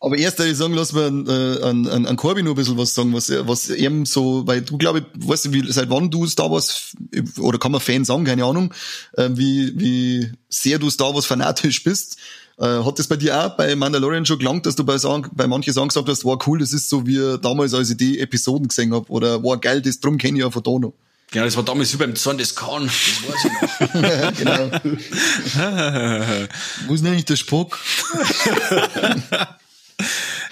aber 0.01 0.17
erst 0.17 0.39
würde 0.39 0.51
ich 0.51 0.57
sagen, 0.57 0.75
lass 0.75 0.95
an, 0.95 1.27
äh, 1.27 1.63
an, 1.63 1.87
an, 1.87 2.07
an 2.07 2.17
Corby 2.17 2.43
noch 2.43 2.53
ein 2.53 2.57
bisschen 2.57 2.77
was 2.77 2.95
sagen, 2.95 3.13
was, 3.13 3.31
was 3.31 3.71
eben 3.71 4.07
so, 4.07 4.47
weil 4.47 4.63
du 4.63 4.79
glaube 4.79 5.01
ich, 5.01 5.29
weißt 5.29 5.47
du, 5.47 5.53
wie, 5.53 5.73
seit 5.73 5.91
wann 5.91 6.11
du 6.11 6.27
Star 6.27 6.51
Wars, 6.51 6.95
oder 7.39 7.59
kann 7.59 7.73
man 7.73 7.81
Fan 7.81 8.05
sagen, 8.05 8.25
keine 8.25 8.45
Ahnung, 8.45 8.73
äh, 9.15 9.31
wie, 9.33 9.73
wie 9.79 10.33
sehr 10.49 10.79
du 10.79 10.91
Star 10.91 11.15
Wars 11.15 11.27
fanatisch 11.27 11.83
bist. 11.85 12.17
Äh, 12.59 12.85
hat 12.85 12.99
das 12.99 13.09
bei 13.09 13.17
dir 13.17 13.45
auch 13.45 13.57
bei 13.57 13.75
Mandalorian 13.75 14.27
schon 14.27 14.39
gelangt, 14.39 14.67
dass 14.67 14.77
du 14.77 14.85
bei, 14.85 14.97
Sagen, 14.99 15.29
bei 15.33 15.47
manchen 15.47 15.73
Sachen 15.73 15.89
gesagt 15.89 16.09
hast, 16.09 16.25
war 16.25 16.39
cool, 16.47 16.61
das 16.61 16.73
ist 16.73 16.89
so 16.89 17.07
wie 17.07 17.39
damals, 17.41 17.75
als 17.75 17.91
ich 17.91 17.97
die 17.97 18.21
Episoden 18.21 18.69
gesehen 18.69 18.95
habe, 18.95 19.11
oder 19.11 19.43
war 19.43 19.59
geil, 19.59 19.83
das 19.83 20.01
drum 20.01 20.19
kenne 20.19 20.39
ich 20.39 20.45
ja 20.45 20.51
von 20.51 20.63
da 20.63 20.71
noch. 20.79 20.95
Genau, 21.35 21.47
das 21.47 21.57
war 21.57 21.65
damals 21.65 21.93
wie 21.93 21.97
beim 21.97 22.15
Zorn 22.15 22.39
des 22.39 22.55
Khan. 22.55 22.87
Das 22.87 22.95
weiß 23.27 23.45
ich 23.45 23.53
noch. 23.93 24.39
genau. 24.39 24.71
Wo 26.87 26.95
ist 26.95 27.03
denn 27.03 27.11
eigentlich 27.11 27.25
der 27.25 27.35
Spock? 27.35 27.77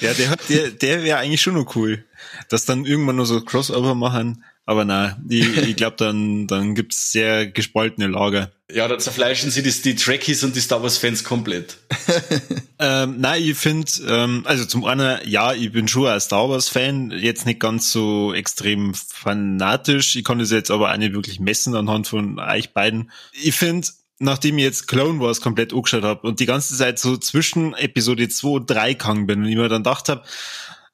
Ja, 0.01 0.13
der 0.13 0.29
hat, 0.29 0.41
der, 0.49 0.71
der 0.71 1.05
wäre 1.05 1.21
eigentlich 1.21 1.41
schon 1.41 1.55
noch 1.55 1.77
cool. 1.77 2.05
Dass 2.49 2.65
dann 2.65 2.85
irgendwann 2.85 3.15
nur 3.15 3.27
so 3.27 3.41
Crossover 3.43 3.95
machen. 3.95 4.43
Aber 4.65 4.85
na, 4.85 5.19
ich, 5.29 5.57
ich 5.57 5.77
glaube, 5.77 5.97
dann, 5.97 6.47
dann 6.47 6.75
gibt's 6.75 7.11
sehr 7.11 7.47
gespaltene 7.49 8.07
Lager. 8.07 8.53
ja, 8.71 8.87
da 8.87 8.97
zerfleischen 8.97 9.51
sie 9.51 9.63
das, 9.63 9.83
die 9.83 9.97
Trekkies 9.97 10.45
und 10.45 10.55
die 10.55 10.61
Star 10.61 10.83
Wars 10.83 10.99
Fans 10.99 11.25
komplett. 11.25 11.79
Ähm, 12.85 13.21
nein, 13.21 13.45
ich 13.45 13.57
finde, 13.57 13.89
ähm, 14.09 14.43
also 14.45 14.65
zum 14.65 14.85
einen, 14.85 15.21
ja, 15.25 15.53
ich 15.53 15.71
bin 15.71 15.87
schon 15.87 16.09
ein 16.09 16.21
Star 16.21 16.49
Wars-Fan, 16.49 17.13
jetzt 17.13 17.47
nicht 17.47 17.61
ganz 17.61 17.93
so 17.93 18.35
extrem 18.35 18.93
fanatisch. 18.95 20.17
Ich 20.17 20.25
kann 20.25 20.41
das 20.41 20.51
jetzt 20.51 20.73
aber 20.73 20.93
auch 20.93 20.97
nicht 20.97 21.13
wirklich 21.13 21.39
messen 21.39 21.77
anhand 21.77 22.09
von 22.09 22.41
euch 22.41 22.73
beiden. 22.73 23.13
Ich 23.41 23.55
finde, 23.55 23.87
nachdem 24.19 24.59
ich 24.59 24.65
jetzt 24.65 24.89
Clone 24.89 25.21
Wars 25.21 25.41
komplett 25.41 25.73
angeschaut 25.73 26.03
habe 26.03 26.27
und 26.27 26.41
die 26.41 26.47
ganze 26.47 26.77
Zeit 26.77 26.99
so 26.99 27.17
zwischen 27.17 27.75
Episode 27.75 28.29
2 28.29 28.49
und 28.49 28.69
3 28.69 28.95
gegangen 28.95 29.27
bin 29.29 29.43
und 29.43 29.49
ich 29.49 29.55
mir 29.55 29.69
dann 29.69 29.85
gedacht 29.85 30.09
habe, 30.09 30.25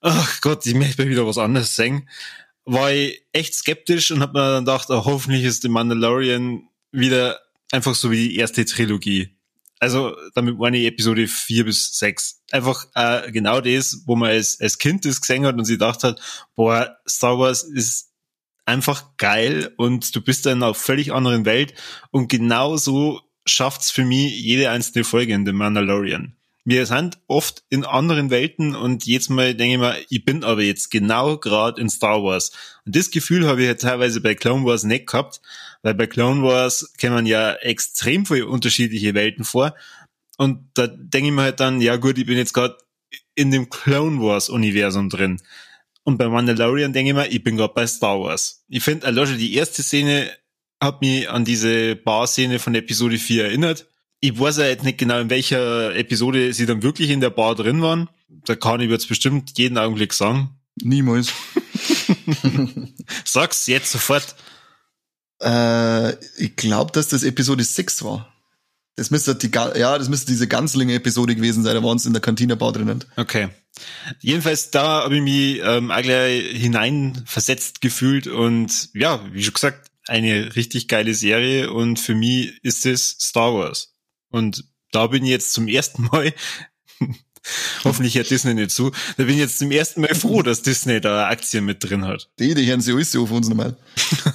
ach 0.03 0.43
Gott, 0.43 0.67
ich 0.67 0.75
möchte 0.75 1.03
mal 1.03 1.11
wieder 1.11 1.27
was 1.27 1.39
anderes 1.39 1.75
sehen, 1.75 2.07
war 2.73 2.93
ich 2.93 3.23
echt 3.33 3.55
skeptisch 3.55 4.11
und 4.11 4.21
habe 4.21 4.39
mir 4.39 4.53
dann 4.53 4.65
gedacht, 4.65 4.89
oh, 4.91 5.05
hoffentlich 5.05 5.45
ist 5.45 5.63
The 5.63 5.69
Mandalorian 5.69 6.69
wieder 6.93 7.41
einfach 7.73 7.95
so 7.95 8.11
wie 8.11 8.29
die 8.29 8.37
erste 8.37 8.65
Trilogie. 8.65 9.37
Also 9.81 10.17
damit 10.35 10.59
meine 10.59 10.79
ich 10.79 10.87
Episode 10.87 11.29
4 11.29 11.65
bis 11.65 11.99
6. 11.99 12.43
Einfach 12.51 12.87
äh, 12.95 13.31
genau 13.31 13.61
das, 13.61 14.03
wo 14.07 14.17
man 14.17 14.31
als, 14.31 14.61
als 14.61 14.79
Kind 14.79 15.05
das 15.05 15.21
gesehen 15.21 15.47
hat 15.47 15.57
und 15.57 15.65
sich 15.65 15.75
gedacht 15.75 16.05
hat, 16.05 16.21
boah, 16.57 16.97
Star 17.09 17.39
Wars 17.39 17.63
ist 17.63 18.11
einfach 18.67 19.17
geil 19.17 19.73
und 19.77 20.15
du 20.15 20.21
bist 20.21 20.45
dann 20.47 20.63
auf 20.63 20.77
völlig 20.77 21.13
anderen 21.13 21.45
Welt 21.45 21.75
und 22.11 22.29
genau 22.29 22.77
so 22.77 23.21
schafft's 23.47 23.91
für 23.91 24.05
mich 24.05 24.39
jede 24.43 24.71
einzelne 24.71 25.05
Folge 25.05 25.33
in 25.33 25.47
The 25.47 25.53
Mandalorian. 25.53 26.38
Wir 26.69 26.85
sind 26.85 27.17
oft 27.29 27.65
in 27.71 27.87
anderen 27.87 28.29
Welten 28.29 28.75
und 28.75 29.07
jedes 29.07 29.31
Mal 29.31 29.55
denke 29.55 29.73
ich 29.73 29.81
mir, 29.81 29.97
ich 30.11 30.27
bin 30.27 30.45
aber 30.45 30.61
jetzt 30.61 30.91
genau 30.91 31.39
gerade 31.39 31.81
in 31.81 31.89
Star 31.89 32.23
Wars. 32.23 32.53
Und 32.85 32.95
das 32.95 33.11
Gefühl 33.11 33.47
habe 33.49 33.63
ich 33.63 33.69
ja 33.69 33.73
teilweise 33.73 34.21
bei 34.21 34.35
Clone 34.35 34.67
Wars 34.67 34.85
nicht 34.85 35.07
gehabt, 35.07 35.41
weil 35.81 35.95
bei 35.95 36.07
Clone 36.07 36.43
Wars 36.43 36.93
kommen 37.01 37.25
ja 37.25 37.55
extrem 37.55 38.27
viele 38.27 38.49
unterschiedliche 38.49 39.15
Welten 39.15 39.47
vor. 39.47 39.75
Und 40.37 40.69
da 40.75 40.89
denke 40.89 41.29
ich 41.29 41.35
mir 41.35 41.41
halt 41.41 41.61
dann, 41.61 41.81
ja 41.81 41.97
gut, 41.97 42.19
ich 42.19 42.27
bin 42.27 42.37
jetzt 42.37 42.53
gerade 42.53 42.77
in 43.35 43.51
dem 43.51 43.71
Clone 43.71 44.21
Wars 44.21 44.51
Universum 44.51 45.09
drin. 45.09 45.41
Und 46.05 46.19
bei 46.19 46.29
Mandalorian 46.29 46.93
denke 46.93 47.13
ich 47.13 47.17
mir, 47.17 47.29
ich 47.29 47.43
bin 47.43 47.57
gerade 47.57 47.73
bei 47.73 47.87
Star 47.87 48.21
Wars. 48.21 48.67
Ich 48.69 48.85
finde, 48.85 49.07
allein 49.07 49.39
die 49.39 49.55
erste 49.55 49.83
Szene 49.83 50.31
hat 50.83 51.01
mich 51.01 51.31
an 51.31 51.47
diese 51.47 51.97
Bar-Szene 51.97 52.59
von 52.59 52.75
Episode 52.75 53.17
4 53.17 53.47
erinnert. 53.47 53.87
Ich 54.21 54.39
weiß 54.39 54.59
ja 54.59 54.67
jetzt 54.67 54.85
nicht 54.85 54.99
genau, 54.99 55.21
in 55.21 55.31
welcher 55.31 55.95
Episode 55.95 56.53
sie 56.53 56.67
dann 56.67 56.83
wirklich 56.83 57.11
in 57.11 57.21
der 57.21 57.31
Bar 57.31 57.55
drin 57.55 57.83
waren. 57.83 58.09
Da 58.29 58.57
kann 58.57 58.81
ich 58.81 58.91
jetzt 58.91 59.09
bestimmt 59.09 59.57
jeden 59.57 59.79
Augenblick 59.79 60.13
sagen. 60.13 60.59
Niemals. 60.83 61.33
Sag's 63.25 63.67
jetzt 63.67 63.93
sofort. 63.93 64.35
Äh, 65.41 66.15
ich 66.37 66.57
glaube, 66.57 66.93
dass 66.93 67.09
das 67.09 67.23
Episode 67.23 67.63
6 67.63 68.03
war. 68.03 68.33
Das 68.97 69.13
müsste 69.13 69.37
die, 69.37 69.51
ja, 69.55 69.97
das 69.97 70.09
müsste 70.09 70.33
diese 70.33 70.49
Ganzlinge-Episode 70.49 71.37
gewesen 71.37 71.63
sein, 71.63 71.77
da 71.77 71.85
waren 71.85 72.01
sie 72.01 72.09
in 72.09 72.15
der 72.15 72.21
Kantinebar 72.21 72.73
drinnen. 72.73 73.05
Okay. 73.15 73.49
Jedenfalls, 74.19 74.73
da 74.73 75.05
habe 75.05 75.17
ich 75.17 75.23
mich 75.23 75.61
ähm, 75.63 75.93
auch 75.93 76.03
gleich 76.03 76.43
hineinversetzt 76.57 77.81
gefühlt 77.81 78.27
und 78.27 78.89
ja, 78.95 79.25
wie 79.33 79.45
schon 79.45 79.55
gesagt, 79.55 79.89
eine 80.09 80.57
richtig 80.57 80.89
geile 80.89 81.15
Serie 81.15 81.71
und 81.73 82.01
für 82.01 82.17
mich 82.17 82.59
ist 82.65 82.87
es 82.87 83.11
Star 83.21 83.55
Wars. 83.55 83.95
Und 84.31 84.65
da 84.93 85.09
bin 85.09 85.25
ich 85.25 85.31
jetzt 85.31 85.53
zum 85.53 85.69
ersten 85.69 86.05
Mal, 86.05 86.33
hoffentlich 87.85 88.15
hört 88.17 88.31
Disney 88.31 88.55
nicht 88.55 88.71
zu, 88.71 88.91
da 89.17 89.25
bin 89.25 89.35
ich 89.35 89.41
jetzt 89.41 89.59
zum 89.59 89.71
ersten 89.71 90.01
Mal 90.01 90.15
froh, 90.15 90.43
dass 90.43 90.63
Disney 90.63 91.01
da 91.01 91.29
Aktien 91.29 91.65
mit 91.65 91.83
drin 91.83 92.05
hat. 92.05 92.29
Die, 92.39 92.55
die 92.55 92.67
hören 92.67 92.81
sie 92.81 92.93
alles 92.93 93.13
so 93.13 93.23
auf 93.23 93.31
uns 93.31 93.49
normal. 93.49 93.77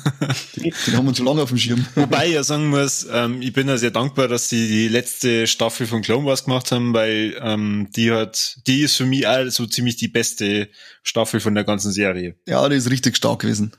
die, 0.56 0.74
die 0.88 0.96
haben 0.96 1.08
uns 1.08 1.18
schon 1.18 1.26
lange 1.26 1.42
auf 1.42 1.50
dem 1.50 1.58
Schirm. 1.58 1.86
Wobei 1.96 2.28
ich 2.28 2.34
ja 2.34 2.44
sagen 2.44 2.70
muss, 2.70 3.08
ähm, 3.12 3.42
ich 3.42 3.54
bin 3.54 3.68
ja 3.68 3.78
sehr 3.78 3.92
dankbar, 3.92 4.28
dass 4.28 4.50
sie 4.50 4.68
die 4.68 4.88
letzte 4.88 5.48
Staffel 5.48 5.88
von 5.88 6.02
Clone 6.02 6.26
Wars 6.26 6.46
gemacht 6.46 6.72
haben, 6.72 6.94
weil 6.94 7.38
ähm, 7.42 7.90
die 7.96 8.12
hat, 8.12 8.60
die 8.68 8.82
ist 8.82 8.96
für 8.96 9.06
mich 9.06 9.28
auch 9.28 9.50
so 9.50 9.66
ziemlich 9.66 9.96
die 9.98 10.08
beste 10.08 10.70
Staffel 11.04 11.40
von 11.40 11.56
der 11.56 11.64
ganzen 11.64 11.92
Serie. 11.92 12.36
Ja, 12.48 12.68
die 12.70 12.76
ist 12.76 12.90
richtig 12.90 13.18
stark 13.18 13.40
gewesen. 13.40 13.74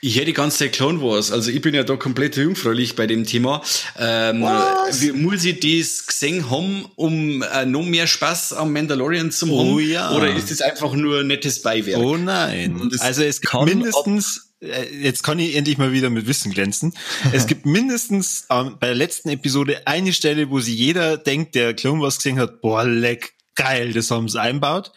Ich 0.00 0.16
hätte 0.16 0.26
die 0.26 0.32
ganze 0.32 0.58
Zeit 0.58 0.72
Clone 0.72 1.00
Wars, 1.02 1.32
also 1.32 1.50
ich 1.50 1.60
bin 1.60 1.74
ja 1.74 1.82
da 1.82 1.96
komplett 1.96 2.36
jungfräulich 2.36 2.96
bei 2.96 3.06
dem 3.06 3.24
Thema. 3.24 3.62
Ähm, 3.98 4.42
wie 4.42 5.12
muss 5.12 5.44
ich 5.44 5.60
das 5.60 6.06
gesehen 6.06 6.50
haben, 6.50 6.86
um 6.96 7.42
äh, 7.42 7.66
noch 7.66 7.84
mehr 7.84 8.06
Spaß 8.06 8.52
am 8.54 8.72
Mandalorian 8.72 9.30
zu 9.30 9.46
haben? 9.46 9.74
Oh 9.74 9.78
ja. 9.78 10.12
Oder 10.12 10.34
ist 10.34 10.50
das 10.50 10.60
einfach 10.60 10.92
nur 10.94 11.22
nettes 11.24 11.62
Beiwerk? 11.62 12.00
Oh 12.00 12.16
nein. 12.16 12.90
Also 13.00 13.22
es 13.22 13.40
gibt 13.40 13.52
kann 13.52 13.64
mindestens, 13.64 14.50
äh, 14.60 14.84
jetzt 15.02 15.22
kann 15.22 15.38
ich 15.38 15.56
endlich 15.56 15.78
mal 15.78 15.92
wieder 15.92 16.10
mit 16.10 16.26
Wissen 16.26 16.52
glänzen. 16.52 16.94
Es 17.32 17.46
gibt 17.46 17.66
mindestens 17.66 18.46
ähm, 18.50 18.76
bei 18.80 18.88
der 18.88 18.96
letzten 18.96 19.28
Episode 19.28 19.86
eine 19.86 20.12
Stelle, 20.12 20.50
wo 20.50 20.60
sie 20.60 20.74
jeder 20.74 21.16
denkt, 21.16 21.54
der 21.54 21.74
Clone 21.74 22.00
Wars 22.00 22.16
gesehen 22.16 22.38
hat, 22.38 22.60
boah, 22.60 22.84
leck, 22.84 23.35
geil, 23.56 23.92
das 23.92 24.10
haben 24.10 24.28
sie 24.28 24.40
einbaut. 24.40 24.92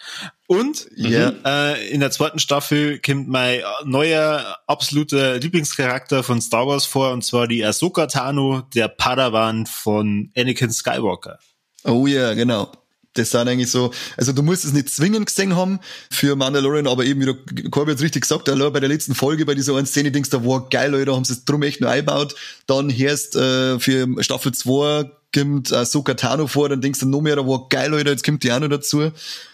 Und 0.47 0.87
Ja. 0.95 1.33
äh, 1.45 1.89
in 1.89 1.99
der 1.99 2.11
zweiten 2.11 2.39
Staffel 2.39 2.99
kommt 2.99 3.27
mein 3.27 3.61
neuer 3.85 4.57
absoluter 4.67 5.37
Lieblingscharakter 5.39 6.23
von 6.23 6.41
Star 6.41 6.67
Wars 6.67 6.85
vor, 6.85 7.11
und 7.11 7.23
zwar 7.23 7.47
die 7.47 7.63
Ahsoka 7.65 8.07
Tano, 8.07 8.61
der 8.75 8.87
Padawan 8.87 9.65
von 9.65 10.31
Anakin 10.35 10.71
Skywalker. 10.71 11.39
Oh 11.83 12.07
ja, 12.07 12.33
genau. 12.33 12.71
Das 13.13 13.31
sind 13.31 13.47
eigentlich 13.47 13.71
so, 13.71 13.91
also 14.17 14.31
du 14.33 14.43
musst 14.43 14.65
es 14.65 14.71
nicht 14.71 14.89
zwingend 14.89 15.25
gesehen 15.25 15.55
haben 15.55 15.79
für 16.11 16.35
Mandalorian, 16.35 16.87
aber 16.87 17.05
eben, 17.05 17.19
wie 17.21 17.25
der 17.25 17.69
Corby 17.71 17.91
jetzt 17.91 18.03
richtig 18.03 18.21
gesagt 18.21 18.47
hat, 18.47 18.73
bei 18.73 18.79
der 18.79 18.87
letzten 18.89 19.15
Folge, 19.15 19.45
bei 19.45 19.55
dieser 19.55 19.75
einen 19.75 19.87
Szene, 19.87 20.11
denkst 20.11 20.29
du, 20.29 20.43
wow, 20.45 20.69
geil, 20.69 20.91
Leute, 20.91 21.15
haben 21.15 21.25
sie 21.25 21.33
es 21.33 21.43
drum 21.43 21.63
echt 21.63 21.81
nur 21.81 21.89
eingebaut. 21.89 22.35
Dann 22.67 22.95
hörst 22.95 23.35
äh, 23.35 23.79
für 23.79 24.07
Staffel 24.23 24.53
2 24.53 25.09
kommt 25.33 25.73
Ahsoka 25.73 26.13
Tano 26.13 26.47
vor, 26.47 26.69
dann 26.69 26.81
denkst 26.81 26.99
du 26.99 27.07
noch 27.07 27.21
mehr, 27.21 27.37
wow, 27.45 27.67
geil, 27.69 27.91
Leute, 27.91 28.09
jetzt 28.09 28.23
kommt 28.23 28.43
die 28.43 28.51
auch 28.51 28.59
noch 28.59 28.69
dazu. 28.69 29.11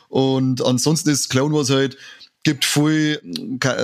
Und 0.10 0.66
ansonsten 0.66 1.10
ist 1.10 1.30
Clone 1.30 1.54
Wars 1.54 1.70
halt, 1.70 1.98
gibt 2.44 2.64
viel, 2.64 3.20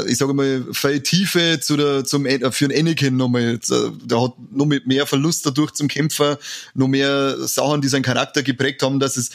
ich 0.07 0.17
sage 0.17 0.33
mal, 0.33 0.63
viel 0.71 1.01
Tiefe 1.01 1.59
zu 1.59 1.75
der, 1.77 2.05
zum, 2.05 2.25
für 2.25 2.67
den 2.67 2.79
Anakin 2.79 3.17
nochmal. 3.17 3.59
Der 3.59 4.21
hat 4.21 4.33
noch 4.51 4.67
mit 4.67 4.85
mehr 4.85 5.07
Verlust 5.07 5.45
dadurch 5.45 5.71
zum 5.71 5.87
Kämpfer, 5.87 6.37
noch 6.75 6.87
mehr 6.87 7.35
Sachen, 7.47 7.81
die 7.81 7.87
seinen 7.87 8.03
Charakter 8.03 8.43
geprägt 8.43 8.83
haben, 8.83 8.99
dass 8.99 9.17
es 9.17 9.31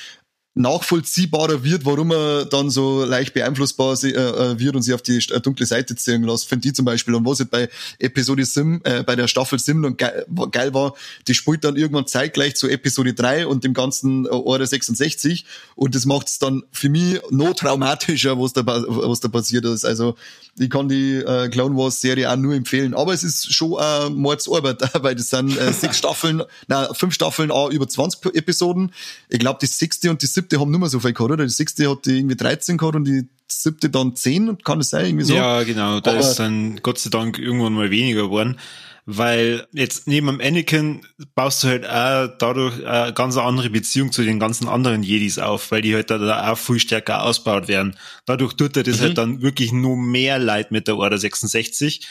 nachvollziehbarer 0.57 1.63
wird, 1.63 1.85
warum 1.85 2.11
er 2.11 2.47
dann 2.47 2.71
so 2.71 3.05
leicht 3.05 3.35
beeinflussbar 3.35 3.97
äh, 4.03 4.09
äh, 4.09 4.59
wird 4.59 4.75
und 4.75 4.83
sich 4.83 4.95
auf 4.95 5.03
die 5.03 5.19
äh, 5.19 5.41
dunkle 5.41 5.67
Seite 5.67 5.95
ziehen 5.97 6.23
lässt. 6.23 6.49
Finde 6.49 6.69
ich 6.69 6.75
zum 6.75 6.87
Beispiel. 6.87 7.15
Und 7.15 7.27
was 7.27 7.41
halt 7.41 7.51
bei 7.51 7.69
Episode 7.99 8.45
Sim, 8.47 8.81
äh, 8.85 9.03
bei 9.03 9.17
der 9.17 9.29
Staffel 9.29 9.59
Sim 9.59 9.83
dann 9.83 9.99
geil, 9.99 10.27
geil 10.51 10.73
war, 10.73 10.95
die 11.29 11.35
spielt 11.35 11.63
dann 11.63 11.77
irgendwann 11.77 12.07
zeitgleich 12.07 12.57
zu 12.57 12.69
Episode 12.69 13.13
3 13.13 13.47
und 13.47 13.65
dem 13.65 13.75
ganzen 13.75 14.27
Order 14.27 14.67
66 14.67 15.45
und 15.75 15.95
das 15.95 16.07
macht 16.07 16.29
es 16.29 16.39
dann 16.39 16.63
für 16.73 16.89
mich 16.89 17.21
noch 17.31 17.55
traumatischer, 17.55 18.41
was 18.41 18.55
da, 18.55 18.63
was 18.67 19.21
da 19.21 19.29
passiert 19.29 19.67
ist. 19.67 19.85
Also 19.85 20.17
ich 20.59 20.71
kann 20.71 20.89
die 20.89 21.17
äh, 21.17 21.51
Clone 21.51 21.77
Wars 21.77 22.01
Serie 22.01 22.31
auch 22.31 22.37
nur 22.37 22.55
empfehlen. 22.55 22.95
Aber 22.95 23.13
es 23.13 23.23
ist 23.23 23.53
schon 23.53 23.77
äh, 23.79 24.09
Mordsarbeit, 24.09 24.81
weil 25.03 25.15
das 25.15 25.29
sind 25.29 25.57
äh, 25.59 25.73
sechs 25.73 25.99
Staffeln, 25.99 26.43
na 26.67 26.95
fünf 26.95 27.13
Staffeln, 27.13 27.51
auch 27.51 27.71
über 27.71 27.87
20 27.87 28.35
Episoden. 28.35 28.93
Ich 29.29 29.39
glaube, 29.39 29.59
die 29.61 29.67
sechste 29.67 30.11
und 30.11 30.23
die 30.23 30.27
siebte 30.27 30.46
dritte 30.47 30.61
haben 30.61 30.71
nur 30.71 30.81
mehr 30.81 30.89
so 30.89 31.01
viel 31.01 31.13
gehabt, 31.13 31.31
oder? 31.33 31.45
Die 31.45 31.51
sechste 31.51 31.91
hat 31.91 32.07
die 32.07 32.19
irgendwie 32.19 32.37
13 32.37 32.79
gehabt 32.79 32.97
und 32.97 33.05
die 33.05 33.29
siebte 33.49 33.91
dann 33.91 34.17
10, 34.17 34.59
kann 34.65 34.79
das 34.79 34.91
sein? 34.91 35.07
Irgendwie 35.07 35.25
so? 35.25 35.35
Ja, 35.35 35.63
genau. 35.63 36.01
Da 36.01 36.13
Aber- 36.13 36.21
ist 36.21 36.37
dann 36.37 36.81
Gott 36.83 36.99
sei 36.99 37.11
Dank 37.11 37.39
irgendwann 37.39 37.75
mal 37.75 37.91
weniger 37.91 38.23
geworden. 38.23 38.59
Weil 39.09 39.69
jetzt 39.73 40.09
neben 40.09 40.27
dem 40.27 40.41
Anakin 40.41 41.03
baust 41.37 41.63
du 41.63 41.69
halt 41.69 41.89
auch 41.89 42.27
dadurch 42.39 42.85
eine 42.85 43.13
ganz 43.13 43.37
andere 43.37 43.71
Beziehung 43.71 44.11
zu 44.11 44.25
den 44.25 44.41
ganzen 44.41 44.67
anderen 44.67 45.05
Jedis 45.05 45.39
auf, 45.39 45.71
weil 45.71 45.81
die 45.81 45.95
halt 45.95 46.11
da 46.11 46.51
auch 46.51 46.59
viel 46.59 46.81
stärker 46.81 47.23
ausgebaut 47.23 47.69
werden. 47.69 47.95
Dadurch 48.25 48.55
tut 48.55 48.77
er 48.77 48.83
das 48.83 49.01
halt 49.01 49.17
dann 49.17 49.43
wirklich 49.43 49.71
nur 49.71 49.97
mehr 49.97 50.41
leid 50.41 50.73
mit 50.73 50.89
der 50.89 50.97
Order 50.97 51.19
66. 51.19 52.05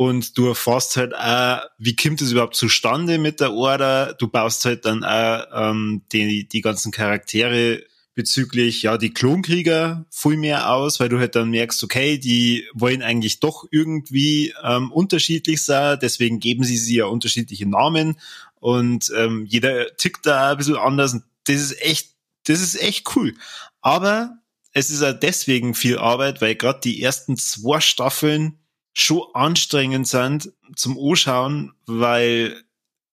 Und 0.00 0.38
du 0.38 0.46
erfährst 0.46 0.96
halt 0.96 1.14
auch, 1.14 1.60
wie 1.76 1.94
kommt 1.94 2.22
es 2.22 2.32
überhaupt 2.32 2.56
zustande 2.56 3.18
mit 3.18 3.38
der 3.38 3.52
Order? 3.52 4.14
Du 4.14 4.28
baust 4.28 4.64
halt 4.64 4.86
dann 4.86 5.04
auch 5.04 5.44
ähm, 5.52 6.00
die, 6.10 6.48
die 6.48 6.62
ganzen 6.62 6.90
Charaktere 6.90 7.82
bezüglich, 8.14 8.80
ja, 8.80 8.96
die 8.96 9.12
Klonkrieger 9.12 10.06
viel 10.08 10.38
mehr 10.38 10.72
aus, 10.72 11.00
weil 11.00 11.10
du 11.10 11.18
halt 11.18 11.36
dann 11.36 11.50
merkst, 11.50 11.84
okay, 11.84 12.16
die 12.16 12.66
wollen 12.72 13.02
eigentlich 13.02 13.40
doch 13.40 13.66
irgendwie 13.70 14.54
ähm, 14.64 14.90
unterschiedlich 14.90 15.62
sein, 15.62 15.98
deswegen 16.00 16.40
geben 16.40 16.64
sie 16.64 16.78
sie 16.78 16.96
ja 16.96 17.04
unterschiedliche 17.04 17.68
Namen 17.68 18.16
und 18.58 19.12
ähm, 19.14 19.44
jeder 19.50 19.94
tickt 19.98 20.24
da 20.24 20.52
ein 20.52 20.56
bisschen 20.56 20.76
anders 20.76 21.12
und 21.12 21.24
das 21.44 21.56
ist 21.56 21.82
echt, 21.82 22.14
das 22.46 22.62
ist 22.62 22.80
echt 22.80 23.06
cool. 23.16 23.34
Aber 23.82 24.38
es 24.72 24.88
ist 24.88 25.02
auch 25.02 25.12
deswegen 25.12 25.74
viel 25.74 25.98
Arbeit, 25.98 26.40
weil 26.40 26.54
gerade 26.54 26.80
die 26.82 27.02
ersten 27.02 27.36
zwei 27.36 27.80
Staffeln 27.80 28.59
schon 28.92 29.22
anstrengend 29.34 30.08
sind 30.08 30.52
zum 30.76 30.98
Anschauen, 30.98 31.72
weil 31.86 32.62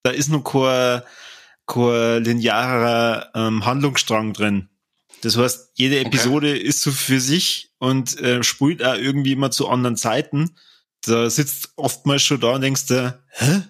da 0.03 0.11
ist 0.11 0.29
noch 0.29 0.43
kein, 0.43 1.01
kein 1.65 2.23
linearer 2.23 3.31
ähm, 3.35 3.65
Handlungsstrang 3.65 4.33
drin. 4.33 4.69
Das 5.21 5.37
heißt, 5.37 5.71
jede 5.75 5.99
Episode 5.99 6.57
ist 6.57 6.81
so 6.81 6.91
für 6.91 7.19
sich 7.19 7.71
und 7.79 8.19
äh, 8.19 8.43
spielt 8.43 8.83
auch 8.83 8.95
irgendwie 8.95 9.33
immer 9.33 9.51
zu 9.51 9.67
anderen 9.67 9.97
Zeiten. 9.97 10.55
Da 11.05 11.29
sitzt 11.29 11.69
oftmals 11.75 12.23
schon 12.23 12.39
da 12.39 12.51
und 12.51 12.61
denkst 12.61 12.87
du, 12.87 13.19
hä? 13.29 13.63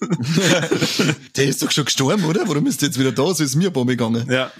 Der 1.36 1.46
ist 1.46 1.62
doch 1.62 1.70
schon 1.70 1.84
gestorben, 1.84 2.24
oder? 2.24 2.46
Warum 2.46 2.66
ist 2.66 2.82
der 2.82 2.88
jetzt 2.88 2.98
wieder 2.98 3.12
da? 3.12 3.32
So 3.32 3.44
ist 3.44 3.54
mir 3.54 3.68
ein 3.68 3.72
paar 3.72 3.84
Mal 3.84 3.92
gegangen. 3.92 4.28
Ja. 4.30 4.50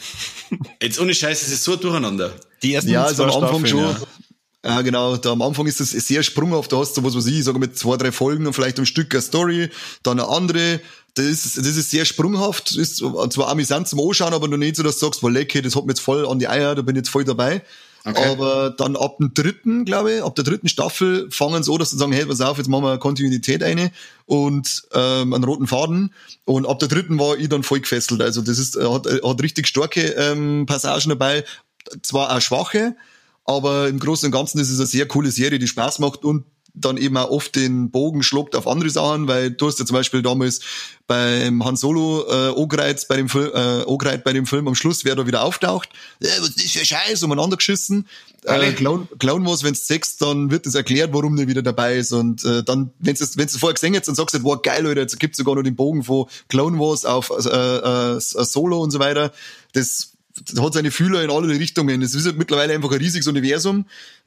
Jetzt 0.80 1.00
ohne 1.00 1.14
Scheiß, 1.14 1.42
es 1.42 1.52
ist 1.52 1.64
so 1.64 1.72
ein 1.74 1.80
durcheinander. 1.80 2.34
Die 2.62 2.74
ersten 2.74 2.90
Ja, 2.90 3.04
also 3.04 3.24
am 3.24 3.30
Anfang 3.30 3.66
Staffeln, 3.66 3.66
schon. 3.66 3.80
Ja. 3.80 4.06
Genau, 4.62 5.16
da 5.16 5.32
am 5.32 5.42
Anfang 5.42 5.66
ist 5.66 5.80
es 5.80 5.90
sehr 5.90 6.22
sprunghaft, 6.22 6.72
da 6.72 6.78
hast 6.78 6.96
du 6.96 7.02
was 7.02 7.16
weiß 7.16 7.26
ich, 7.26 7.38
ich 7.38 7.44
sage 7.44 7.58
mit 7.58 7.78
zwei, 7.78 7.96
drei 7.96 8.12
Folgen 8.12 8.46
und 8.46 8.52
vielleicht 8.52 8.78
ein 8.78 8.86
Stück 8.86 9.12
eine 9.14 9.22
Story, 9.22 9.70
dann 10.02 10.20
eine 10.20 10.28
andere, 10.28 10.80
das 11.14 11.26
ist, 11.26 11.56
das 11.56 11.76
ist 11.76 11.90
sehr 11.90 12.04
sprunghaft, 12.04 12.76
ist 12.76 12.96
zwar 12.96 13.48
amüsant 13.48 13.88
zum 13.88 14.00
Anschauen, 14.00 14.34
aber 14.34 14.48
noch 14.48 14.58
nicht 14.58 14.76
so, 14.76 14.82
dass 14.82 14.98
du 14.98 15.06
sagst, 15.06 15.22
well, 15.22 15.32
lecker, 15.32 15.62
das 15.62 15.76
hat 15.76 15.84
mir 15.84 15.92
jetzt 15.92 16.00
voll 16.00 16.26
an 16.26 16.38
die 16.38 16.48
Eier, 16.48 16.74
da 16.74 16.82
bin 16.82 16.94
ich 16.94 17.00
jetzt 17.00 17.10
voll 17.10 17.24
dabei. 17.24 17.62
Okay. 18.04 18.30
Aber 18.30 18.70
dann 18.70 18.96
ab 18.96 19.18
dem 19.18 19.34
dritten, 19.34 19.84
glaube 19.84 20.14
ich, 20.14 20.22
ab 20.22 20.34
der 20.34 20.44
dritten 20.44 20.68
Staffel 20.68 21.30
fangen 21.30 21.62
an, 21.62 21.78
dass 21.78 21.90
sie 21.90 21.98
sagen, 21.98 22.12
hey, 22.12 22.24
pass 22.24 22.40
auf, 22.40 22.56
jetzt 22.56 22.68
machen 22.68 22.84
wir 22.84 22.98
Kontinuität 22.98 23.62
eine 23.62 23.92
und 24.24 24.84
ähm, 24.94 25.34
einen 25.34 25.44
roten 25.44 25.66
Faden. 25.66 26.14
Und 26.46 26.66
ab 26.66 26.78
der 26.78 26.88
dritten 26.88 27.18
war 27.18 27.36
ich 27.36 27.50
dann 27.50 27.62
voll 27.62 27.80
gefesselt. 27.80 28.22
Also 28.22 28.40
das 28.40 28.58
ist, 28.58 28.76
hat, 28.76 29.06
hat 29.06 29.42
richtig 29.42 29.68
starke 29.68 30.00
ähm, 30.00 30.64
Passagen 30.66 31.10
dabei, 31.10 31.44
zwar 32.02 32.34
auch 32.34 32.40
schwache, 32.40 32.96
aber 33.50 33.88
im 33.88 33.98
Großen 33.98 34.26
und 34.26 34.32
Ganzen 34.32 34.60
ist 34.60 34.70
es 34.70 34.78
eine 34.78 34.86
sehr 34.86 35.08
coole 35.08 35.30
Serie, 35.30 35.58
die 35.58 35.68
Spaß 35.68 35.98
macht 35.98 36.24
und 36.24 36.44
dann 36.72 36.96
eben 36.96 37.16
auch 37.16 37.30
oft 37.30 37.56
den 37.56 37.90
Bogen 37.90 38.22
schluckt 38.22 38.54
auf 38.54 38.68
andere 38.68 38.90
Sachen, 38.90 39.26
weil 39.26 39.50
du 39.50 39.66
hast 39.66 39.80
ja 39.80 39.86
zum 39.86 39.94
Beispiel 39.94 40.22
damals 40.22 40.60
beim 41.08 41.64
Han 41.64 41.74
Solo 41.74 42.24
äh, 42.30 42.50
Ogreiz 42.50 43.06
bei 43.06 43.16
dem 43.16 43.28
Film, 43.28 43.50
äh, 43.52 43.82
Ogreit 43.86 44.22
bei 44.22 44.32
dem 44.32 44.46
Film 44.46 44.68
am 44.68 44.76
Schluss, 44.76 45.04
wer 45.04 45.16
da 45.16 45.26
wieder 45.26 45.42
auftaucht, 45.42 45.88
äh, 46.20 46.28
was 46.40 46.50
ist 46.50 46.64
das 46.64 46.70
für 46.70 46.84
Scheiß, 46.84 47.22
umeinander 47.24 47.56
geschissen. 47.56 48.06
Äh. 48.44 48.72
Clown, 48.72 49.08
Clown 49.18 49.44
Wars, 49.46 49.64
wenn 49.64 49.74
du 49.74 49.80
sechst, 49.80 50.22
dann 50.22 50.50
wird 50.50 50.66
es 50.66 50.74
erklärt, 50.74 51.12
warum 51.12 51.36
der 51.36 51.48
wieder 51.48 51.62
dabei 51.62 51.96
ist. 51.96 52.12
Und 52.12 52.44
äh, 52.44 52.62
dann, 52.62 52.92
wenn 53.00 53.14
du 53.14 53.26
wenn 53.34 53.46
du 53.46 53.58
vorher 53.58 53.74
gesehen 53.74 53.96
hast, 53.96 54.06
dann 54.06 54.14
sagst 54.14 54.36
du, 54.36 54.42
wow, 54.44 54.62
geil, 54.62 54.84
Leute, 54.84 55.00
jetzt 55.00 55.18
gibt's 55.18 55.38
sogar 55.38 55.56
noch 55.56 55.62
den 55.62 55.76
Bogen 55.76 56.04
von 56.04 56.26
Clone 56.48 56.78
Wars 56.78 57.04
auf 57.04 57.30
äh, 57.30 57.48
äh, 57.48 58.16
äh, 58.16 58.20
Solo 58.20 58.80
und 58.80 58.92
so 58.92 59.00
weiter. 59.00 59.32
Das 59.72 60.12
hat 60.58 60.74
seine 60.74 60.90
Fühler 60.90 61.22
in 61.22 61.30
alle 61.30 61.48
Richtungen. 61.48 62.02
Es 62.02 62.14
ist 62.14 62.26
halt 62.26 62.38
mittlerweile 62.38 62.74
einfach 62.74 62.90
ein 62.90 62.98
riesiges 62.98 63.26
Universum, 63.26 63.86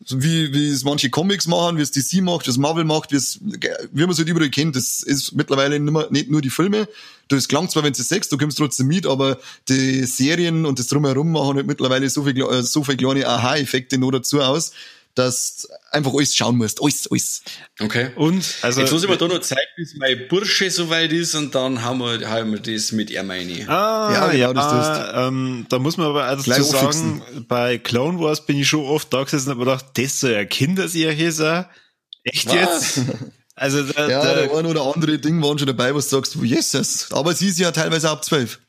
wie, 0.09 0.53
wie 0.53 0.70
es 0.70 0.84
manche 0.84 1.09
Comics 1.09 1.47
machen, 1.47 1.78
wie 1.78 1.82
es 1.82 1.91
DC 1.91 2.22
macht, 2.22 2.45
wie 2.47 2.51
es 2.51 2.57
Marvel 2.57 2.84
macht, 2.84 3.11
wie 3.11 3.16
es, 3.16 3.39
wie 3.41 4.01
man 4.01 4.11
es 4.11 4.18
halt 4.18 4.30
überall 4.30 4.49
kennt. 4.49 4.76
Das 4.76 5.01
ist 5.01 5.34
mittlerweile 5.34 5.80
nicht, 5.80 5.91
mehr, 5.91 6.07
nicht 6.09 6.30
nur 6.30 6.41
die 6.41 6.49
Filme. 6.49 6.88
Das 7.28 7.47
klang 7.47 7.70
zwar, 7.70 7.84
wenn 7.84 7.93
du 7.93 8.03
sechst, 8.03 8.32
du 8.32 8.38
kommst 8.38 8.57
trotzdem 8.57 8.88
mit, 8.88 9.05
aber 9.05 9.39
die 9.70 10.03
Serien 10.05 10.66
und 10.66 10.80
das 10.80 10.88
Drumherum 10.88 11.32
machen 11.32 11.57
halt 11.57 11.68
mittlerweile 11.68 12.09
so 12.09 12.24
viel, 12.24 12.39
äh, 12.41 12.64
so 12.64 12.84
viel 12.84 12.97
kleine 12.97 13.28
Aha-Effekte 13.28 13.97
noch 13.97 14.11
dazu 14.11 14.41
aus, 14.41 14.74
dass 15.16 15.68
einfach 15.91 16.14
alles 16.14 16.36
schauen 16.36 16.57
musst. 16.57 16.82
Alles, 16.82 17.07
alles. 17.09 17.43
Okay. 17.80 18.11
Und 18.16 18.43
also 18.61 18.82
Jetzt 18.82 18.91
muss 18.91 19.03
ich 19.03 19.09
mir 19.09 19.18
da 19.18 19.28
noch 19.28 19.41
zeigen, 19.41 19.61
bis 19.78 19.95
mein 19.95 20.28
Bursche 20.28 20.70
soweit 20.72 21.11
ist 21.11 21.36
und 21.36 21.53
dann 21.53 21.84
haben 21.84 21.99
wir, 21.99 22.30
haben 22.30 22.51
wir 22.51 22.59
das 22.59 22.91
mit 22.91 23.11
er 23.11 23.24
meine. 23.24 23.68
Ah, 23.70 24.11
Ja, 24.11 24.32
ja, 24.34 24.53
das 24.53 24.66
ja 24.66 25.28
ähm, 25.28 25.66
da 25.70 25.80
muss 25.80 25.97
man 25.97 26.07
aber 26.07 26.32
auch 26.32 26.43
dazu 26.43 26.64
sagen, 26.64 27.22
bei 27.47 27.78
Clone 27.78 28.20
Wars 28.20 28.45
bin 28.45 28.59
ich 28.59 28.68
schon 28.68 28.86
oft 28.86 29.14
da 29.14 29.24
gesessen 29.24 29.49
und 29.49 29.51
hab 29.51 29.57
mir 29.59 29.66
gedacht, 29.66 29.86
das 29.95 30.20
soll 30.20 30.32
ja 30.32 30.45
Kinderserie 30.45 31.32
sein. 31.32 31.66
Echt 32.24 32.47
Was? 32.47 32.95
jetzt? 32.95 33.01
Also 33.55 33.84
da, 33.93 34.09
Ja, 34.09 34.24
da, 34.24 34.34
der 34.36 34.55
ein 34.55 34.66
oder 34.66 34.93
andere 34.93 35.20
Ding 35.20 35.41
waren 35.43 35.59
schon 35.59 35.68
dabei, 35.68 35.93
was 35.93 36.09
du 36.09 36.16
sagst, 36.16 36.36
Jesus. 36.36 37.11
Aber 37.11 37.34
sie 37.34 37.49
ist 37.49 37.59
ja 37.59 37.72
teilweise 37.72 38.09
ab 38.09 38.26
zwölf. 38.26 38.59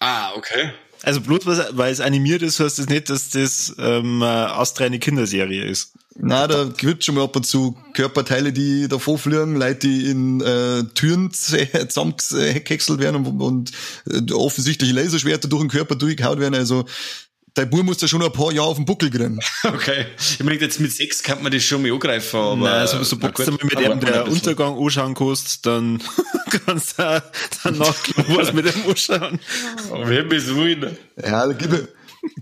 Ah, 0.00 0.32
okay. 0.34 0.72
Also 1.04 1.20
bloß 1.20 1.46
weil, 1.72 1.92
es 1.92 2.00
animiert 2.00 2.42
ist, 2.42 2.60
heißt 2.60 2.78
das 2.78 2.88
nicht, 2.88 3.10
dass 3.10 3.30
das 3.30 3.74
ähm, 3.78 4.22
eine 4.22 4.52
astreine 4.54 4.98
Kinderserie 4.98 5.64
ist. 5.64 5.92
Na, 6.16 6.46
da 6.46 6.64
gibt 6.64 7.04
schon 7.04 7.16
mal 7.16 7.24
ab 7.24 7.34
und 7.34 7.44
zu 7.44 7.76
Körperteile, 7.92 8.52
die 8.52 8.86
davor 8.86 9.18
fliegen, 9.18 9.56
Leute, 9.56 9.88
die 9.88 10.10
in 10.10 10.40
äh, 10.40 10.84
Türen 10.94 11.32
zusammengehäckselt 11.32 13.00
werden 13.00 13.26
und, 13.26 13.40
und 13.40 13.72
äh, 14.08 14.32
offensichtlich 14.32 14.92
Laserschwerter 14.92 15.48
durch 15.48 15.62
den 15.62 15.70
Körper 15.70 15.96
durchgehauen 15.96 16.38
werden. 16.38 16.54
Also 16.54 16.84
dein 17.54 17.70
Bub 17.70 17.82
muss 17.84 17.98
da 17.98 18.08
schon 18.08 18.22
ein 18.22 18.32
paar 18.32 18.52
Jahre 18.52 18.68
auf 18.68 18.76
den 18.76 18.84
Buckel 18.84 19.10
kriegen. 19.10 19.40
Okay. 19.64 20.06
Ich 20.18 20.42
meine, 20.44 20.60
jetzt 20.60 20.78
mit 20.80 20.92
sechs 20.92 21.22
kann 21.22 21.42
man 21.42 21.50
das 21.52 21.62
schon 21.64 21.82
mal 21.82 21.92
angreifen, 21.92 22.36
aber. 22.38 22.56
Nein, 22.56 22.86
so, 22.86 23.02
so 23.02 23.16
na 23.20 23.28
bockst 23.28 23.48
gut, 23.50 23.60
du 23.62 23.66
mit 23.66 23.78
dem 23.78 24.00
der 24.00 24.26
Untergang 24.28 24.76
anschauen 24.78 25.14
kannst, 25.14 25.64
dann 25.66 26.02
kannst 26.66 26.98
du 26.98 27.02
auch 27.16 27.22
danach 27.62 27.94
Clone 28.02 28.36
Wars 28.36 28.52
mit 28.52 28.66
dem 28.66 28.88
anschauen. 28.88 29.40
Aber 29.90 30.22
bis 30.24 30.54
wohin? 30.54 30.96
Ja, 31.22 31.46
da 31.46 31.52
gib, 31.52 31.72
ihm- 31.72 31.88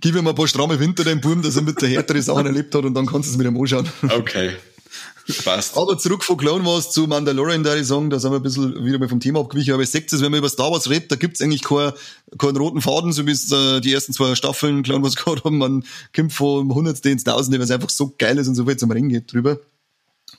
gib 0.00 0.16
ihm 0.16 0.26
ein 0.26 0.34
paar 0.34 0.48
stramme 0.48 0.78
Winter 0.80 1.04
deinem 1.04 1.20
Buben, 1.20 1.42
dass 1.42 1.56
er 1.56 1.62
mit 1.62 1.80
der 1.80 1.88
härtere 1.90 2.20
Sachen 2.22 2.46
erlebt 2.46 2.74
hat 2.74 2.84
und 2.84 2.94
dann 2.94 3.06
kannst 3.06 3.28
du 3.28 3.32
es 3.32 3.38
mit 3.38 3.46
ihm 3.46 3.58
anschauen. 3.60 3.88
Okay. 4.02 4.52
Passt. 5.44 5.76
Aber 5.76 5.96
zurück 5.98 6.24
von 6.24 6.36
Clone 6.36 6.64
Wars 6.64 6.90
zu 6.90 7.06
Mandalorian, 7.06 7.62
da 7.62 7.76
ich 7.76 7.86
sagen, 7.86 8.10
da 8.10 8.18
sind 8.18 8.32
wir 8.32 8.38
ein 8.38 8.42
bisschen 8.42 8.84
wieder 8.84 8.98
mal 8.98 9.08
vom 9.08 9.20
Thema 9.20 9.40
abgewichen, 9.40 9.72
aber 9.72 9.82
ihr 9.82 9.86
seht 9.86 10.12
es, 10.12 10.20
wenn 10.20 10.30
man 10.30 10.38
über 10.38 10.48
Star 10.48 10.70
Wars 10.70 10.90
redet, 10.90 11.12
da 11.12 11.16
gibt's 11.16 11.40
eigentlich 11.40 11.62
keinen, 11.62 11.92
keinen 12.38 12.56
roten 12.56 12.80
Faden, 12.80 13.12
so 13.12 13.26
wie 13.26 13.30
es 13.30 13.50
äh, 13.52 13.80
die 13.80 13.92
ersten 13.92 14.12
zwei 14.12 14.34
Staffeln 14.34 14.82
Clone 14.82 15.02
Wars 15.02 15.16
gehabt 15.24 15.44
haben. 15.44 15.58
Man 15.58 15.84
kommt 16.14 16.32
vom 16.32 16.74
Hundertste 16.74 17.10
ins 17.10 17.24
Tausende, 17.24 17.58
weil 17.58 17.64
es 17.64 17.70
einfach 17.70 17.90
so 17.90 18.14
geil 18.18 18.38
ist 18.38 18.48
und 18.48 18.54
so 18.54 18.64
viel 18.64 18.76
zum 18.76 18.90
Ring 18.90 19.08
geht 19.08 19.32
drüber. 19.32 19.58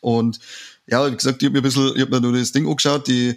Und 0.01 0.39
ja, 0.87 1.09
wie 1.09 1.15
gesagt, 1.15 1.41
ich 1.41 1.47
habe 1.47 1.53
mir 1.53 1.59
ein 1.59 1.63
bisschen, 1.63 1.95
ich 1.95 2.01
habe 2.01 2.11
mir 2.11 2.21
nur 2.21 2.37
das 2.37 2.51
Ding 2.51 2.67
angeschaut, 2.67 3.07
die 3.07 3.35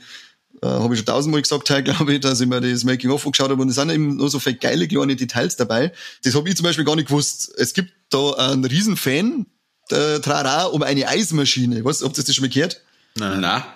äh, 0.63 0.67
habe 0.67 0.95
ich 0.95 1.01
schon 1.01 1.07
tausendmal 1.07 1.43
gesagt, 1.43 1.71
heute, 1.71 1.83
glaube 1.93 2.15
ich, 2.15 2.21
dass 2.21 2.41
ich 2.41 2.49
mir 2.49 2.61
das 2.61 2.85
Making-of 2.85 3.25
angeschaut 3.25 3.51
habe 3.51 3.63
und 3.63 3.69
es 3.69 3.77
sind 3.77 3.91
eben 3.91 4.17
nur 4.17 4.31
so 4.31 4.39
viele 4.39 4.57
geile 4.57 4.89
kleine 4.89 5.15
Details 5.15 5.57
dabei. 5.57 5.93
Das 6.25 6.35
habe 6.35 6.49
ich 6.49 6.57
zum 6.57 6.65
Beispiel 6.65 6.85
gar 6.85 6.97
nicht 6.97 7.09
gewusst. 7.09 7.53
Es 7.57 7.73
gibt 7.73 7.93
da 8.11 8.33
einen 8.33 8.65
riesen 8.65 8.97
Fan, 8.97 9.47
der 9.91 10.21
Trara, 10.23 10.65
um 10.65 10.83
eine 10.83 11.09
Eismaschine. 11.09 11.85
Was, 11.85 12.03
habt 12.03 12.19
ihr 12.19 12.25
das 12.25 12.35
schon 12.35 12.45
mal 12.45 12.51
gehört? 12.53 12.81
Nein. 13.17 13.41
Na. 13.41 13.67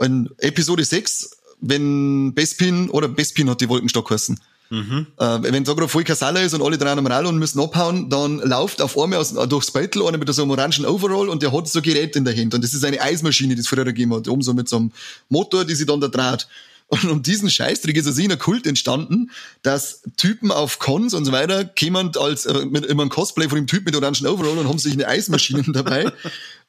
In 0.00 0.30
Episode 0.38 0.84
6, 0.84 1.30
wenn 1.60 2.34
Bespin, 2.34 2.90
oder 2.90 3.08
Bespin 3.08 3.50
hat 3.50 3.60
die 3.60 3.68
Wolkenstock 3.68 4.08
geheißen. 4.08 4.40
Äh, 5.18 5.42
wenn 5.42 5.64
da 5.64 5.72
gerade 5.72 5.88
voll 5.88 6.04
Kasala 6.04 6.40
ist 6.40 6.54
und 6.54 6.62
alle 6.62 6.78
dran 6.78 6.96
am 6.96 7.06
Rall 7.06 7.26
und 7.26 7.38
müssen 7.38 7.60
abhauen, 7.60 8.08
dann 8.08 8.38
läuft 8.38 8.80
auf 8.80 8.96
einmal 8.96 9.18
aus, 9.18 9.34
durchs 9.48 9.72
Beutel 9.72 10.06
einer 10.06 10.16
mit 10.16 10.32
so 10.32 10.42
einem 10.42 10.52
orangen 10.52 10.86
Overall 10.86 11.28
und 11.28 11.42
der 11.42 11.52
hat 11.52 11.66
so 11.66 11.80
ein 11.80 11.82
Gerät 11.82 12.14
in 12.14 12.24
der 12.24 12.36
Hand. 12.36 12.54
Und 12.54 12.62
das 12.62 12.72
ist 12.72 12.84
eine 12.84 13.00
Eismaschine, 13.00 13.56
die 13.56 13.60
es 13.62 13.66
früher 13.66 13.84
gegeben 13.84 14.14
hat. 14.14 14.28
Oben 14.28 14.42
so 14.42 14.54
mit 14.54 14.68
so 14.68 14.76
einem 14.76 14.92
Motor, 15.28 15.64
die 15.64 15.74
sie 15.74 15.86
dann 15.86 16.00
da 16.00 16.06
dreht. 16.06 16.46
Und 16.90 17.04
um 17.04 17.22
diesen 17.22 17.48
Scheißtrick 17.48 17.96
ist 17.96 18.08
also 18.08 18.20
in 18.20 18.32
einer 18.32 18.36
Kult 18.36 18.66
entstanden, 18.66 19.30
dass 19.62 20.02
Typen 20.16 20.50
auf 20.50 20.80
Cons 20.80 21.14
und 21.14 21.24
so 21.24 21.30
weiter 21.30 21.64
kämen 21.64 22.10
als 22.16 22.46
äh, 22.46 22.66
mit 22.66 22.84
immer 22.84 23.04
ein 23.04 23.10
Cosplay 23.10 23.48
von 23.48 23.58
dem 23.58 23.68
Typ 23.68 23.84
mit 23.84 23.94
orangen 23.94 24.26
Overall 24.26 24.58
und 24.58 24.68
haben 24.68 24.78
sich 24.80 24.92
eine 24.92 25.06
Eismaschine 25.06 25.62
dabei. 25.72 26.10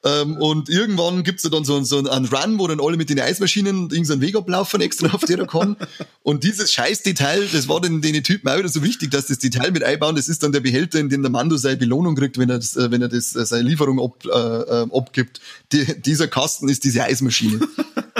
ähm, 0.05 0.37
und 0.37 0.69
irgendwann 0.69 1.23
gibt's 1.23 1.41
da 1.41 1.49
dann 1.49 1.65
so, 1.65 1.81
so 1.83 1.97
einen 1.97 2.25
Run, 2.25 2.59
wo 2.59 2.67
dann 2.67 2.79
alle 2.79 2.97
mit 2.97 3.09
den 3.09 3.19
Eismaschinen 3.19 3.89
irgendeinen 3.89 4.21
Weg 4.21 4.35
ablaufen 4.35 4.79
extra 4.81 5.11
auf 5.11 5.21
der 5.21 5.47
kann. 5.47 5.75
Und 6.21 6.43
dieses 6.43 6.71
Scheißdetail, 6.71 7.47
das 7.51 7.67
war 7.67 7.81
den, 7.81 8.03
den 8.03 8.23
Typen 8.23 8.47
auch 8.47 8.59
wieder 8.59 8.69
so 8.69 8.83
wichtig, 8.83 9.09
dass 9.09 9.25
das 9.25 9.39
Detail 9.39 9.71
mit 9.71 9.83
einbauen, 9.83 10.15
das 10.15 10.29
ist 10.29 10.43
dann 10.43 10.51
der 10.51 10.59
Behälter, 10.59 10.99
in 10.99 11.09
dem 11.09 11.23
der 11.23 11.31
Mando 11.31 11.57
seine 11.57 11.77
Belohnung 11.77 12.15
kriegt, 12.15 12.37
wenn 12.37 12.51
er 12.51 12.59
das, 12.59 12.75
äh, 12.75 12.91
wenn 12.91 13.01
er 13.01 13.09
das, 13.09 13.35
äh, 13.35 13.43
seine 13.43 13.67
Lieferung 13.67 13.99
ab, 13.99 14.23
äh, 14.23 14.29
äh, 14.29 14.87
abgibt. 14.95 15.41
Die, 15.71 15.99
dieser 15.99 16.27
Kasten 16.27 16.69
ist 16.69 16.83
diese 16.83 17.03
Eismaschine. 17.05 17.59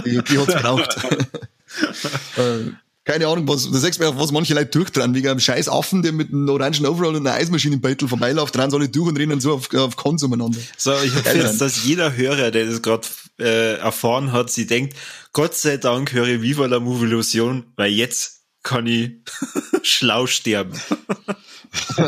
Die, 0.03 0.19
die 0.23 0.39
hat's 0.39 0.55
braucht. 0.55 0.97
äh, 2.37 2.71
keine 3.03 3.27
Ahnung, 3.27 3.47
was, 3.47 3.69
da 3.71 3.79
sagst 3.79 3.99
du 3.99 4.19
was 4.19 4.31
manche 4.31 4.53
Leute 4.53 4.69
durchdrehen, 4.69 5.15
wegen 5.15 5.27
einem 5.27 5.39
scheiß 5.39 5.69
Affen, 5.69 6.03
der 6.03 6.11
mit 6.11 6.29
einem 6.29 6.47
orangen 6.47 6.85
Overall 6.85 7.15
und 7.15 7.25
einer 7.25 7.35
Eismaschinenbeitel 7.35 8.07
vorbeiläuft, 8.07 8.55
drehen 8.55 8.69
sie 8.69 8.77
alle 8.77 8.89
durch 8.89 9.09
und 9.09 9.17
rennen 9.17 9.41
so 9.41 9.53
auf, 9.53 9.73
auf 9.73 9.95
Kons 9.95 10.23
umeinander. 10.23 10.59
So, 10.77 10.93
ich 11.03 11.15
hoffe 11.15 11.37
jetzt, 11.37 11.59
dass 11.59 11.83
jeder 11.83 12.15
Hörer, 12.15 12.51
der 12.51 12.67
das 12.67 12.81
gerade 12.81 13.07
äh, 13.39 13.77
erfahren 13.77 14.31
hat, 14.31 14.51
sie 14.51 14.67
denkt, 14.67 14.95
Gott 15.33 15.55
sei 15.55 15.77
Dank 15.77 16.13
höre 16.13 16.27
ich 16.27 16.41
Viva 16.41 16.67
la 16.67 16.79
Movilusion, 16.79 17.65
weil 17.75 17.91
jetzt 17.91 18.43
kann 18.61 18.85
ich 18.85 19.13
schlau 19.81 20.27
sterben. 20.27 20.79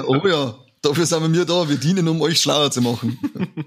oh 0.05 0.27
ja, 0.27 0.62
dafür 0.83 1.05
sind 1.05 1.33
wir 1.33 1.45
da, 1.45 1.67
wir 1.67 1.77
dienen, 1.77 2.07
um 2.07 2.21
euch 2.21 2.39
schlauer 2.39 2.69
zu 2.69 2.81
machen. 2.81 3.17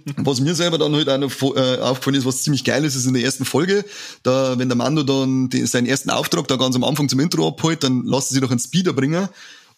was 0.19 0.41
mir 0.41 0.55
selber 0.55 0.79
dann 0.79 0.95
halt 0.95 1.09
auch 1.09 1.19
noch 1.19 1.57
äh, 1.57 1.79
aufgefallen 1.79 2.17
ist, 2.17 2.27
was 2.27 2.43
ziemlich 2.43 2.63
geil 2.63 2.85
ist, 2.85 2.95
ist 2.95 3.07
in 3.07 3.15
der 3.15 3.25
ersten 3.25 3.45
Folge, 3.45 3.85
da, 4.23 4.59
wenn 4.59 4.69
der 4.69 4.77
Mando 4.77 5.03
dann 5.03 5.49
den, 5.49 5.67
seinen 5.67 5.87
ersten 5.87 6.11
Auftrag 6.11 6.47
da 6.47 6.57
ganz 6.57 6.77
am 6.77 6.85
Anfang 6.85 7.09
zum 7.09 7.19
Intro 7.19 7.49
abholt, 7.49 7.83
dann 7.83 8.05
lassen 8.05 8.35
sie 8.35 8.41
doch 8.41 8.51
einen 8.51 8.61
Speeder 8.61 8.93
bringen 8.93 9.29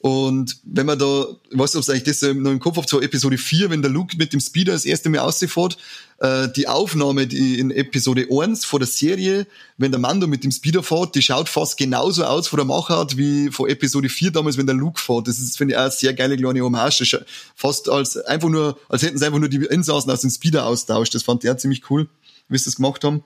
und 0.01 0.59
wenn 0.63 0.87
man 0.87 0.97
da, 0.97 1.27
ich 1.51 1.59
weiß 1.59 1.75
nicht, 1.75 1.79
ob 1.79 1.83
es 1.83 1.91
eigentlich 1.91 2.05
das 2.05 2.23
noch 2.23 2.53
im 2.53 2.61
Kopf 2.61 2.77
habt, 2.77 2.89
so 2.89 3.01
Episode 3.01 3.37
4, 3.37 3.69
wenn 3.69 3.83
der 3.83 3.91
Luke 3.91 4.17
mit 4.17 4.33
dem 4.33 4.39
Speeder 4.39 4.73
das 4.73 4.85
erste 4.85 5.09
Mal 5.09 5.19
ausfährt, 5.19 5.77
äh, 6.19 6.49
die 6.55 6.69
Aufnahme 6.69 7.27
die 7.27 7.59
in 7.59 7.73
Episode 7.73 8.29
1 8.31 8.65
vor 8.65 8.79
der 8.79 8.87
Serie, 8.87 9.49
wenn 9.77 9.91
der 9.91 9.99
Mando 9.99 10.29
mit 10.29 10.45
dem 10.45 10.53
Speeder 10.53 10.85
fährt, 10.85 11.17
die 11.17 11.23
schaut 11.23 11.49
fast 11.49 11.77
genauso 11.77 12.25
aus 12.25 12.47
von 12.47 12.59
der 12.59 12.67
Machart 12.67 13.17
wie 13.17 13.51
vor 13.51 13.69
Episode 13.69 14.09
4 14.09 14.31
damals, 14.31 14.57
wenn 14.57 14.67
der 14.67 14.77
Luke 14.77 15.01
fährt. 15.01 15.27
Das 15.27 15.41
ist, 15.41 15.59
finde 15.59 15.75
ich, 15.75 15.79
auch 15.79 15.83
eine 15.83 15.91
sehr 15.91 16.15
geile 16.15 16.37
kleine 16.37 16.61
Hommage. 16.61 17.25
Fast 17.57 17.89
als, 17.89 18.17
einfach 18.19 18.51
nur, 18.51 18.79
als 18.89 19.03
hätten 19.03 19.19
sie 19.19 19.27
einfach 19.27 19.41
nur 19.41 19.49
die 19.49 19.65
Insassen 19.65 20.13
aus 20.13 20.21
dem 20.21 20.31
Speeder 20.31 20.65
austauscht. 20.65 21.13
Das 21.17 21.25
fand 21.25 21.43
ich 21.43 21.51
auch 21.51 21.57
ziemlich 21.57 21.91
cool, 21.91 22.09
wie 22.49 22.57
sie 22.57 22.67
das 22.67 22.77
gemacht 22.77 23.03
haben. 23.03 23.25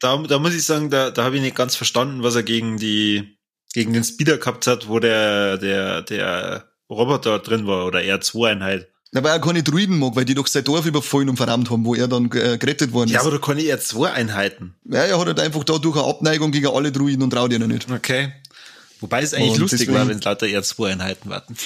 Da, 0.00 0.16
da 0.16 0.38
muss 0.38 0.54
ich 0.54 0.64
sagen, 0.64 0.88
da, 0.88 1.10
da 1.10 1.24
habe 1.24 1.36
ich 1.36 1.42
nicht 1.42 1.54
ganz 1.54 1.76
verstanden, 1.76 2.22
was 2.22 2.34
er 2.34 2.42
gegen 2.42 2.78
die 2.78 3.36
gegen 3.72 3.92
den 3.92 4.04
Speeder 4.04 4.38
gehabt 4.38 4.66
hat, 4.66 4.88
wo 4.88 4.98
der, 4.98 5.58
der, 5.58 6.02
der 6.02 6.64
Roboter 6.90 7.38
drin 7.38 7.66
war 7.66 7.86
oder 7.86 8.00
R2-Einheit. 8.00 8.88
Ja, 9.14 9.22
weil 9.22 9.32
er 9.32 9.40
keine 9.40 9.62
Druiden 9.62 9.98
mag, 9.98 10.16
weil 10.16 10.24
die 10.24 10.34
doch 10.34 10.46
sein 10.46 10.64
Dorf 10.64 10.86
überfallen 10.86 11.28
und 11.28 11.36
verrammt 11.36 11.70
haben, 11.70 11.84
wo 11.84 11.94
er 11.94 12.08
dann 12.08 12.30
äh, 12.32 12.56
gerettet 12.56 12.92
worden 12.92 13.10
ist. 13.10 13.14
Ja, 13.14 13.20
aber 13.20 13.32
da 13.32 13.38
kann 13.38 13.58
ich 13.58 13.72
R2-Einheiten. 13.72 14.74
Ja, 14.84 15.00
er 15.00 15.18
hat 15.18 15.26
halt 15.26 15.40
einfach 15.40 15.64
dadurch 15.64 15.96
eine 15.96 16.06
Abneigung 16.06 16.50
gegen 16.50 16.68
alle 16.68 16.92
Druiden 16.92 17.22
und 17.22 17.30
traut 17.30 17.52
ihnen 17.52 17.68
nicht. 17.70 17.90
Okay. 17.90 18.32
Wobei 19.02 19.22
es 19.22 19.34
eigentlich 19.34 19.52
und 19.52 19.58
lustig 19.58 19.80
deswegen... 19.80 19.98
war, 19.98 20.08
wenn 20.08 20.18
es 20.18 20.24
lauter 20.24 20.46
R2-Einheiten 20.46 21.28
warten. 21.28 21.56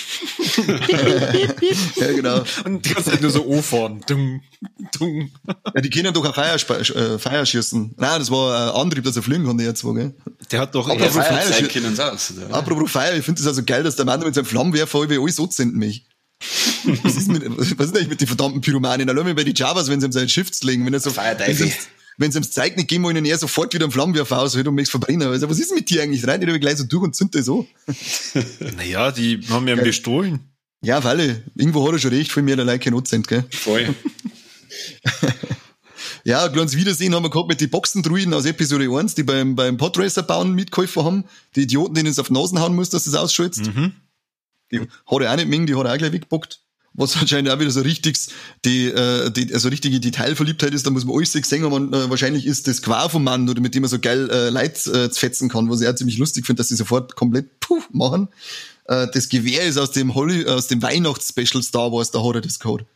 ja, 1.96 2.12
genau. 2.12 2.42
Und 2.64 2.84
die 2.84 2.94
ganze 2.94 3.10
Zeit 3.10 3.20
nur 3.20 3.30
so 3.30 3.44
O-fahren. 3.44 4.00
Dung, 4.06 4.42
dung. 4.98 5.30
Ja, 5.74 5.80
die 5.82 5.90
können 5.90 6.12
doch 6.14 6.24
auch 6.24 6.34
Feier, 6.34 6.56
äh, 6.56 7.18
Feier 7.18 7.44
schießen. 7.44 7.94
Nein, 7.98 8.18
das 8.18 8.30
war 8.30 8.74
ein 8.74 8.80
Antrieb, 8.80 9.04
dass 9.04 9.16
er 9.16 9.22
fliegen 9.22 9.44
kann, 9.44 9.58
der 9.58 9.74
R2, 9.74 9.94
gell? 9.94 10.14
Der 10.50 10.60
hat 10.60 10.74
doch 10.74 10.88
Apropos 10.88 11.14
Feier, 11.14 11.42
Feier 11.42 11.68
können 11.68 12.00
aus, 12.00 12.32
Apropos 12.50 12.90
Feier, 12.90 13.14
ich 13.16 13.24
finde 13.24 13.40
das 13.40 13.46
also 13.46 13.62
geil, 13.62 13.82
dass 13.82 13.96
der 13.96 14.06
Mann 14.06 14.20
mit 14.20 14.34
seinem 14.34 14.46
Flammenwerfer 14.46 15.08
wie 15.10 15.18
alles 15.18 15.36
so 15.36 15.46
zünden 15.46 15.78
mich. 15.78 16.06
was 17.02 17.16
ist 17.16 17.28
mit, 17.28 17.42
was 17.56 17.86
ist 17.86 17.96
eigentlich 17.96 18.08
mit 18.08 18.20
den 18.20 18.28
verdammten 18.28 18.60
Pyromanen? 18.60 19.08
Allein 19.08 19.34
bei 19.34 19.44
die 19.44 19.54
Javas, 19.54 19.88
wenn 19.88 20.00
sie 20.00 20.06
ihm 20.06 20.12
sein 20.12 20.28
Schiff 20.28 20.50
legen, 20.62 20.84
wenn 20.86 20.94
er 20.94 21.00
so, 21.00 21.10
wenn 22.18 22.32
sie 22.32 22.38
ihm 22.38 22.44
zeigt, 22.44 22.76
nicht 22.76 22.88
gehen 22.88 23.02
wir 23.02 23.10
ihnen 23.10 23.24
eher 23.24 23.38
sofort 23.38 23.74
wieder 23.74 23.84
einen 23.84 23.92
Flammenwerfer 23.92 24.40
aus, 24.40 24.54
und 24.54 24.74
mich 24.74 24.88
verbrennen. 24.88 25.28
Also, 25.28 25.48
was 25.50 25.58
ist 25.58 25.74
mit 25.74 25.90
dir 25.90 26.02
eigentlich 26.02 26.26
rein? 26.26 26.40
Die 26.40 26.60
gleich 26.60 26.78
so 26.78 26.84
durch 26.84 27.02
und 27.02 27.14
zünde 27.14 27.42
so. 27.42 27.66
naja, 28.76 29.12
die 29.12 29.40
haben 29.48 29.68
ja 29.68 29.76
bestohlen. 29.76 30.40
Ja, 30.82 31.02
weil 31.04 31.44
irgendwo 31.54 31.86
hat 31.86 31.94
er 31.94 31.98
schon 31.98 32.12
recht, 32.12 32.32
viel 32.32 32.42
mehr 32.42 32.58
allein 32.58 32.80
kein 32.80 32.92
Notcent, 32.92 33.28
gell? 33.28 33.44
Voll. 33.50 33.94
ja, 36.24 36.44
ein 36.44 36.52
kleines 36.52 36.76
Wiedersehen 36.76 37.14
haben 37.14 37.24
wir 37.24 37.30
gehabt 37.30 37.48
mit 37.48 37.60
den 37.60 37.70
Boxendruiden 37.70 38.32
aus 38.34 38.44
Episode 38.44 38.88
1, 38.90 39.14
die 39.14 39.22
beim, 39.22 39.56
beim 39.56 39.76
Podracer 39.76 40.22
bauen 40.22 40.54
mitgeholfen 40.54 41.04
haben. 41.04 41.24
Die 41.54 41.62
Idioten, 41.62 41.94
denen 41.94 42.08
es 42.08 42.18
auf 42.18 42.28
die 42.28 42.34
Nasen 42.34 42.60
hauen 42.60 42.74
muss, 42.74 42.90
dass 42.90 43.06
es 43.06 43.14
ausschaltest. 43.14 43.74
Mhm. 43.74 43.92
Die 44.70 44.80
hat 44.80 45.20
er 45.20 45.32
auch 45.32 45.36
nicht 45.36 45.48
mengen, 45.48 45.66
die 45.66 45.74
hat 45.74 45.84
er 45.86 45.92
auch 45.92 45.98
gleich 45.98 46.12
weggebockt 46.12 46.65
was 46.96 47.16
anscheinend 47.16 47.50
auch 47.50 47.58
wieder 47.60 47.70
so 47.70 47.80
richtig, 47.82 48.18
die, 48.64 48.86
äh, 48.86 49.30
die, 49.30 49.52
also 49.52 49.68
richtige 49.68 50.00
Detailverliebtheit 50.00 50.72
ist, 50.72 50.86
da 50.86 50.90
muss 50.90 51.04
man 51.04 51.16
alles 51.16 51.32
sehen, 51.32 51.64
aber 51.64 51.78
man, 51.78 51.92
äh, 51.92 52.10
wahrscheinlich 52.10 52.46
ist 52.46 52.66
das 52.66 52.82
Qua 52.82 53.08
vom 53.08 53.24
Mann, 53.24 53.48
oder 53.48 53.60
mit 53.60 53.74
dem 53.74 53.82
man 53.82 53.90
so 53.90 53.98
geil 53.98 54.30
äh, 54.30 54.48
Leid 54.48 54.86
äh, 54.86 55.10
fetzen 55.10 55.48
kann, 55.48 55.70
was 55.70 55.80
ich 55.80 55.88
auch 55.88 55.94
ziemlich 55.94 56.18
lustig 56.18 56.46
finde, 56.46 56.60
dass 56.60 56.68
sie 56.68 56.76
sofort 56.76 57.14
komplett 57.14 57.60
puh, 57.60 57.82
machen. 57.92 58.28
Äh, 58.86 59.08
das 59.12 59.28
Gewehr 59.28 59.62
ist 59.62 59.76
aus 59.76 59.90
dem 59.90 60.14
Holly, 60.14 60.46
aus 60.46 60.68
dem 60.68 60.82
Weihnachtsspecial 60.82 61.62
Star 61.62 61.92
Wars, 61.92 62.10
da 62.10 62.24
hat 62.24 62.34
er 62.36 62.40
das 62.40 62.58
Code. 62.58 62.86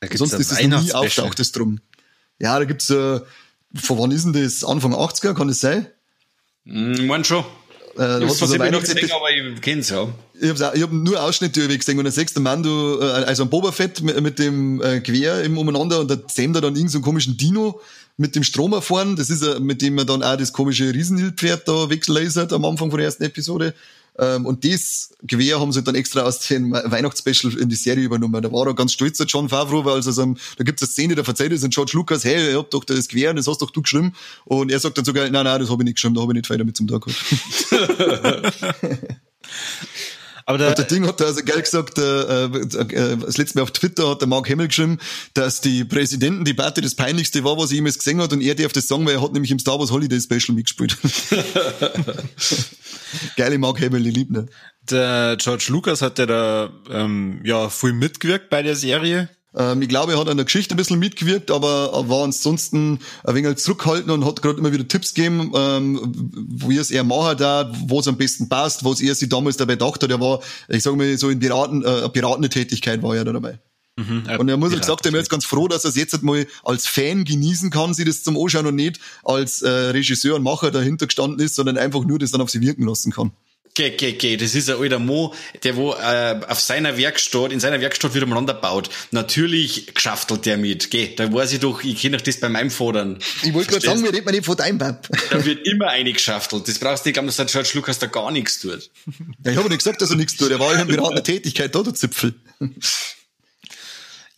Da 0.00 0.08
Sonst 0.16 0.32
ist 0.32 0.52
es 0.52 0.66
noch 0.66 0.82
nie 0.82 0.92
auftaucht, 0.92 1.38
das 1.38 1.52
drum. 1.52 1.80
Ja, 2.38 2.58
da 2.58 2.64
gibt's, 2.64 2.88
äh, 2.88 3.20
von 3.74 3.98
wann 3.98 4.10
ist 4.10 4.24
denn 4.24 4.32
das? 4.32 4.64
Anfang 4.64 4.94
80er, 4.94 5.34
kann 5.34 5.48
das 5.48 5.60
sein? 5.60 5.86
Mm, 6.64 7.06
mein 7.06 7.24
schon. 7.24 7.44
Äh, 7.98 8.24
ich 8.24 8.40
habe 8.42 8.70
noch 8.70 8.80
gesehen, 8.80 9.10
aber 9.12 9.30
ich 9.30 9.60
kenn's 9.60 9.90
ja. 9.90 10.08
Ich 10.40 10.48
habe 10.48 10.80
hab 10.80 10.92
nur 10.92 11.22
Ausschnitte 11.22 11.66
gesehen 11.66 11.98
und 11.98 12.04
dann 12.04 12.12
siehst 12.12 12.36
du 12.36 12.40
Mando, 12.40 13.00
äh, 13.00 13.04
also 13.04 13.42
ein 13.42 13.50
Boba 13.50 13.72
Fett 13.72 14.00
mit, 14.02 14.20
mit 14.20 14.38
dem 14.38 14.80
äh, 14.82 15.00
Gewehr 15.00 15.42
im 15.42 15.58
umeinander 15.58 16.00
und 16.00 16.10
da 16.10 16.26
zähmt 16.26 16.56
er 16.56 16.62
dann 16.62 16.74
irgendeinen 16.74 16.88
so 16.88 17.00
komischen 17.00 17.36
Dino 17.36 17.80
mit 18.16 18.36
dem 18.36 18.42
Strom 18.42 18.72
erfahren. 18.72 19.16
Das 19.16 19.30
ist 19.30 19.42
er, 19.42 19.60
mit 19.60 19.82
dem 19.82 19.98
er 19.98 20.04
dann 20.04 20.22
auch 20.22 20.36
das 20.36 20.52
komische 20.52 20.92
Riesenhildpferd 20.92 21.66
da 21.66 21.90
weglasert 21.90 22.52
am 22.52 22.64
Anfang 22.64 22.90
von 22.90 22.98
der 22.98 23.06
ersten 23.06 23.24
Episode. 23.24 23.74
Ähm, 24.20 24.44
und 24.44 24.64
das 24.64 25.10
Gewehr 25.22 25.58
haben 25.58 25.72
sie 25.72 25.82
dann 25.82 25.94
extra 25.94 26.20
aus 26.22 26.40
dem 26.46 26.72
Weihnachtsspecial 26.72 27.56
in 27.58 27.70
die 27.70 27.76
Serie 27.76 28.04
übernommen. 28.04 28.40
Da 28.42 28.52
war 28.52 28.66
er 28.66 28.74
ganz 28.74 28.92
stolz, 28.92 29.16
der 29.16 29.26
John 29.26 29.48
Favreau, 29.48 29.84
weil 29.84 29.94
also 29.94 30.12
so, 30.12 30.34
da 30.58 30.64
gibt 30.64 30.80
es 30.80 30.88
eine 30.88 30.92
Szene, 30.92 31.14
da 31.14 31.24
verzeiht 31.24 31.52
es 31.52 31.66
George 31.70 31.92
Lucas, 31.94 32.24
hey, 32.24 32.52
ihr 32.52 32.58
habt 32.58 32.74
doch 32.74 32.84
das 32.84 33.08
Gewehr, 33.08 33.32
das 33.32 33.46
hast 33.46 33.62
doch 33.62 33.70
du 33.70 33.80
geschrieben. 33.80 34.12
Und 34.44 34.70
er 34.70 34.78
sagt 34.78 34.98
dann 34.98 35.04
sogar, 35.04 35.28
nein, 35.30 35.44
nein, 35.44 35.60
das 35.60 35.70
habe 35.70 35.82
ich 35.82 35.86
nicht 35.86 35.94
geschrieben, 35.94 36.14
da 36.14 36.20
habe 36.20 36.32
ich 36.32 36.36
nicht 36.36 36.50
weiter 36.50 36.64
mit 36.64 36.76
zum 36.76 36.86
Tag 36.86 37.02
gehabt. 37.02 37.24
Aber 40.50 40.58
der, 40.58 40.74
der 40.74 40.84
Ding 40.84 41.06
hat 41.06 41.20
da 41.20 41.26
also 41.26 41.42
geil 41.44 41.62
gesagt, 41.62 41.96
äh, 41.96 42.44
äh, 42.44 43.16
das 43.18 43.38
letzte 43.38 43.56
Mal 43.56 43.62
auf 43.62 43.70
Twitter 43.70 44.10
hat 44.10 44.20
der 44.20 44.26
Mark 44.26 44.48
Hemmel 44.48 44.66
geschrieben, 44.66 44.98
dass 45.32 45.60
die 45.60 45.84
Präsidentendebatte 45.84 46.80
das 46.80 46.96
peinlichste 46.96 47.44
war, 47.44 47.56
was 47.56 47.70
er 47.70 47.76
jemals 47.76 47.98
gesehen 47.98 48.20
hat 48.20 48.32
und 48.32 48.40
er 48.40 48.56
darf 48.56 48.72
das 48.72 48.88
sagen, 48.88 49.06
weil 49.06 49.14
er 49.14 49.22
hat 49.22 49.32
nämlich 49.32 49.52
im 49.52 49.60
Star 49.60 49.78
Wars 49.78 49.92
Holiday 49.92 50.20
Special 50.20 50.56
mitgespielt. 50.56 50.96
Geile 53.36 53.58
Mark 53.58 53.80
Hemmel, 53.80 54.04
ich 54.08 54.16
lieb 54.16 54.32
ne? 54.32 54.46
Der 54.90 55.36
George 55.38 55.66
Lucas 55.68 56.02
hat 56.02 56.18
ja 56.18 56.26
da 56.26 56.70
ähm, 56.90 57.42
ja 57.44 57.70
viel 57.70 57.92
mitgewirkt 57.92 58.50
bei 58.50 58.64
der 58.64 58.74
Serie. 58.74 59.28
Ähm, 59.56 59.82
ich 59.82 59.88
glaube, 59.88 60.12
er 60.12 60.20
hat 60.20 60.28
an 60.28 60.36
der 60.36 60.44
Geschichte 60.44 60.74
ein 60.74 60.76
bisschen 60.76 60.98
mitgewirkt, 60.98 61.50
aber 61.50 62.08
war 62.08 62.24
ansonsten 62.24 63.00
ein 63.24 63.34
wenig 63.34 63.56
zurückhaltend 63.56 64.10
und 64.10 64.24
hat 64.24 64.42
gerade 64.42 64.58
immer 64.58 64.72
wieder 64.72 64.86
Tipps 64.86 65.14
gegeben, 65.14 65.52
ähm, 65.54 66.12
wie 66.48 66.76
es 66.76 66.90
er 66.90 67.04
machen 67.04 67.38
da, 67.38 67.72
wo 67.86 68.00
es 68.00 68.08
am 68.08 68.16
besten 68.16 68.48
passt, 68.48 68.84
was 68.84 69.00
er 69.00 69.14
sich 69.14 69.28
damals 69.28 69.56
dabei 69.56 69.76
dachte. 69.76 70.08
Er 70.08 70.20
war, 70.20 70.40
ich 70.68 70.82
sage 70.82 70.96
mal, 70.96 71.16
so 71.18 71.30
in 71.30 71.40
Piraten, 71.40 71.84
äh, 71.84 72.08
beratende 72.12 72.48
Tätigkeit 72.48 73.02
war 73.02 73.16
er 73.16 73.24
da 73.24 73.32
dabei. 73.32 73.58
Mhm, 73.96 74.24
und 74.38 74.48
er 74.48 74.56
muss 74.56 74.72
ja 74.72 74.78
gesagt, 74.78 75.04
er 75.04 75.12
ist 75.12 75.18
jetzt 75.18 75.30
ganz 75.30 75.44
froh, 75.44 75.68
dass 75.68 75.84
er 75.84 75.90
es 75.90 75.96
jetzt 75.96 76.22
mal 76.22 76.46
als 76.62 76.86
Fan 76.86 77.24
genießen 77.24 77.70
kann, 77.70 77.92
sie 77.92 78.04
das 78.04 78.22
zum 78.22 78.38
Anschauen 78.38 78.66
und 78.66 78.76
nicht 78.76 79.00
als 79.24 79.62
äh, 79.62 79.68
Regisseur 79.68 80.36
und 80.36 80.42
Macher 80.42 80.70
dahinter 80.70 81.06
gestanden 81.06 81.40
ist, 81.44 81.54
sondern 81.54 81.76
einfach 81.76 82.04
nur 82.04 82.18
das 82.18 82.30
dann 82.30 82.40
auf 82.40 82.50
sie 82.50 82.60
wirken 82.60 82.86
lassen 82.86 83.12
kann. 83.12 83.32
Geh, 83.74 83.90
geh, 83.90 84.12
geh. 84.12 84.36
Das 84.36 84.54
ist 84.54 84.68
ein 84.68 84.76
alter 84.80 84.98
Mo, 84.98 85.32
der 85.62 85.76
wo 85.76 85.94
äh, 85.94 86.40
auf 86.48 86.60
seiner 86.60 86.96
Werkstatt, 86.96 87.52
in 87.52 87.60
seiner 87.60 87.80
Werkstatt 87.80 88.14
wieder 88.14 88.26
miteinander 88.26 88.54
baut. 88.54 88.90
Natürlich 89.12 89.94
geschaftelt 89.94 90.44
der 90.44 90.56
mit. 90.56 90.90
Geh, 90.90 91.14
da 91.14 91.32
weiß 91.32 91.52
ich 91.52 91.60
doch, 91.60 91.82
ich 91.84 92.00
kenne 92.00 92.16
doch 92.16 92.24
das 92.24 92.38
bei 92.40 92.48
meinem 92.48 92.70
Fordern. 92.70 93.18
Ich 93.42 93.54
wollte 93.54 93.70
gerade 93.70 93.86
sagen, 93.86 94.02
wir 94.02 94.12
reden 94.12 94.30
nicht 94.30 94.44
von 94.44 94.56
deinem 94.56 94.78
Pap. 94.78 95.08
Da 95.30 95.44
wird 95.44 95.66
immer 95.66 95.88
eine 95.88 96.12
geschaftelt. 96.12 96.66
Das 96.66 96.78
brauchst 96.78 97.04
du 97.04 97.08
nicht 97.08 97.14
glauben, 97.14 97.28
dass 97.28 97.36
der 97.36 97.46
George 97.46 97.70
Lucas 97.74 97.98
da 97.98 98.06
gar 98.06 98.30
nichts 98.32 98.60
tut. 98.60 98.90
Ja, 99.44 99.52
ich 99.52 99.56
habe 99.56 99.68
nicht 99.68 99.78
gesagt, 99.78 100.02
dass 100.02 100.10
er 100.10 100.16
nichts 100.16 100.36
tut. 100.36 100.50
Er 100.50 100.58
war 100.58 100.74
ja 100.74 100.82
in 100.82 100.88
beratender 100.88 101.22
Tätigkeit 101.22 101.74
da, 101.74 101.82
der 101.82 101.94
Zipfel. 101.94 102.34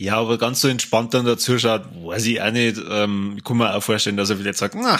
Ja, 0.02 0.16
aber 0.16 0.36
ganz 0.36 0.60
so 0.60 0.66
entspannt 0.66 1.14
dann 1.14 1.24
dazu 1.24 1.56
schaut, 1.60 1.82
weiß 1.94 2.26
ich 2.26 2.42
auch 2.42 2.50
nicht. 2.50 2.76
Ähm, 2.90 3.34
ich 3.36 3.44
kann 3.44 3.56
mir 3.56 3.72
auch 3.72 3.80
vorstellen, 3.80 4.16
dass 4.16 4.30
er 4.30 4.36
vielleicht 4.36 4.58
sagt, 4.58 4.74
na, 4.74 4.98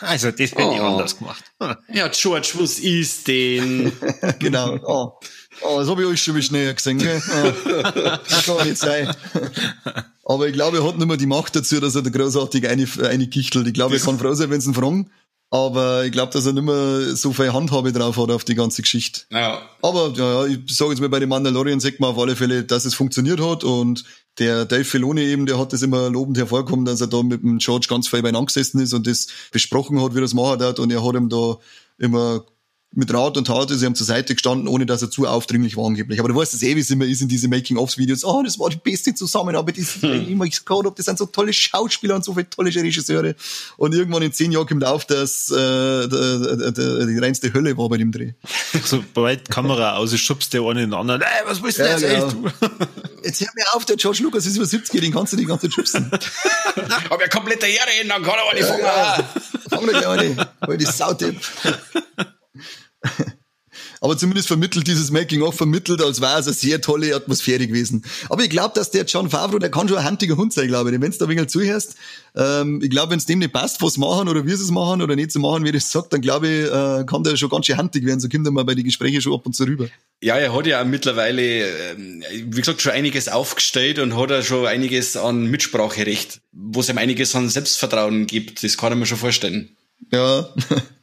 also 0.00 0.32
das 0.32 0.40
hätte 0.50 0.64
oh. 0.64 0.74
ich 0.74 0.80
anders 0.80 1.16
gemacht. 1.16 1.44
Ja, 1.94 2.08
George, 2.08 2.54
was 2.54 2.80
ist 2.80 3.28
denn? 3.28 3.92
genau. 4.40 4.76
Oh. 4.82 5.12
oh, 5.62 5.78
das 5.78 5.88
habe 5.88 6.02
ich 6.02 6.08
euch 6.08 6.20
schon 6.20 6.34
wieder 6.34 6.50
näher 6.50 6.74
gesehen, 6.74 6.98
gell? 6.98 7.22
Oh. 7.28 7.52
Das 8.28 8.44
kann 8.44 8.66
nicht 8.66 8.78
sein. 8.78 9.08
Aber 10.24 10.48
ich 10.48 10.52
glaube, 10.52 10.78
er 10.78 10.84
hat 10.84 10.98
nicht 10.98 11.06
mehr 11.06 11.16
die 11.16 11.26
Macht 11.26 11.54
dazu, 11.54 11.78
dass 11.78 11.94
er 11.94 12.02
da 12.02 12.10
großartig 12.10 12.68
eine, 12.68 12.88
eine 13.08 13.28
kichtelt. 13.28 13.68
Ich 13.68 13.74
glaube, 13.74 13.98
er 13.98 14.00
kann 14.00 14.18
froh 14.18 14.34
sein, 14.34 14.50
wenn 14.50 14.60
sie 14.60 14.70
ihn 14.70 14.74
fragen. 14.74 15.10
Aber 15.50 16.04
ich 16.04 16.12
glaube, 16.12 16.32
dass 16.32 16.44
er 16.44 16.52
nicht 16.52 16.64
mehr 16.64 17.16
so 17.16 17.32
viel 17.32 17.54
Handhabe 17.54 17.92
drauf 17.92 18.18
hat 18.18 18.30
auf 18.30 18.44
die 18.44 18.54
ganze 18.54 18.82
Geschichte. 18.82 19.22
Ja. 19.30 19.62
Aber 19.80 20.12
ja, 20.14 20.44
ich 20.44 20.76
sage 20.76 20.90
jetzt 20.90 21.00
mal 21.00 21.08
bei 21.08 21.20
den 21.20 21.30
Mandalorian 21.30 21.80
sagt 21.80 22.00
man 22.00 22.10
auf 22.10 22.18
alle 22.18 22.36
Fälle, 22.36 22.64
dass 22.64 22.84
es 22.84 22.94
funktioniert 22.94 23.40
hat 23.40 23.64
und 23.64 24.04
der 24.38 24.66
Dave 24.66 24.84
Filoni 24.84 25.22
eben, 25.22 25.46
der 25.46 25.58
hat 25.58 25.72
das 25.72 25.82
immer 25.82 26.10
lobend 26.10 26.36
hervorgekommen, 26.36 26.84
dass 26.84 27.00
er 27.00 27.06
da 27.06 27.22
mit 27.22 27.42
dem 27.42 27.58
George 27.58 27.86
ganz 27.88 28.08
viel 28.08 28.22
beieinander 28.22 28.46
gesessen 28.46 28.80
ist 28.80 28.92
und 28.92 29.06
das 29.06 29.28
besprochen 29.50 30.02
hat, 30.02 30.14
wie 30.14 30.18
er 30.18 30.22
das 30.22 30.34
machen 30.34 30.62
hat 30.62 30.78
und 30.78 30.92
er 30.92 31.04
hat 31.04 31.14
ihm 31.14 31.30
da 31.30 31.56
immer 31.98 32.44
mit 32.92 33.12
Rat 33.12 33.36
und 33.36 33.46
Tat 33.46 33.70
ist 33.70 33.82
ihm 33.82 33.94
zur 33.94 34.06
Seite 34.06 34.34
gestanden, 34.34 34.66
ohne 34.66 34.86
dass 34.86 35.02
er 35.02 35.10
zu 35.10 35.26
aufdringlich 35.26 35.76
war 35.76 35.86
angeblich. 35.86 36.20
Aber 36.20 36.28
du 36.28 36.34
weißt 36.34 36.54
es 36.54 36.62
eh, 36.62 36.74
wie 36.74 36.80
es 36.80 36.88
immer 36.90 37.04
ist 37.04 37.20
in 37.20 37.28
diese 37.28 37.46
Making-ofs-Videos. 37.48 38.24
Oh, 38.24 38.42
das 38.42 38.58
war 38.58 38.70
die 38.70 38.78
beste 38.78 39.14
Zusammenarbeit. 39.14 39.76
Das, 39.78 40.02
hm. 40.02 40.26
immer 40.28 40.44
ich 40.46 40.60
habe, 40.68 40.92
das 40.96 41.04
sind 41.04 41.18
so 41.18 41.26
tolle 41.26 41.52
Schauspieler 41.52 42.14
und 42.14 42.24
so 42.24 42.32
viele 42.32 42.48
tolle 42.48 42.74
Regisseure. 42.74 43.34
Und 43.76 43.94
irgendwann 43.94 44.22
in 44.22 44.32
zehn 44.32 44.52
Jahren 44.52 44.66
kommt 44.66 44.84
auf, 44.84 45.04
dass 45.04 45.50
äh, 45.50 45.54
der, 45.54 46.08
der, 46.08 46.72
der, 46.72 47.06
die 47.06 47.18
reinste 47.18 47.52
Hölle 47.52 47.76
war 47.76 47.90
bei 47.90 47.98
dem 47.98 48.10
Dreh. 48.10 48.32
Sobald 48.84 49.50
Kamera 49.50 49.96
aus 49.96 50.12
ist, 50.14 50.20
schubst 50.20 50.54
der 50.54 50.62
eine 50.62 50.82
in 50.82 50.90
den 50.90 50.94
anderen. 50.98 51.20
Ey, 51.20 51.28
was 51.46 51.62
willst 51.62 51.78
du 51.78 51.82
ja, 51.82 51.98
jetzt 51.98 52.02
genau. 52.02 52.50
Jetzt 53.22 53.40
hör 53.40 53.48
mir 53.54 53.64
auf, 53.74 53.84
der 53.84 53.96
George 53.96 54.22
Lucas 54.22 54.46
ist 54.46 54.56
über 54.56 54.64
70, 54.64 55.00
den 55.00 55.12
kannst 55.12 55.34
du 55.34 55.36
die 55.36 55.44
ganze 55.44 55.66
Zeit 55.66 55.74
schubsen. 55.74 56.10
Hab 57.10 57.20
ja 57.20 57.28
komplette 57.28 57.66
Ehre 57.66 57.90
hin, 57.90 58.08
dann 58.08 58.22
kann 58.22 58.34
er 58.36 58.42
aber 58.42 58.54
nicht 58.54 58.66
fangen. 58.66 58.80
Ja, 58.80 59.28
Fang 59.68 59.86
doch 59.86 59.92
gleich 59.92 60.06
an, 60.06 60.46
weil 60.60 60.78
die 60.78 60.86
Sautipp. 60.86 61.36
Aber 64.00 64.16
zumindest 64.16 64.48
vermittelt 64.48 64.86
dieses 64.86 65.10
Making-of 65.10 65.56
vermittelt, 65.56 66.02
als 66.02 66.20
wäre 66.20 66.38
es 66.38 66.46
eine 66.46 66.54
sehr 66.54 66.80
tolle 66.80 67.14
Atmosphäre 67.14 67.66
gewesen. 67.66 68.04
Aber 68.28 68.42
ich 68.42 68.50
glaube, 68.50 68.74
dass 68.74 68.90
der 68.90 69.04
John 69.04 69.30
Favreau, 69.30 69.58
der 69.58 69.70
kann 69.70 69.88
schon 69.88 69.98
ein 69.98 70.04
handiger 70.04 70.36
Hund 70.36 70.52
sein, 70.52 70.68
glaube 70.68 70.90
ich. 70.90 71.00
Wenn 71.00 71.10
du 71.10 71.18
da 71.18 71.24
ein 71.24 71.30
wenig 71.30 71.48
zuhörst, 71.48 71.96
ähm, 72.36 72.80
ich 72.82 72.90
glaube, 72.90 73.10
wenn 73.10 73.18
es 73.18 73.26
dem 73.26 73.40
nicht 73.40 73.52
passt, 73.52 73.82
was 73.82 73.96
machen 73.96 74.28
oder 74.28 74.46
wie 74.46 74.54
sie 74.54 74.62
es 74.62 74.70
machen 74.70 75.02
oder 75.02 75.16
nicht 75.16 75.32
zu 75.32 75.40
machen, 75.40 75.64
wie 75.64 75.72
das 75.72 75.90
sagt, 75.90 76.12
dann 76.12 76.20
glaube 76.20 76.48
ich, 76.48 76.64
äh, 76.66 77.04
kann 77.06 77.24
der 77.24 77.36
schon 77.36 77.50
ganz 77.50 77.66
schön 77.66 77.76
handig 77.76 78.04
werden. 78.06 78.20
So 78.20 78.28
kommt 78.28 78.46
er 78.46 78.52
mal 78.52 78.64
bei 78.64 78.74
den 78.74 78.84
Gesprächen 78.84 79.20
schon 79.20 79.34
ab 79.34 79.46
und 79.46 79.54
zu 79.54 79.64
rüber. 79.64 79.88
Ja, 80.20 80.36
er 80.36 80.54
hat 80.54 80.66
ja 80.66 80.82
mittlerweile, 80.84 81.42
ähm, 81.92 82.24
wie 82.32 82.60
gesagt, 82.60 82.82
schon 82.82 82.92
einiges 82.92 83.28
aufgestellt 83.28 83.98
und 83.98 84.16
hat 84.16 84.30
ja 84.30 84.42
schon 84.42 84.66
einiges 84.66 85.16
an 85.16 85.46
Mitspracherecht, 85.46 86.40
wo 86.52 86.80
es 86.80 86.88
ihm 86.88 86.98
einiges 86.98 87.34
an 87.34 87.48
Selbstvertrauen 87.48 88.26
gibt. 88.26 88.64
Das 88.64 88.76
kann 88.76 88.92
er 88.92 88.96
mir 88.96 89.06
schon 89.06 89.18
vorstellen. 89.18 89.76
Ja. 90.12 90.48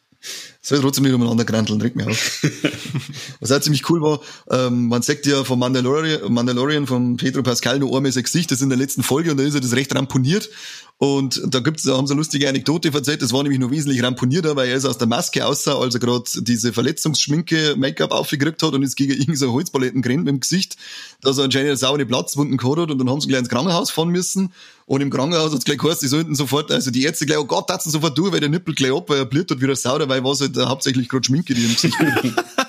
soll 0.68 0.82
trotzdem 0.82 1.04
nicht 1.04 1.14
umeinander 1.14 1.46
granteln, 1.46 1.80
regt 1.82 1.96
mich 1.96 2.08
auf. 2.08 2.44
Was 3.40 3.52
auch 3.52 3.60
ziemlich 3.60 3.90
cool 3.90 4.02
war, 4.02 4.20
ähm, 4.50 4.88
man 4.88 5.02
sagt 5.02 5.26
ja 5.26 5.44
vom 5.44 5.60
Mandalorian, 5.60 6.32
Mandalorian 6.32 6.88
von 6.88 7.18
Pedro 7.18 7.44
Pascal 7.44 7.80
nur 7.80 7.96
einmal 7.96 8.12
sein 8.12 8.24
Gesicht, 8.24 8.52
das 8.52 8.60
ist 8.60 8.64
in 8.64 8.70
der 8.70 8.78
letzten 8.78 9.04
Folge 9.04 9.32
und 9.32 9.38
da 9.38 9.44
ist 9.44 9.56
er 9.56 9.62
das 9.62 9.74
recht 9.74 9.94
ramponiert 9.96 10.50
und 10.98 11.42
da 11.46 11.60
gibt's, 11.60 11.84
da 11.84 11.98
haben 11.98 12.08
sie 12.08 12.14
eine 12.14 12.20
lustige 12.20 12.48
Anekdote 12.48 12.94
erzählt, 12.94 13.22
das 13.22 13.34
war 13.34 13.44
nämlich 13.44 13.60
nur 13.60 13.70
wesentlich 13.70 14.02
ramponierter, 14.02 14.56
weil 14.56 14.70
er 14.70 14.78
ist 14.78 14.86
aus 14.86 14.98
der 14.98 15.08
Maske 15.08 15.46
aussah, 15.46 15.78
als 15.78 15.94
er 15.94 16.00
gerade 16.00 16.24
diese 16.38 16.72
Verletzungsschminke, 16.72 17.76
Make-up 17.78 18.12
aufgekriegt 18.12 18.64
hat 18.64 18.74
und 18.74 18.82
ist 18.82 18.96
gegen 18.96 19.12
irgendeine 19.12 19.38
so 19.38 19.52
Holzpaletten 19.52 20.02
gerannt 20.02 20.24
mit 20.24 20.30
dem 20.30 20.40
Gesicht, 20.40 20.78
dass 21.22 21.38
er 21.38 21.46
anscheinend 21.46 21.78
saure 21.78 22.06
Platzwunden 22.06 22.56
gehabt 22.56 22.80
hat 22.80 22.92
und 22.92 22.98
dann 22.98 23.10
haben 23.10 23.20
sie 23.20 23.28
gleich 23.28 23.40
ins 23.40 23.50
Krankenhaus 23.50 23.92
fahren 23.92 24.10
müssen 24.10 24.54
und 24.86 25.02
im 25.02 25.10
Krankenhaus 25.10 25.52
hat's 25.52 25.66
gleich 25.66 25.80
geheißen, 25.80 26.02
die 26.02 26.08
sollten 26.08 26.34
sofort, 26.34 26.72
also 26.72 26.92
die 26.92 27.04
Ärzte 27.04 27.26
gleich, 27.26 27.40
oh 27.40 27.46
Gott, 27.46 27.68
tatzen 27.68 27.92
sofort 27.92 28.18
durch, 28.18 28.32
weil 28.32 28.40
der 28.40 28.50
Nippel 28.50 28.74
gleich 28.74 28.94
ab, 28.94 29.10
weil 29.10 29.18
er 29.18 29.26
blüht 29.26 29.52
hat 29.52 29.60
wie 29.60 29.68
der 29.68 29.76
Sau, 29.76 29.98
dabei 29.98 30.24
war 30.24 30.32
es 30.32 30.40
halt 30.40 30.56
hauptsächlich 30.58 31.10
gerade 31.10 31.26
Schminke, 31.26 31.54
die 31.54 31.66
im 31.66 31.74
Gesicht 31.74 31.98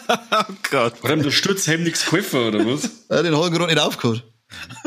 Oh 0.09 0.53
Gott. 0.71 1.03
War 1.03 1.13
ihm 1.13 1.23
der 1.23 1.31
Sturzhelm 1.31 1.85
nichts 1.85 2.05
geholfen, 2.05 2.41
oder 2.41 2.67
was? 2.67 2.91
Ja, 3.11 3.23
den 3.23 3.37
hat 3.37 3.43
er 3.43 3.51
gerade 3.51 3.73
nicht 3.73 3.81
aufgehört. 3.83 4.25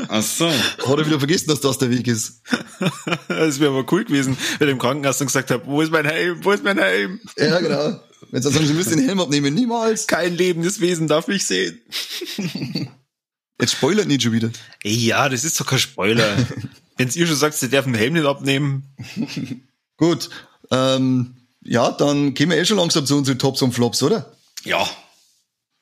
Ach 0.07 0.23
so. 0.23 0.49
Hat 0.49 0.97
er 0.97 1.05
wieder 1.05 1.19
vergessen, 1.19 1.49
dass 1.49 1.61
das 1.61 1.77
der 1.77 1.89
Weg 1.89 2.07
ist. 2.07 2.41
das 3.27 3.59
wäre 3.59 3.71
aber 3.71 3.91
cool 3.91 4.05
gewesen, 4.05 4.37
wenn 4.57 4.67
ich 4.67 4.73
im 4.73 4.79
Krankenhaus 4.79 5.17
dann 5.17 5.27
gesagt 5.27 5.51
habe, 5.51 5.65
wo 5.65 5.81
ist 5.81 5.91
mein 5.91 6.05
Helm, 6.05 6.43
wo 6.43 6.51
ist 6.51 6.63
mein 6.63 6.77
Helm? 6.77 7.19
Ja, 7.37 7.59
genau. 7.59 7.99
Wenn 8.31 8.41
sie 8.41 8.51
sagen, 8.51 8.65
sie 8.65 8.73
müssen 8.73 8.97
den 8.97 9.05
Helm 9.05 9.19
abnehmen, 9.19 9.53
niemals. 9.53 10.07
Kein 10.07 10.35
lebendes 10.35 10.81
Wesen 10.81 11.07
darf 11.07 11.27
mich 11.27 11.45
sehen. 11.45 11.81
Jetzt 13.59 13.73
spoilert 13.73 14.07
nicht 14.07 14.23
schon 14.23 14.31
wieder. 14.31 14.51
Ja, 14.83 15.27
das 15.27 15.43
ist 15.43 15.59
doch 15.59 15.65
kein 15.65 15.79
Spoiler. 15.79 16.37
Wenn 16.97 17.09
ihr 17.09 17.27
schon 17.27 17.35
sagt, 17.35 17.55
sie 17.55 17.69
dürfen 17.69 17.93
den 17.93 17.99
Helm 17.99 18.13
nicht 18.13 18.25
abnehmen. 18.25 18.95
Gut. 19.97 20.29
Ähm, 20.71 21.35
ja, 21.61 21.91
dann 21.91 22.33
gehen 22.33 22.49
wir 22.49 22.57
eh 22.57 22.65
schon 22.65 22.77
langsam 22.77 23.05
zu 23.05 23.17
unseren 23.17 23.39
Tops 23.39 23.61
und 23.61 23.73
Flops, 23.73 24.03
oder? 24.03 24.33
Ja. 24.63 24.89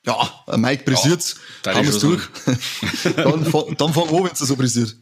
Ja, 0.06 0.44
Mike 0.56 0.84
brisiert's. 0.84 1.36
Ja, 1.66 1.74
haben 1.74 1.86
wir's 1.86 1.98
durch. 1.98 2.22
dann, 3.16 3.74
dann 3.76 3.92
fang 3.92 4.08
an, 4.08 4.24
wenn's 4.24 4.38
so 4.38 4.56
brisiert. 4.56 4.96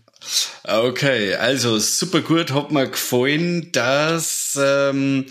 Okay, 0.64 1.34
also 1.34 1.78
super 1.78 2.20
gut, 2.20 2.52
hat 2.52 2.72
mir 2.72 2.88
gefallen, 2.88 3.70
dass 3.70 4.58
ähm, 4.60 5.26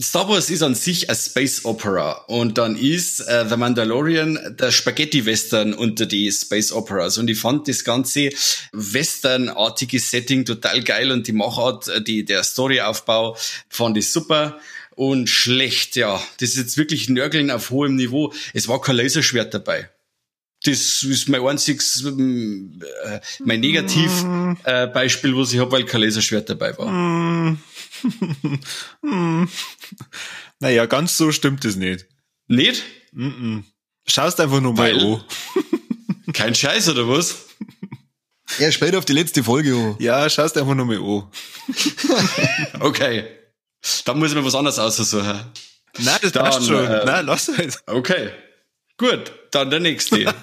Star 0.00 0.28
Wars 0.28 0.50
ist 0.50 0.62
an 0.62 0.74
sich 0.74 1.08
ein 1.08 1.16
Space 1.16 1.64
Opera 1.64 2.24
und 2.26 2.58
dann 2.58 2.76
ist 2.76 3.20
äh, 3.20 3.46
The 3.48 3.56
Mandalorian 3.56 4.56
der 4.58 4.70
Spaghetti-Western 4.70 5.72
unter 5.72 6.04
die 6.04 6.30
Space 6.30 6.72
Operas 6.72 7.16
und 7.16 7.30
ich 7.30 7.38
fand 7.38 7.68
das 7.68 7.84
ganze 7.84 8.30
Western-artige 8.72 9.98
Setting 9.98 10.44
total 10.44 10.82
geil 10.82 11.10
und 11.10 11.26
die 11.26 11.32
Machart, 11.32 11.88
äh, 11.88 12.02
die, 12.02 12.24
der 12.24 12.42
Storyaufbau 12.42 13.36
fand 13.70 13.96
ich 13.96 14.12
super 14.12 14.58
und 14.96 15.28
schlecht, 15.28 15.94
ja. 15.94 16.20
Das 16.40 16.50
ist 16.50 16.56
jetzt 16.56 16.76
wirklich 16.76 17.08
Nörgeln 17.08 17.52
auf 17.52 17.70
hohem 17.70 17.94
Niveau. 17.94 18.32
Es 18.52 18.66
war 18.66 18.80
kein 18.80 18.96
Laserschwert 18.96 19.54
dabei. 19.54 19.88
Das 20.64 21.02
ist 21.02 21.28
mein 21.28 21.42
einziges, 21.42 22.02
ähm, 22.04 22.82
äh, 23.04 23.20
mein 23.44 23.60
Negativ-Beispiel, 23.60 25.30
äh, 25.32 25.36
was 25.36 25.52
ich 25.52 25.60
habe, 25.60 25.70
weil 25.70 25.84
kein 25.84 26.00
Laserschwert 26.00 26.48
dabei 26.48 26.76
war. 26.78 27.56
naja, 30.58 30.86
ganz 30.86 31.16
so 31.16 31.30
stimmt 31.30 31.64
es 31.66 31.76
nicht. 31.76 32.06
Nicht? 32.48 32.82
Mm 33.12 33.26
-mm. 33.26 33.62
Schaust 34.06 34.40
einfach 34.40 34.60
nur 34.60 34.72
mal 34.72 34.98
an. 34.98 35.24
Kein 36.32 36.54
Scheiß, 36.54 36.88
oder 36.88 37.08
was? 37.08 37.46
Er 38.58 38.72
später 38.72 38.98
auf 38.98 39.04
die 39.04 39.12
letzte 39.12 39.42
Folge 39.44 39.74
an. 39.74 39.96
Ja, 39.98 40.28
schaust 40.30 40.56
einfach 40.56 40.74
nur 40.74 40.86
mal 40.86 40.96
an. 40.98 42.80
okay. 42.80 43.24
Dann 44.04 44.18
muss 44.18 44.30
ich 44.30 44.36
mir 44.36 44.44
was 44.44 44.54
anderes 44.54 44.78
aussuchen. 44.78 45.40
Nein, 45.98 46.18
das 46.22 46.32
dann, 46.32 46.44
passt 46.44 46.66
schon. 46.66 46.84
Äh, 46.84 47.04
Nein, 47.04 47.26
lass 47.26 47.48
es. 47.48 47.82
Okay. 47.86 48.30
Gut, 48.98 49.32
dann 49.50 49.70
der 49.70 49.80
nächste. 49.80 50.24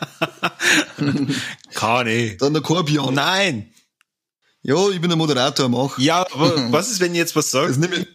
Kann 1.74 2.08
ich. 2.08 2.38
Dann 2.38 2.54
der 2.54 2.62
Korbion. 2.62 3.14
Nein. 3.14 3.74
Ja, 4.62 4.90
ich 4.90 5.02
bin 5.02 5.10
der 5.10 5.18
Moderator, 5.18 5.68
mach. 5.70 5.98
Ja, 5.98 6.26
aber 6.34 6.72
was 6.72 6.92
ist, 6.92 7.00
wenn 7.00 7.14
ich 7.14 7.18
jetzt 7.18 7.36
was 7.36 7.52
sage, 7.52 7.74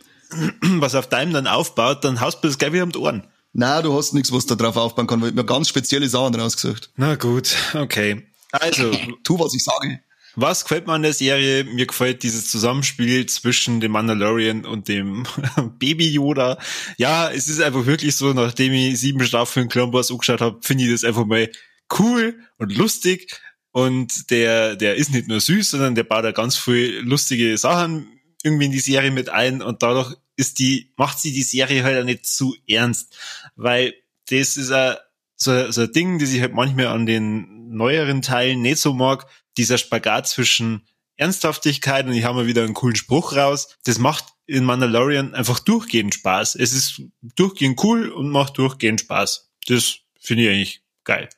was 0.62 0.94
auf 0.94 1.08
deinem 1.08 1.32
dann 1.32 1.46
aufbaut, 1.46 2.04
dann 2.04 2.20
haust 2.20 2.42
du 2.42 2.48
das 2.48 2.58
gleich 2.58 2.72
wieder 2.72 2.84
um 2.84 2.92
die 2.92 2.98
Ohren. 2.98 3.26
Nein, 3.52 3.82
du 3.82 3.96
hast 3.96 4.14
nichts, 4.14 4.30
was 4.30 4.46
da 4.46 4.54
drauf 4.54 4.76
aufbauen 4.76 5.06
kann, 5.06 5.20
weil 5.20 5.30
ich 5.30 5.34
mir 5.34 5.44
ganz 5.44 5.68
spezielle 5.68 6.08
Sachen 6.08 6.34
rausgesucht. 6.34 6.90
Na 6.96 7.16
gut, 7.16 7.56
okay. 7.74 8.26
Also. 8.52 8.92
tu, 9.24 9.38
was 9.38 9.54
ich 9.54 9.64
sage. 9.64 10.00
Was 10.40 10.62
gefällt 10.62 10.86
mir 10.86 10.92
an 10.92 11.02
der 11.02 11.14
Serie? 11.14 11.64
Mir 11.64 11.86
gefällt 11.86 12.22
dieses 12.22 12.48
Zusammenspiel 12.48 13.26
zwischen 13.26 13.80
dem 13.80 13.90
Mandalorian 13.90 14.64
und 14.64 14.86
dem 14.86 15.26
Baby 15.80 16.08
Yoda. 16.10 16.58
Ja, 16.96 17.28
es 17.28 17.48
ist 17.48 17.60
einfach 17.60 17.86
wirklich 17.86 18.14
so, 18.14 18.32
nachdem 18.32 18.72
ich 18.72 19.00
sieben 19.00 19.26
Staffeln 19.26 19.68
Clone 19.68 19.92
Wars 19.92 20.12
angeschaut 20.12 20.40
habe, 20.40 20.60
finde 20.62 20.84
ich 20.84 20.92
das 20.92 21.02
einfach 21.02 21.26
mal 21.26 21.50
cool 21.98 22.38
und 22.56 22.76
lustig. 22.76 23.40
Und 23.72 24.30
der, 24.30 24.76
der 24.76 24.94
ist 24.94 25.10
nicht 25.10 25.26
nur 25.26 25.40
süß, 25.40 25.70
sondern 25.70 25.96
der 25.96 26.04
baut 26.04 26.24
da 26.24 26.30
ganz 26.30 26.56
viel 26.56 27.00
lustige 27.00 27.58
Sachen 27.58 28.06
irgendwie 28.44 28.66
in 28.66 28.72
die 28.72 28.78
Serie 28.78 29.10
mit 29.10 29.30
ein 29.30 29.60
und 29.60 29.82
dadurch 29.82 30.14
ist 30.36 30.60
die, 30.60 30.92
macht 30.96 31.18
sie 31.18 31.32
die 31.32 31.42
Serie 31.42 31.82
halt 31.82 32.00
auch 32.00 32.04
nicht 32.04 32.26
zu 32.26 32.54
ernst. 32.68 33.16
Weil 33.56 33.92
das 34.30 34.56
ist 34.56 34.70
ein, 34.70 34.98
so, 35.34 35.72
so 35.72 35.80
ein 35.80 35.92
Ding, 35.92 36.20
das 36.20 36.32
ich 36.32 36.40
halt 36.40 36.54
manchmal 36.54 36.86
an 36.86 37.06
den 37.06 37.57
neueren 37.68 38.22
Teilen 38.22 38.62
nicht 38.62 38.78
so 38.78 38.92
mag, 38.94 39.26
dieser 39.56 39.78
Spagat 39.78 40.28
zwischen 40.28 40.86
Ernsthaftigkeit 41.16 42.06
und 42.06 42.12
ich 42.12 42.24
habe 42.24 42.36
mal 42.38 42.46
wieder 42.46 42.62
einen 42.62 42.74
coolen 42.74 42.96
Spruch 42.96 43.34
raus. 43.34 43.76
Das 43.84 43.98
macht 43.98 44.24
in 44.46 44.64
Mandalorian 44.64 45.34
einfach 45.34 45.58
durchgehend 45.58 46.14
Spaß. 46.14 46.54
Es 46.54 46.72
ist 46.72 47.02
durchgehend 47.36 47.82
cool 47.82 48.08
und 48.08 48.30
macht 48.30 48.56
durchgehend 48.56 49.00
Spaß. 49.00 49.50
Das 49.66 49.98
finde 50.20 50.44
ich 50.44 50.48
eigentlich 50.48 50.82
geil. 51.04 51.28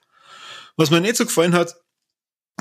Was 0.77 0.91
mir 0.91 1.01
nicht 1.01 1.17
so 1.17 1.25
gefallen 1.25 1.55
hat, 1.55 1.75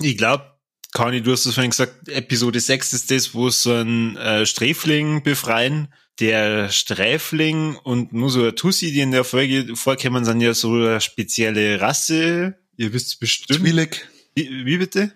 ich 0.02 0.18
glaube, 0.18 0.60
Kani, 0.94 1.22
du 1.22 1.32
hast 1.32 1.46
es 1.46 1.54
vorhin 1.54 1.70
gesagt, 1.72 2.10
Episode 2.10 2.60
6 2.60 2.94
ist 2.94 3.12
das, 3.12 3.34
wo 3.36 3.50
so 3.50 3.74
ein 3.74 4.18
äh, 4.18 4.46
Sträfling 4.46 5.22
befreien. 5.22 5.94
Der 6.20 6.70
Sträfling 6.70 7.76
und 7.76 8.12
nur 8.12 8.30
so 8.30 8.44
ein 8.44 8.56
Tussi, 8.56 8.92
die 8.92 9.02
in 9.02 9.12
der 9.12 9.24
Folge 9.24 9.76
vorkommen, 9.76 10.26
sind 10.26 10.42
ja 10.42 10.54
so 10.54 10.74
eine 10.74 11.00
spezielle 11.00 11.80
Rasse. 11.80 12.58
Ihr 12.80 12.94
wisst 12.94 13.20
bestimmt. 13.20 13.60
Twi'lek. 13.60 14.06
Wie, 14.36 14.66
wie 14.66 14.78
bitte? 14.78 15.12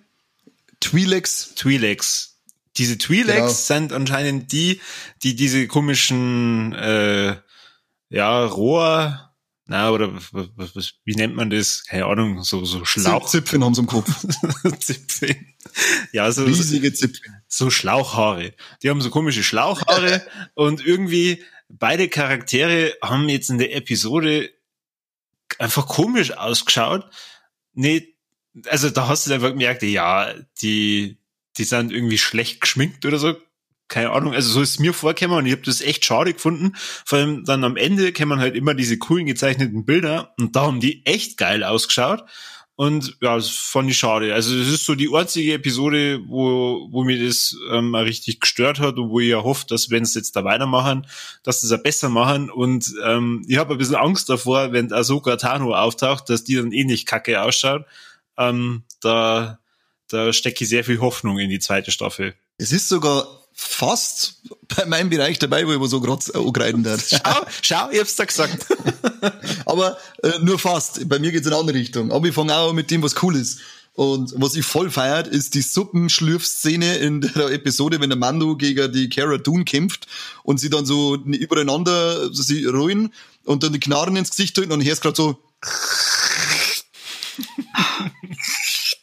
Twi'leks. 0.82 1.56
Twi'leks. 1.56 2.32
Diese 2.76 2.96
Twi'leks 2.96 3.36
genau. 3.36 3.48
sind 3.48 3.94
anscheinend 3.94 4.52
die, 4.52 4.82
die 5.24 5.34
diese 5.34 5.66
komischen, 5.68 6.74
äh, 6.74 7.38
ja, 8.10 8.46
Rohr, 8.46 9.34
na, 9.66 9.92
oder 9.92 10.14
was, 10.14 10.76
was, 10.76 10.94
wie 11.06 11.16
nennt 11.16 11.38
man 11.38 11.50
das? 11.50 11.86
Keine 11.86 12.06
Ahnung, 12.08 12.44
so, 12.44 12.66
so 12.66 12.84
Schlauch. 12.84 13.30
Zipfen 13.30 13.64
haben 13.64 13.74
sie 13.74 13.80
im 13.80 13.88
Kopf. 13.88 14.10
Zipfen. 14.80 15.56
Ja, 16.12 16.30
so. 16.34 16.44
Riesige 16.44 16.92
Zipfen. 16.94 17.44
So 17.48 17.70
Schlauchhaare. 17.70 18.54
Die 18.82 18.90
haben 18.90 19.00
so 19.00 19.10
komische 19.10 19.42
Schlauchhaare 19.42 20.28
und 20.54 20.86
irgendwie 20.86 21.42
beide 21.70 22.10
Charaktere 22.10 22.94
haben 23.02 23.30
jetzt 23.30 23.50
in 23.50 23.58
der 23.58 23.74
Episode 23.74 24.52
einfach 25.60 25.88
komisch 25.88 26.32
ausgeschaut. 26.32 27.10
Nicht 27.74 28.14
also 28.68 28.90
da 28.90 29.08
hast 29.08 29.28
du 29.28 29.34
einfach 29.34 29.50
gemerkt, 29.50 29.84
ja, 29.84 30.34
die, 30.62 31.18
die 31.58 31.64
sind 31.64 31.92
irgendwie 31.92 32.18
schlecht 32.18 32.62
geschminkt 32.62 33.06
oder 33.06 33.18
so. 33.18 33.36
keine 33.88 34.12
Ahnung, 34.12 34.34
also 34.34 34.52
so 34.52 34.62
ist 34.62 34.72
es 34.72 34.80
mir 34.80 34.94
vorgekommen 34.94 35.38
und 35.38 35.46
ich 35.46 35.52
habe 35.52 35.62
das 35.64 35.82
echt 35.82 36.06
schade 36.06 36.34
gefunden. 36.34 36.74
Vor 37.06 37.20
allem 37.20 37.46
dann 37.46 37.64
am 37.64 37.78
Ende 37.78 38.12
kämen 38.12 38.40
halt 38.40 38.56
immer 38.56 38.74
diese 38.74 38.98
coolen 38.98 39.26
gezeichneten 39.26 39.86
Bilder 39.86 40.34
und 40.40 40.56
da 40.56 40.62
haben 40.64 40.80
die 40.80 41.06
echt 41.06 41.38
geil 41.38 41.64
ausgeschaut. 41.64 42.24
Und 42.76 43.18
ja, 43.22 43.36
das 43.36 43.50
fand 43.50 43.90
ich 43.92 43.98
schade. 43.98 44.34
Also 44.34 44.58
das 44.58 44.68
ist 44.68 44.86
so 44.86 44.96
die 44.96 45.14
einzige 45.14 45.54
Episode, 45.54 46.22
wo, 46.28 46.88
wo 46.92 47.04
mir 47.04 47.24
das 47.24 47.56
ähm, 47.70 47.94
richtig 47.94 48.40
gestört 48.40 48.80
hat 48.80 48.98
und 48.98 49.10
wo 49.10 49.20
ich 49.20 49.30
ja 49.30 49.44
hoffe, 49.44 49.66
dass 49.68 49.92
wenn 49.92 50.06
sie 50.06 50.20
jetzt 50.20 50.36
da 50.36 50.44
weitermachen, 50.44 51.06
dass 51.44 51.62
es 51.62 51.72
auch 51.72 51.84
besser 51.84 52.10
machen. 52.10 52.50
Und 52.50 52.92
ähm, 53.04 53.46
ich 53.48 53.58
habe 53.58 53.76
ein 53.76 53.78
bisschen 53.78 53.96
Angst 53.96 54.28
davor, 54.30 54.72
wenn 54.72 54.92
Ahsoka 54.92 55.36
Tano 55.36 55.76
auftaucht, 55.76 56.30
dass 56.30 56.44
die 56.44 56.56
dann 56.56 56.72
eh 56.72 56.84
nicht 56.84 57.06
kacke 57.06 57.44
ausschaut. 57.44 57.86
Ähm, 58.38 58.84
da 59.02 59.60
da 60.14 60.32
stecke 60.32 60.64
ich 60.64 60.70
sehr 60.70 60.84
viel 60.84 61.00
Hoffnung 61.00 61.40
in 61.40 61.50
die 61.50 61.60
zweite 61.60 61.92
Staffel. 61.92 62.36
Es 62.58 62.72
ist 62.72 62.88
sogar 62.88 63.28
fast 63.54 64.42
bei 64.76 64.86
meinem 64.86 65.10
Bereich 65.10 65.40
dabei, 65.40 65.68
wo 65.68 65.84
ich 65.84 65.90
so 65.90 66.02
gerade 66.02 66.24
angreifen 66.34 66.84
darf. 66.84 67.08
Schau, 67.10 67.46
schau, 67.62 67.90
ich 67.92 68.00
hab's 68.00 68.16
da 68.16 68.26
gesagt. 68.26 68.66
Aber 69.66 69.98
äh, 70.24 70.40
nur 70.42 70.60
fast. 70.60 71.08
Bei 71.08 71.20
mir 71.20 71.32
geht's 71.32 71.48
in 71.48 71.54
eine 71.54 71.60
andere 71.60 71.78
Richtung. 71.78 72.12
Aber 72.12 72.28
ich 72.28 72.34
fange 72.34 72.56
auch 72.56 72.74
mit 72.74 72.90
dem, 72.92 73.04
was 73.04 73.22
cool 73.22 73.36
ist. 73.36 73.60
Und 73.96 74.34
was 74.38 74.56
ich 74.56 74.66
voll 74.66 74.90
feiert, 74.90 75.28
ist 75.28 75.54
die 75.54 75.62
Suppenschlürfszene 75.62 76.98
in 76.98 77.22
der 77.36 77.52
Episode, 77.52 78.00
wenn 78.00 78.10
der 78.10 78.18
Mando 78.18 78.56
gegen 78.58 78.92
die 78.92 79.10
Cara 79.10 79.38
Dune 79.38 79.66
kämpft 79.66 80.08
und 80.44 80.60
sie 80.60 80.70
dann 80.70 80.86
so 80.86 81.16
übereinander 81.16 82.34
sie 82.34 82.66
rollen 82.66 83.14
und 83.46 83.64
dann 83.64 83.74
die 83.74 83.80
Knarren 83.80 84.16
ins 84.16 84.32
Gesicht 84.32 84.58
drücken 84.58 84.72
und 84.72 84.84
hörst 84.84 85.02
gerade 85.02 85.16
so 85.16 85.38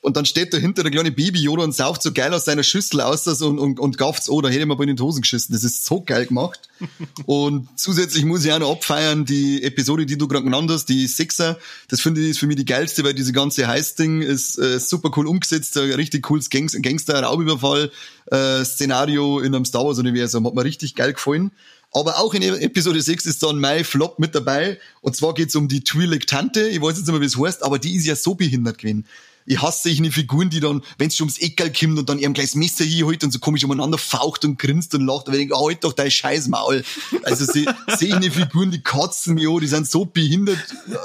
und 0.03 0.17
dann 0.17 0.25
steht 0.25 0.55
dahinter 0.55 0.83
der 0.83 0.91
kleine 0.91 1.13
Baby 1.13 1.43
Yoda 1.43 1.63
und 1.63 1.75
sauft 1.75 2.03
so 2.03 2.13
geil 2.13 2.33
aus 2.33 2.47
seiner 2.47 2.63
Schüssel 2.63 3.03
aus 3.03 3.25
das 3.25 3.43
und, 3.43 3.59
und, 3.59 3.79
und 3.79 3.99
gafft's, 3.99 4.31
oh, 4.31 4.41
da 4.41 4.49
hätte 4.49 4.61
ich 4.61 4.67
mal 4.67 4.77
bei 4.77 4.87
den 4.87 4.99
Hosen 4.99 5.21
geschissen. 5.21 5.53
Das 5.53 5.63
ist 5.63 5.85
so 5.85 6.01
geil 6.01 6.25
gemacht. 6.25 6.61
und 7.27 7.69
zusätzlich 7.77 8.25
muss 8.25 8.45
ich 8.45 8.53
auch 8.53 8.59
noch 8.59 8.73
abfeiern, 8.73 9.27
die 9.27 9.63
Episode, 9.63 10.07
die 10.07 10.17
du 10.17 10.27
gerade 10.27 10.45
genannt 10.45 10.71
hast, 10.71 10.87
die 10.87 11.07
Sixer, 11.07 11.59
das 11.89 12.01
finde 12.01 12.23
ich 12.23 12.31
ist 12.31 12.39
für 12.39 12.47
mich 12.47 12.57
die 12.57 12.65
geilste, 12.65 13.05
weil 13.05 13.13
diese 13.13 13.33
ganze 13.33 13.67
Heiß-Ding 13.67 14.23
ist 14.23 14.59
äh, 14.59 14.81
super 14.81 15.11
cool 15.17 15.27
umgesetzt, 15.27 15.77
ein 15.77 15.93
richtig 15.93 16.23
cooles 16.23 16.49
Gangs 16.49 16.81
Gangster-Raubüberfall, 16.81 17.91
äh, 18.31 18.65
Szenario 18.65 19.41
in 19.41 19.55
einem 19.55 19.67
Star 19.67 19.85
Wars-Universum. 19.85 20.47
Hat 20.47 20.55
mir 20.55 20.65
richtig 20.65 20.95
geil 20.95 21.13
gefallen. 21.13 21.51
Aber 21.93 22.21
auch 22.21 22.33
in 22.35 22.43
Episode 22.43 23.03
6 23.03 23.27
ist 23.27 23.43
dann 23.43 23.59
mein 23.59 23.85
Flop 23.85 24.19
mit 24.21 24.35
dabei. 24.35 24.79
Und 25.03 25.17
zwar 25.17 25.35
geht's 25.35 25.57
um 25.57 25.69
die 25.69 25.81
Twi'lek-Tante. 25.81 26.69
Ich 26.69 26.81
weiß 26.81 26.97
jetzt 26.97 27.07
nicht 27.07 27.13
mehr, 27.13 27.21
wie 27.21 27.27
es 27.27 27.37
heißt, 27.37 27.65
aber 27.65 27.79
die 27.81 27.97
ist 27.97 28.07
ja 28.07 28.17
so 28.17 28.35
behindert 28.35 28.79
gewesen 28.79 29.05
ich 29.47 29.61
hasse 29.61 29.91
ich 29.91 29.99
eine 29.99 30.11
Figuren, 30.11 30.51
die 30.51 30.61
dann, 30.61 30.83
wenn 30.99 31.11
sie 31.11 31.23
ums 31.23 31.39
Eckerl 31.39 31.73
kommt 31.73 31.99
und 31.99 32.09
dann 32.09 32.19
ihrem 32.19 32.35
kleines 32.35 32.55
Messer 32.55 32.85
hier 32.85 33.07
holt 33.07 33.25
und 33.25 33.33
so 33.33 33.39
komisch 33.39 33.65
umeinander 33.65 33.99
faucht 33.99 34.45
und 34.45 34.59
grinst 34.59 34.95
und 34.95 35.07
lacht, 35.07 35.29
aber 35.29 35.37
ich 35.37 35.49
denke, 35.49 35.57
halt 35.59 35.83
doch 35.85 35.93
dein 35.93 36.11
Scheißmaul. 36.11 36.85
Also 37.25 37.45
sehe 37.45 37.67
ich 38.01 38.15
eine 38.15 38.31
Figuren, 38.31 38.71
die 38.71 38.83
kotzen 38.83 39.35
mich 39.35 39.49
an, 39.49 39.61
die 39.61 39.67
sind 39.67 39.91
so 39.91 40.05
behindert, 40.05 40.59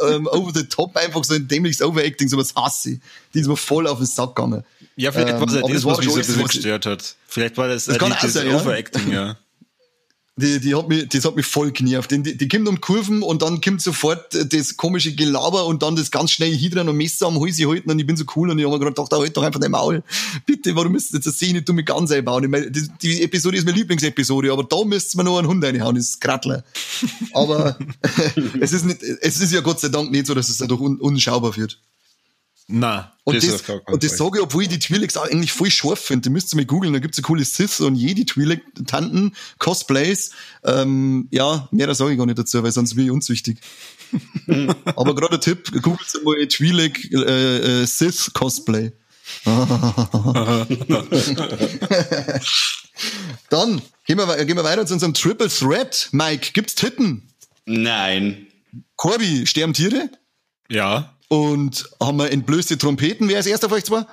ähm, 0.09 0.27
over 0.27 0.51
the 0.53 0.65
top, 0.65 0.95
einfach 0.97 1.23
so 1.23 1.33
ein 1.33 1.47
dämliches 1.47 1.81
Overacting, 1.81 2.27
sowas 2.27 2.53
hasse 2.55 2.91
ich. 2.91 2.99
Die 3.33 3.39
ist 3.39 3.47
mir 3.47 3.57
voll 3.57 3.87
auf 3.87 3.97
den 3.97 4.07
Sack 4.07 4.35
gegangen. 4.35 4.63
Ja, 4.95 5.11
vielleicht 5.11 5.29
ähm, 5.29 5.39
war 5.41 5.47
es 5.47 5.53
das, 5.53 5.85
was 5.85 5.97
mich 5.99 6.09
so 6.09 6.13
ein 6.13 6.17
bisschen 6.17 6.47
gestört 6.47 6.85
hat. 6.85 7.15
Vielleicht 7.27 7.57
war 7.57 7.67
das, 7.67 7.85
das, 7.85 7.97
das, 7.97 8.33
das 8.33 8.45
Overacting, 8.45 9.11
ja 9.11 9.37
die, 10.37 10.59
die 10.59 10.75
hat 10.75 10.89
mich, 10.89 11.07
das 11.07 11.23
hat 11.23 11.37
mich 11.37 11.45
voll 11.45 11.71
genervt. 11.71 12.11
Die, 12.11 12.37
die, 12.37 12.47
kommt 12.49 12.67
um 12.67 12.81
Kurven 12.81 13.23
und 13.23 13.41
dann 13.41 13.61
kommt 13.61 13.81
sofort 13.81 14.35
das 14.51 14.75
komische 14.75 15.15
Gelaber 15.15 15.65
und 15.65 15.81
dann 15.81 15.95
das 15.95 16.11
ganz 16.11 16.31
schnell 16.31 16.53
Hydran 16.53 16.89
und 16.89 16.97
Messer 16.97 17.27
am 17.27 17.39
Hals 17.39 17.57
halten 17.59 17.89
und 17.89 17.99
ich 17.99 18.05
bin 18.05 18.17
so 18.17 18.25
cool 18.35 18.49
und 18.49 18.59
ich 18.59 18.65
habe 18.65 18.73
mir 18.73 18.79
gerade 18.79 18.95
gedacht, 18.95 19.13
halt 19.13 19.37
doch 19.37 19.43
einfach 19.43 19.61
dein 19.61 19.71
Maul. 19.71 20.03
Bitte, 20.45 20.75
warum 20.75 20.91
müsst 20.91 21.13
ihr 21.13 21.17
jetzt 21.17 21.27
eine 21.27 21.33
Szene 21.33 21.61
du 21.61 21.71
mich 21.71 21.85
ganz 21.85 22.11
einbauen? 22.11 22.43
Ich 22.43 22.49
meine, 22.49 22.69
die, 22.69 22.85
die 23.01 23.23
Episode 23.23 23.57
ist 23.57 23.65
meine 23.65 23.77
Lieblingsepisode, 23.77 24.51
aber 24.51 24.65
da 24.65 24.83
müsst 24.83 25.15
ihr 25.15 25.17
mir 25.19 25.23
noch 25.23 25.37
einen 25.37 25.47
Hund 25.47 25.63
reinhauen, 25.63 25.95
das 25.95 26.09
ist 26.09 26.21
Krattler. 26.21 26.65
Aber 27.31 27.77
es 28.59 28.73
ist 28.73 28.85
nicht, 28.85 29.01
es 29.01 29.39
ist 29.39 29.53
ja 29.53 29.61
Gott 29.61 29.79
sei 29.79 29.87
Dank 29.87 30.11
nicht 30.11 30.27
so, 30.27 30.33
dass 30.33 30.49
es 30.49 30.57
dadurch 30.57 30.81
un, 30.81 30.99
unschaubar 30.99 31.55
wird. 31.55 31.79
Na, 32.67 33.13
und 33.23 33.35
das, 33.35 33.63
das 33.63 33.79
und 33.85 34.03
das 34.03 34.17
sage 34.17 34.39
ich, 34.39 34.43
obwohl 34.43 34.63
ich 34.63 34.69
die 34.69 34.79
Twi'leks 34.79 35.17
auch 35.17 35.25
eigentlich 35.25 35.51
voll 35.51 35.69
scharf 35.69 35.99
finde. 35.99 36.23
Die 36.23 36.29
müsst 36.31 36.51
ihr 36.53 36.57
mal 36.57 36.65
googeln, 36.65 36.93
da 36.93 36.99
gibt's 36.99 37.19
ein 37.19 37.23
cooles 37.23 37.53
Sith 37.55 37.79
und 37.79 37.95
jede 37.95 38.23
Twi'lek-Tanten, 38.23 39.35
Cosplays. 39.59 40.31
Ähm, 40.63 41.27
ja, 41.29 41.67
mehr 41.71 41.93
sage 41.93 42.13
ich 42.13 42.17
gar 42.17 42.25
nicht 42.25 42.39
dazu, 42.39 42.63
weil 42.63 42.71
sonst 42.71 42.95
bin 42.95 43.05
ich 43.05 43.11
unzüchtig. 43.11 43.59
Aber 44.95 45.13
gerade 45.13 45.35
ein 45.35 45.41
Tipp, 45.41 45.71
googelt 45.81 46.23
mal 46.23 46.35
Twi'lek 46.37 47.13
äh, 47.13 47.81
äh, 47.83 47.85
Sith 47.85 48.31
Cosplay. 48.33 48.91
Dann 53.49 53.81
gehen 54.05 54.17
wir, 54.17 54.45
gehen 54.45 54.57
wir 54.57 54.63
weiter 54.63 54.85
zu 54.85 54.93
unserem 54.93 55.13
Triple 55.13 55.49
Threat. 55.49 56.09
Mike, 56.11 56.51
gibt's 56.53 56.75
Titten? 56.75 57.23
Nein. 57.65 58.47
Corby, 58.95 59.45
sterben 59.47 59.73
Tiere? 59.73 60.09
Ja. 60.69 61.14
Und 61.27 61.89
haben 61.99 62.17
wir 62.17 62.31
entblößte 62.31 62.77
Trompeten? 62.77 63.27
Wer 63.27 63.39
ist 63.39 63.47
erster 63.47 63.69
von 63.69 63.77
euch 63.77 63.85
zwei? 63.85 64.05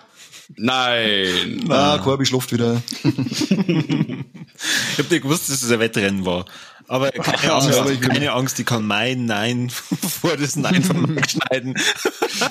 Nein. 0.56 1.64
Ah, 1.70 1.98
Corby 1.98 2.26
schluft 2.26 2.52
wieder. 2.52 2.82
ich 3.02 4.98
hab 4.98 5.10
nicht 5.10 5.22
gewusst, 5.22 5.48
dass 5.48 5.62
es 5.62 5.70
ein 5.70 5.80
Wettrennen 5.80 6.24
war. 6.24 6.44
Aber 6.88 7.10
keine 7.10 7.52
Angst, 7.54 7.78
aber 7.78 7.94
keine 7.96 8.32
Angst, 8.32 8.58
ich 8.58 8.66
kann 8.66 8.84
mein 8.86 9.24
Nein 9.24 9.70
vor 10.20 10.36
das 10.36 10.56
Nein 10.56 10.82
von 10.82 11.18
schneiden. 11.26 11.74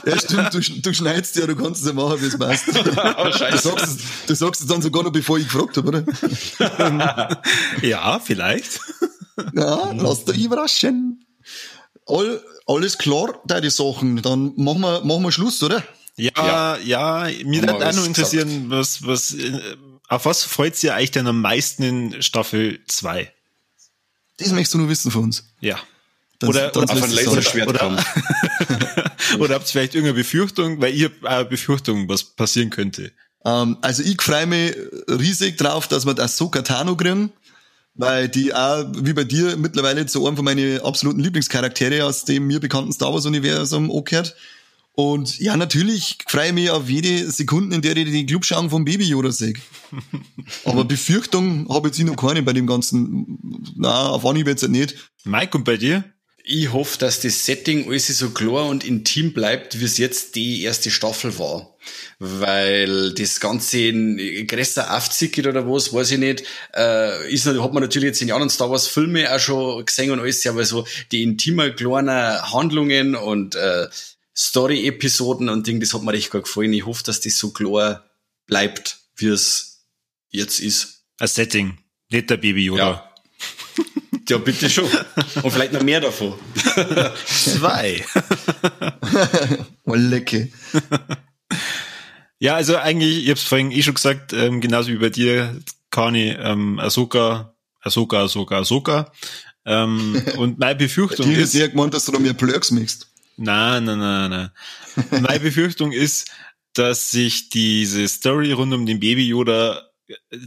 Ja, 0.06 0.18
stimmt, 0.18 0.54
du, 0.54 0.60
du 0.60 0.94
schneidest 0.94 1.36
ja, 1.36 1.46
du 1.46 1.56
kannst 1.56 1.82
es 1.82 1.88
ja 1.88 1.94
machen, 1.94 2.22
wie 2.22 2.26
es 2.26 2.38
passt. 2.38 2.66
Du, 2.74 3.58
sagst 3.58 3.86
es, 3.86 3.98
du 4.28 4.36
sagst 4.36 4.62
es 4.62 4.68
dann 4.68 4.82
sogar 4.82 5.04
noch, 5.04 5.12
bevor 5.12 5.38
ich 5.38 5.48
gefragt 5.48 5.78
habe, 5.78 5.88
oder? 5.90 7.42
ja, 7.82 8.20
vielleicht. 8.20 8.80
Ja, 9.54 9.92
lass 9.92 10.26
dich 10.26 10.44
überraschen. 10.44 11.24
All, 12.08 12.42
alles 12.66 12.98
klar, 12.98 13.42
deine 13.46 13.70
Sachen. 13.70 14.22
Dann 14.22 14.54
machen 14.56 14.82
wir, 14.82 15.02
machen 15.04 15.24
wir 15.24 15.32
Schluss, 15.32 15.62
oder? 15.64 15.84
Ja, 16.16 16.32
ja, 16.36 16.78
ja 16.78 17.46
mir 17.46 17.62
würde 17.62 17.88
auch 17.88 17.94
noch 17.94 18.06
interessieren, 18.06 18.70
was, 18.70 19.06
was, 19.06 19.34
äh, 19.34 19.60
auf 20.08 20.26
was 20.26 20.44
freut 20.44 20.76
sich 20.76 20.92
eigentlich 20.92 21.12
denn 21.12 21.28
am 21.28 21.42
meisten 21.42 21.84
in 21.84 22.22
Staffel 22.22 22.80
2? 22.88 23.32
Das 24.38 24.52
möchtest 24.52 24.74
du 24.74 24.80
nur 24.80 24.90
wissen 24.90 25.12
von 25.12 25.26
uns. 25.26 25.46
Ja. 25.62 25.80
Dann, 26.40 26.50
oder, 26.50 26.70
dann 26.70 26.84
oder 26.84 26.94
auf 26.94 27.04
ein 27.04 27.12
Laserschwert 27.12 27.70
oder, 27.70 27.80
kommt. 27.80 28.04
oder 29.40 29.56
habt 29.56 29.66
ihr 29.66 29.72
vielleicht 29.72 29.96
irgendeine 29.96 30.18
Befürchtung, 30.18 30.82
weil 30.82 30.94
ich 30.94 31.04
habe 31.04 31.30
eine 31.30 31.46
Befürchtung, 31.46 32.10
was 32.10 32.24
passieren 32.24 32.72
könnte. 32.72 33.12
Um, 33.44 33.52
ähm, 33.52 33.78
also 33.82 34.04
ich 34.04 34.22
freue 34.22 34.46
mich 34.46 34.76
riesig 35.08 35.58
drauf, 35.58 35.88
dass 35.88 36.06
wir 36.06 36.14
das 36.14 36.34
Ahsoka 36.34 36.62
Tano 36.62 36.96
kriegen 36.96 37.32
weil 38.02 38.30
die 38.30 38.52
auch, 38.52 38.86
wie 38.98 39.14
bei 39.14 39.24
dir, 39.24 39.56
mittlerweile 39.58 40.08
zu 40.08 40.26
einem 40.26 40.36
von 40.36 40.44
meinen 40.44 40.82
absoluten 40.82 41.20
Lieblingscharaktere 41.20 42.04
aus 42.04 42.26
dem 42.26 42.48
mir 42.48 42.60
bekannten 42.60 42.92
Star 42.92 43.14
Wars-Universum 43.14 43.92
angehört. 43.92 44.36
Und 44.94 45.40
ja, 45.40 45.56
natürlich 45.56 46.18
freue 46.28 46.48
ich 46.48 46.54
mich 46.54 46.70
auf 46.72 46.90
jede 46.90 47.32
Sekunde, 47.32 47.76
in 47.76 47.84
der 47.84 47.96
ich 47.96 48.06
die 48.06 48.26
Clubschauen 48.26 48.72
vom 48.72 48.86
Baby 48.86 49.06
Yoda 49.06 49.32
sehe. 49.32 49.54
Aber 50.66 50.84
Befürchtung 50.84 51.70
habe 51.70 51.90
ich 51.90 51.98
jetzt 51.98 52.08
noch 52.08 52.16
keine 52.16 52.42
bei 52.42 52.54
dem 52.54 52.66
Ganzen. 52.66 53.38
Na, 53.76 54.10
auf 54.10 54.26
Anhieb 54.26 54.48
jetzt 54.48 54.68
nicht. 54.68 54.96
Mike, 55.24 55.56
und 55.56 55.64
bei 55.64 55.78
dir? 55.78 56.04
Ich 56.44 56.74
hoffe, 56.74 56.98
dass 56.98 57.20
das 57.20 57.46
Setting 57.46 57.88
alles 57.88 58.08
so 58.08 58.32
klar 58.32 58.68
und 58.68 58.84
intim 58.84 59.32
bleibt, 59.32 59.80
wie 59.80 59.86
es 59.86 60.00
jetzt 60.00 60.36
die 60.36 60.64
erste 60.64 60.90
Staffel 60.90 61.38
war. 61.38 61.71
Weil 62.20 63.14
das 63.14 63.40
Ganze 63.40 63.80
in 63.80 64.48
größer 64.48 64.96
aufzickert 64.96 65.48
oder 65.48 65.68
was, 65.68 65.94
weiß 65.94 66.12
ich 66.12 66.20
nicht, 66.20 66.44
äh, 66.76 67.32
ist, 67.34 67.48
hat 67.48 67.74
man 67.74 67.84
natürlich 67.84 68.08
jetzt 68.08 68.22
in 68.22 68.28
den 68.28 68.36
anderen 68.36 68.50
Star 68.50 68.70
Wars 68.70 68.88
Filme 68.88 69.34
auch 69.34 69.40
schon 69.40 69.86
gesehen 69.86 70.12
und 70.12 70.20
alles, 70.20 70.46
aber 70.46 70.64
so 70.64 70.86
die 71.12 71.24
intimer 71.24 71.72
kleinen 71.72 72.42
Handlungen 72.54 73.16
und 73.16 73.56
äh, 73.56 73.88
Story-Episoden 74.38 75.50
und 75.50 75.68
Ding, 75.68 75.80
das 75.80 75.94
hat 75.94 76.04
mir 76.04 76.14
recht 76.14 76.32
gut 76.32 76.44
gefallen. 76.44 76.74
Ich 76.74 76.86
hoffe, 76.86 77.04
dass 77.04 77.22
das 77.22 77.38
so 77.38 77.52
klar 77.52 78.06
bleibt, 78.48 79.00
wie 79.16 79.28
es 79.28 79.86
jetzt 80.30 80.60
ist. 80.60 81.04
Ein 81.20 81.28
Setting, 81.28 81.78
nicht 82.10 82.30
der 82.30 82.38
Baby, 82.38 82.70
oder? 82.72 82.84
Ja. 82.84 83.12
Ja, 84.30 84.38
bitte 84.38 84.70
schon. 84.70 84.86
Und 85.44 85.52
vielleicht 85.52 85.74
noch 85.74 85.84
mehr 85.84 86.00
davon. 86.00 86.36
Zwei. 87.26 88.02
oh, 89.84 89.96
lecke. 89.96 90.50
Ja, 92.42 92.56
also 92.56 92.76
eigentlich, 92.76 93.24
ich 93.24 93.30
hab's 93.30 93.44
vorhin 93.44 93.70
eh 93.70 93.84
schon 93.84 93.94
gesagt, 93.94 94.34
ähm, 94.34 94.62
genauso 94.62 94.90
wie 94.90 94.98
bei 94.98 95.12
dir, 95.12 95.60
Kani, 95.92 96.36
ähm, 96.40 96.80
Ahsoka, 96.80 97.54
Ahsoka, 97.82 98.24
Ahsoka, 98.24 98.58
Ahsoka. 98.58 99.12
Ähm, 99.64 100.20
und 100.38 100.58
meine 100.58 100.74
Befürchtung 100.74 101.30
ist... 101.30 101.38
ist... 101.38 101.52
sehr 101.52 101.70
gemeint, 101.70 101.94
dass 101.94 102.06
du 102.06 102.12
da 102.12 102.18
mehr 102.18 102.34
Blurks 102.34 102.72
mixt. 102.72 103.12
Nein, 103.38 103.84
nein, 103.84 104.00
nein, 104.00 104.30
nein. 104.32 104.50
meine 105.22 105.40
Befürchtung 105.40 105.92
ist, 105.92 106.32
dass 106.74 107.12
sich 107.12 107.50
diese 107.50 108.08
Story 108.08 108.54
rund 108.54 108.74
um 108.74 108.88
den 108.88 109.00
Baby 109.00 109.28
Yoda 109.28 109.92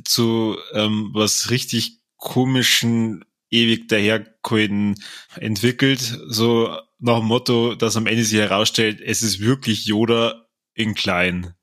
zu 0.05 0.57
ähm, 0.73 1.11
was 1.13 1.51
richtig 1.51 2.01
komischen 2.17 3.25
ewig 3.51 3.89
dahergehalten 3.89 4.97
entwickelt, 5.37 6.19
so 6.27 6.77
nach 6.99 7.19
dem 7.19 7.27
Motto, 7.27 7.77
dass 7.77 7.97
am 7.97 8.09
Ende 8.09 8.25
sich 8.25 8.41
herausstellt, 8.41 9.01
es 9.01 9.23
ist 9.23 9.39
wirklich 9.39 9.87
Yoda 9.87 10.49
in 10.75 10.97
klein. 10.97 11.55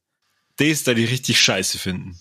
Das 0.69 0.83
da 0.83 0.93
die 0.93 1.05
richtig 1.05 1.39
scheiße 1.39 1.77
finden. 1.79 2.17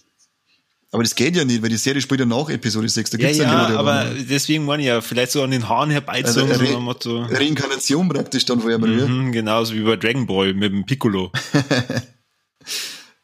Aber 0.92 1.04
das 1.04 1.14
geht 1.14 1.36
ja 1.36 1.44
nicht, 1.44 1.62
weil 1.62 1.68
die 1.68 1.76
Serie 1.76 2.02
spielt 2.02 2.18
ja 2.18 2.26
nach 2.26 2.48
Episode 2.48 2.88
6. 2.88 3.10
Da 3.10 3.18
Ja, 3.18 3.26
gibt's 3.28 3.38
ja, 3.38 3.44
keinen 3.44 3.68
Yoda 3.68 3.78
aber 3.78 4.04
mehr. 4.12 4.24
deswegen 4.28 4.64
meine 4.64 4.82
ich 4.82 4.88
ja, 4.88 5.00
vielleicht 5.00 5.30
so 5.30 5.42
an 5.44 5.52
den 5.52 5.68
Haaren 5.68 5.90
herbeizogen, 5.90 6.50
Also, 6.50 6.64
so 6.66 6.72
Re- 6.74 6.80
Motto. 6.80 7.22
Reinkarnation 7.30 8.08
praktisch 8.08 8.44
dann 8.44 8.60
vorher 8.60 8.78
mhm. 8.78 9.30
Genauso 9.30 9.74
wie 9.74 9.82
bei 9.82 9.94
Dragon 9.96 10.26
Ball 10.26 10.52
mit 10.52 10.72
dem 10.72 10.84
Piccolo. 10.86 11.30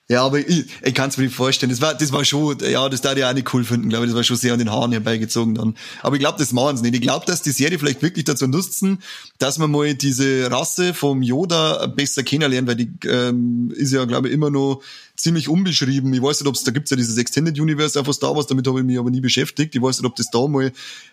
Ja, 0.09 0.25
aber 0.25 0.39
ich, 0.39 0.67
ich 0.85 0.95
kann 0.95 1.09
es 1.09 1.17
mir 1.17 1.25
nicht 1.25 1.35
vorstellen. 1.35 1.71
Das 1.71 1.81
war, 1.81 1.93
das 1.95 2.13
war 2.13 2.25
schon, 2.25 2.57
ja, 2.61 2.89
das 2.89 3.01
darf 3.01 3.17
ich 3.17 3.25
auch 3.25 3.33
nicht 3.33 3.53
cool 3.53 3.65
finden, 3.65 3.89
glaube 3.89 4.05
ich. 4.05 4.11
Das 4.11 4.17
war 4.17 4.23
schon 4.23 4.37
sehr 4.37 4.53
an 4.53 4.61
den 4.61 4.71
Haaren 4.71 4.93
herbeigezogen 4.93 5.57
dann. 5.57 5.77
Aber 6.01 6.15
ich 6.15 6.21
glaube, 6.21 6.39
das 6.39 6.53
machen 6.53 6.77
sie 6.77 6.85
nicht. 6.85 6.95
Ich 6.95 7.01
glaube, 7.01 7.27
dass 7.27 7.43
die 7.43 7.51
Serie 7.51 7.77
vielleicht 7.77 8.03
wirklich 8.03 8.25
dazu 8.25 8.47
nutzen, 8.47 9.03
dass 9.39 9.59
man 9.59 9.69
mal 9.69 9.95
diese 9.95 10.49
Rasse 10.49 10.95
vom 10.95 11.23
Yoda 11.23 11.87
besser 11.89 12.23
kennenlernen, 12.23 12.69
weil 12.69 12.77
die 12.77 12.91
ähm, 13.09 13.73
ist 13.75 13.93
ja, 13.93 14.05
glaube 14.05 14.29
ich, 14.29 14.35
immer 14.35 14.49
noch 14.49 14.81
ziemlich 15.17 15.49
unbeschrieben. 15.49 16.15
Ich 16.15 16.23
weiß 16.23 16.41
nicht, 16.41 16.49
ob 16.49 16.55
es, 16.55 16.63
da 16.63 16.71
gibt's 16.71 16.91
ja 16.91 16.97
dieses 16.97 17.17
Extended 17.17 17.59
Universe 17.59 17.99
auch 17.99 18.05
von 18.05 18.15
Star 18.15 18.37
Wars, 18.37 18.47
damit 18.47 18.69
habe 18.69 18.79
ich 18.79 18.87
mich 18.87 18.99
aber 18.99 19.11
nie 19.11 19.21
beschäftigt. 19.21 19.75
Ich 19.75 19.83
weiß 19.83 19.99
nicht, 19.99 20.07
ob 20.07 20.15
das 20.15 20.31
da 20.31 20.47
mal 20.47 20.71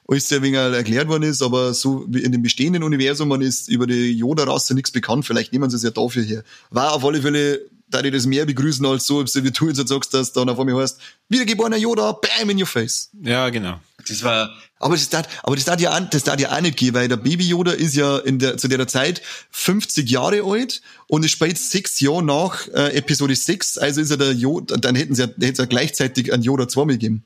alles 0.07 0.27
sehr 0.27 0.43
wenig 0.43 0.59
erklärt 0.59 1.07
worden 1.07 1.23
ist, 1.23 1.41
aber 1.41 1.73
so 1.73 2.05
wie 2.09 2.21
in 2.21 2.31
dem 2.31 2.43
bestehenden 2.43 2.83
Universum 2.83 3.29
man 3.29 3.41
ist 3.41 3.69
über 3.69 3.87
die 3.87 4.11
Yoda-Rasse 4.11 4.75
nichts 4.75 4.91
bekannt. 4.91 5.25
Vielleicht 5.25 5.51
nehmen 5.51 5.69
sie 5.71 5.77
es 5.77 5.83
ja 5.83 5.89
dafür 5.89 6.21
her. 6.21 6.43
War 6.69 6.93
auf 6.93 7.03
alle 7.03 7.23
Fälle 7.23 7.61
da 7.93 8.01
ich 8.01 8.11
das 8.11 8.25
mehr 8.25 8.45
begrüßen 8.45 8.85
als 8.85 9.05
so, 9.05 9.23
wie 9.23 9.51
du 9.51 9.67
jetzt 9.67 9.87
sagst, 9.87 10.13
dass 10.13 10.31
dann 10.33 10.49
auf 10.49 10.59
einmal 10.59 10.81
heißt, 10.81 10.99
wiedergeborener 11.29 11.77
Yoda, 11.77 12.11
bam 12.13 12.49
in 12.49 12.59
your 12.59 12.65
face. 12.67 13.09
Ja, 13.21 13.49
genau. 13.49 13.79
Das 14.07 14.21
war, 14.23 14.49
Aber 14.79 14.95
das 14.95 15.07
darf, 15.09 15.27
aber 15.43 15.55
das 15.55 15.63
darf 15.65 15.79
ja, 15.79 15.95
auch- 15.97 16.09
das 16.09 16.23
darf 16.23 16.37
ja 16.39 16.51
auch 16.51 16.59
nicht 16.61 16.75
gehen, 16.77 16.93
weil 16.93 17.07
der 17.07 17.15
Baby 17.17 17.47
Yoda 17.47 17.71
ist 17.71 17.95
ja 17.95 18.17
in 18.17 18.37
der, 18.39 18.57
zu 18.57 18.67
der 18.67 18.85
Zeit 18.87 19.21
50 19.51 20.09
Jahre 20.09 20.43
alt 20.43 20.81
und 21.07 21.23
es 21.23 21.31
spielt 21.31 21.57
sechs 21.57 21.99
Jahre 22.01 22.21
nach 22.23 22.67
äh, 22.69 22.97
Episode 22.97 23.35
6, 23.35 23.77
also 23.77 24.01
ist 24.01 24.11
er 24.11 24.17
der 24.17 24.33
Yoda, 24.33 24.75
dann 24.75 24.95
hätten 24.95 25.15
sie 25.15 25.21
ja, 25.21 25.27
hätten 25.27 25.55
sie 25.55 25.61
ja 25.61 25.65
gleichzeitig 25.67 26.33
einen 26.33 26.43
Yoda 26.43 26.67
zweimal 26.67 26.95
gegeben. 26.95 27.23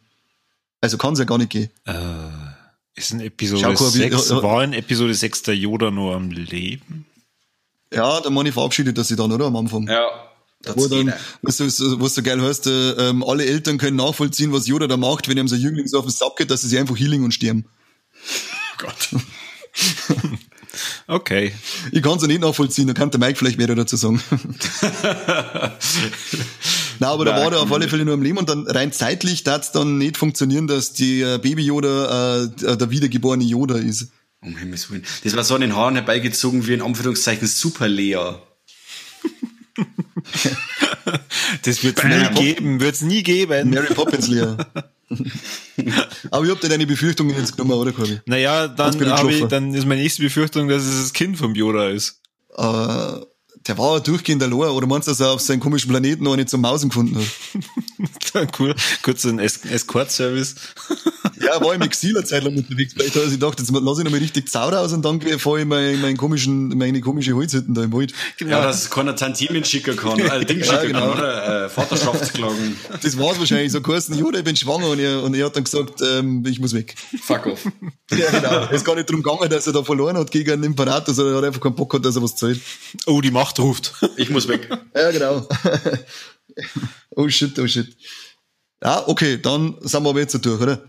Also 0.81 0.97
kann 0.99 1.13
es 1.13 1.19
ja 1.19 1.25
gar 1.25 1.39
nicht 1.39 1.49
gehen. 1.49 1.71
Äh, 1.85 1.93
ist 2.93 3.11
in 3.11 3.21
Episode 3.21 3.61
Schau, 3.61 3.73
Corby, 3.73 3.97
6, 3.97 4.29
ja, 4.29 4.35
ja. 4.35 4.43
war 4.43 4.63
in 4.63 4.73
Episode 4.73 5.15
6 5.15 5.41
der 5.43 5.55
Yoda 5.55 5.89
nur 5.89 6.15
am 6.15 6.29
Leben? 6.29 7.05
Ja, 7.91 8.19
der 8.21 8.29
Mann 8.31 8.51
verabschiedet 8.51 8.97
das 8.97 9.07
sich 9.07 9.17
dann, 9.17 9.31
oder? 9.31 9.45
Am 9.45 9.55
Anfang. 9.55 9.87
ja, 9.87 10.07
das 10.67 10.77
Wo 10.77 10.87
dann, 10.87 11.13
was 11.41 11.57
so, 11.57 11.67
so, 11.69 11.99
was 11.99 12.15
so 12.15 12.21
geil 12.21 12.41
heißt, 12.41 12.67
äh, 12.67 13.09
ähm, 13.09 13.23
alle 13.23 13.45
Eltern 13.45 13.77
können 13.77 13.97
nachvollziehen, 13.97 14.51
was 14.53 14.67
Yoda 14.67 14.87
da 14.87 14.97
macht, 14.97 15.27
wenn 15.27 15.37
ihm 15.37 15.47
so 15.47 15.55
ein 15.55 15.61
Jüngling 15.61 15.87
so 15.87 15.99
auf 15.99 16.05
den 16.05 16.11
Sack 16.11 16.35
geht, 16.37 16.51
dass 16.51 16.61
sie 16.61 16.67
sich 16.69 16.79
einfach 16.79 16.97
healing 16.97 17.23
und 17.23 17.33
sterben. 17.33 17.65
Gott. 18.77 19.09
Okay. 21.07 21.53
Ich 21.91 22.03
kann 22.03 22.17
es 22.17 22.21
ja 22.21 22.27
nicht 22.27 22.41
nachvollziehen, 22.41 22.87
da 22.87 22.93
kann 22.93 23.09
der 23.09 23.19
Mike 23.19 23.37
vielleicht 23.37 23.57
mehr 23.57 23.73
dazu 23.73 23.95
sagen. 23.95 24.21
Na, 26.99 27.09
aber 27.09 27.25
da 27.25 27.31
war 27.31 27.51
er 27.51 27.61
auf 27.61 27.71
alle 27.71 27.87
Fälle 27.87 28.05
nur 28.05 28.13
am 28.13 28.21
Leben 28.21 28.37
und 28.37 28.49
dann 28.49 28.67
rein 28.67 28.91
zeitlich 28.91 29.43
darf 29.43 29.61
es 29.61 29.71
dann 29.71 29.97
nicht 29.97 30.17
funktionieren, 30.17 30.67
dass 30.67 30.93
die 30.93 31.21
äh, 31.21 31.39
Baby 31.41 31.63
Yoda 31.63 32.43
äh, 32.43 32.77
der 32.77 32.89
wiedergeborene 32.89 33.43
Yoda 33.43 33.75
ist. 33.75 34.11
Um 34.41 34.57
Himmels 34.57 34.91
Willen. 34.91 35.05
Das 35.23 35.35
war 35.35 35.43
so 35.43 35.55
an 35.55 35.61
den 35.61 35.75
Haaren 35.75 35.95
herbeigezogen 35.95 36.67
wie 36.67 36.73
in 36.73 36.81
Anführungszeichen 36.81 37.47
Super 37.47 37.87
Lea. 37.87 38.35
Das 41.63 41.83
wird's 41.83 42.01
Bam. 42.01 42.09
nie 42.11 42.29
geben, 42.35 42.79
wird's 42.81 43.01
nie 43.01 43.23
geben. 43.23 43.69
Mary 43.69 43.93
Poppins 43.93 44.27
Lehr. 44.27 44.57
aber 46.31 46.45
ich 46.45 46.51
hab 46.51 46.59
da 46.59 46.67
deine 46.67 46.85
Befürchtungen 46.85 47.35
jetzt 47.37 47.55
genommen, 47.55 47.79
oder 47.79 47.93
Corby? 47.93 48.19
Naja, 48.25 48.67
dann, 48.67 49.29
ich, 49.29 49.45
dann 49.45 49.73
ist 49.73 49.85
meine 49.85 50.01
nächste 50.01 50.21
Befürchtung, 50.21 50.67
dass 50.67 50.83
es 50.83 51.01
das 51.01 51.13
Kind 51.13 51.37
vom 51.37 51.55
Yoda 51.55 51.89
ist. 51.89 52.19
Äh, 52.57 52.63
der 53.67 53.77
war 53.77 53.99
durchgehend 54.01 54.43
allein, 54.43 54.69
oder 54.69 54.87
meinst 54.87 55.07
du, 55.07 55.11
dass 55.11 55.19
er 55.21 55.29
auf 55.31 55.41
seinem 55.41 55.59
komischen 55.61 55.89
Planeten 55.89 56.23
noch 56.23 56.35
nicht 56.35 56.49
zum 56.49 56.61
Mausen 56.61 56.89
gefunden 56.89 57.17
hat? 58.33 58.49
cool. 58.59 58.75
Kurz 59.01 59.25
ein 59.25 59.39
Es- 59.39 59.63
Escort-Service. 59.65 60.55
Ja, 61.47 61.61
war 61.63 61.73
im 61.73 61.81
Exil 61.81 62.17
eine 62.17 62.25
Zeit 62.25 62.43
lang 62.43 62.55
unterwegs. 62.55 62.93
Vielleicht 62.93 63.15
hat 63.15 63.23
er 63.23 63.29
sich 63.29 63.39
gedacht, 63.39 63.59
jetzt 63.59 63.71
lass 63.71 63.97
ich 63.97 64.03
noch 64.03 64.11
mal 64.11 64.19
richtig 64.19 64.49
Zau 64.49 64.69
raus 64.69 64.91
und 64.91 65.03
dann 65.03 65.21
fahre 65.39 65.57
ich 65.57 65.61
in 65.63 65.67
mein, 65.67 66.01
mein 66.01 66.17
komischen, 66.17 66.77
meine 66.77 66.99
komische 67.01 67.33
Holzhütten 67.33 67.73
da 67.73 67.83
im 67.83 67.93
Wald. 67.93 68.13
Ja, 68.39 68.61
dass 68.61 68.83
es 68.83 68.89
keiner 68.89 69.15
Tantiemen 69.15 69.63
schicken 69.63 69.95
kann, 69.95 70.19
äh, 70.19 70.45
Ding 70.45 70.63
schicken 70.63 70.87
genau. 70.87 71.11
kann, 71.11 71.19
oder? 71.19 71.65
Äh, 71.65 71.69
Vaterschaftsklagen. 71.69 72.77
Das 73.01 73.17
war's 73.17 73.39
wahrscheinlich. 73.39 73.71
So 73.71 73.81
geheißen, 73.81 74.17
Jude, 74.17 74.39
ich 74.39 74.43
bin 74.43 74.55
schwanger 74.55 74.89
und 74.89 74.99
er, 74.99 75.23
und 75.23 75.33
er 75.35 75.45
hat 75.45 75.55
dann 75.55 75.63
gesagt, 75.63 76.01
ähm, 76.01 76.43
ich 76.45 76.59
muss 76.59 76.73
weg. 76.73 76.95
Fuck 77.21 77.45
off. 77.47 77.65
Ja, 78.11 78.29
genau. 78.31 78.65
Es 78.65 78.77
ist 78.77 78.85
gar 78.85 78.95
nicht 78.95 79.09
darum 79.09 79.23
gegangen, 79.23 79.49
dass 79.49 79.67
er 79.67 79.73
da 79.73 79.83
verloren 79.83 80.17
hat 80.17 80.31
gegen 80.31 80.51
einen 80.51 80.63
Imperator, 80.63 81.13
sondern 81.13 81.35
er 81.35 81.37
hat 81.39 81.45
einfach 81.45 81.61
keinen 81.61 81.75
Bock 81.75 81.91
gehabt, 81.91 82.05
dass 82.05 82.15
er 82.15 82.23
was 82.23 82.35
zahlt. 82.35 82.59
Oh, 83.05 83.21
die 83.21 83.31
Macht 83.31 83.59
ruft. 83.59 83.93
Ich 84.17 84.29
muss 84.29 84.47
weg. 84.47 84.69
Ja, 84.95 85.11
genau. 85.11 85.47
oh 87.15 87.29
shit, 87.29 87.57
oh 87.59 87.67
shit. 87.67 87.95
Ja, 88.83 89.07
okay, 89.07 89.39
dann 89.41 89.75
sind 89.81 90.03
wir 90.03 90.09
aber 90.09 90.19
jetzt 90.19 90.33
so 90.33 90.37
durch, 90.37 90.61
oder? 90.61 90.81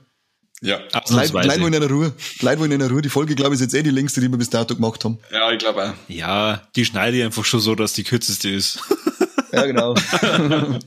Ja. 0.61 0.77
Leute, 0.79 0.85
Leute 0.93 1.05
Ausnahmsweise. 1.05 1.61
wollen 1.61 1.75
in 1.75 1.81
der 1.81 1.91
Ruhe. 1.91 2.13
Leute 2.41 2.61
wollen 2.61 2.73
in 2.73 2.79
der 2.81 2.91
Ruhe. 2.91 3.03
Die 3.03 3.09
Folge, 3.09 3.35
glaube 3.35 3.55
ich, 3.55 3.61
ist 3.61 3.73
jetzt 3.73 3.75
eh 3.75 3.83
die 3.83 3.91
längste, 3.91 4.21
die 4.21 4.29
wir 4.29 4.39
bis 4.39 4.51
dato 4.51 4.75
gemacht 4.75 5.05
haben. 5.05 5.19
Ja, 5.33 5.53
ich 5.53 5.59
glaube 5.59 5.91
auch. 5.91 5.95
Ja, 6.09 6.63
die 6.75 6.85
schneide 6.85 7.17
ich 7.17 7.23
einfach 7.25 7.45
schon 7.45 7.61
so, 7.61 7.75
dass 7.75 7.93
die 7.93 8.05
kürzeste 8.05 8.49
ist. 8.51 8.81
Ja, 9.51 9.65
genau. 9.65 9.95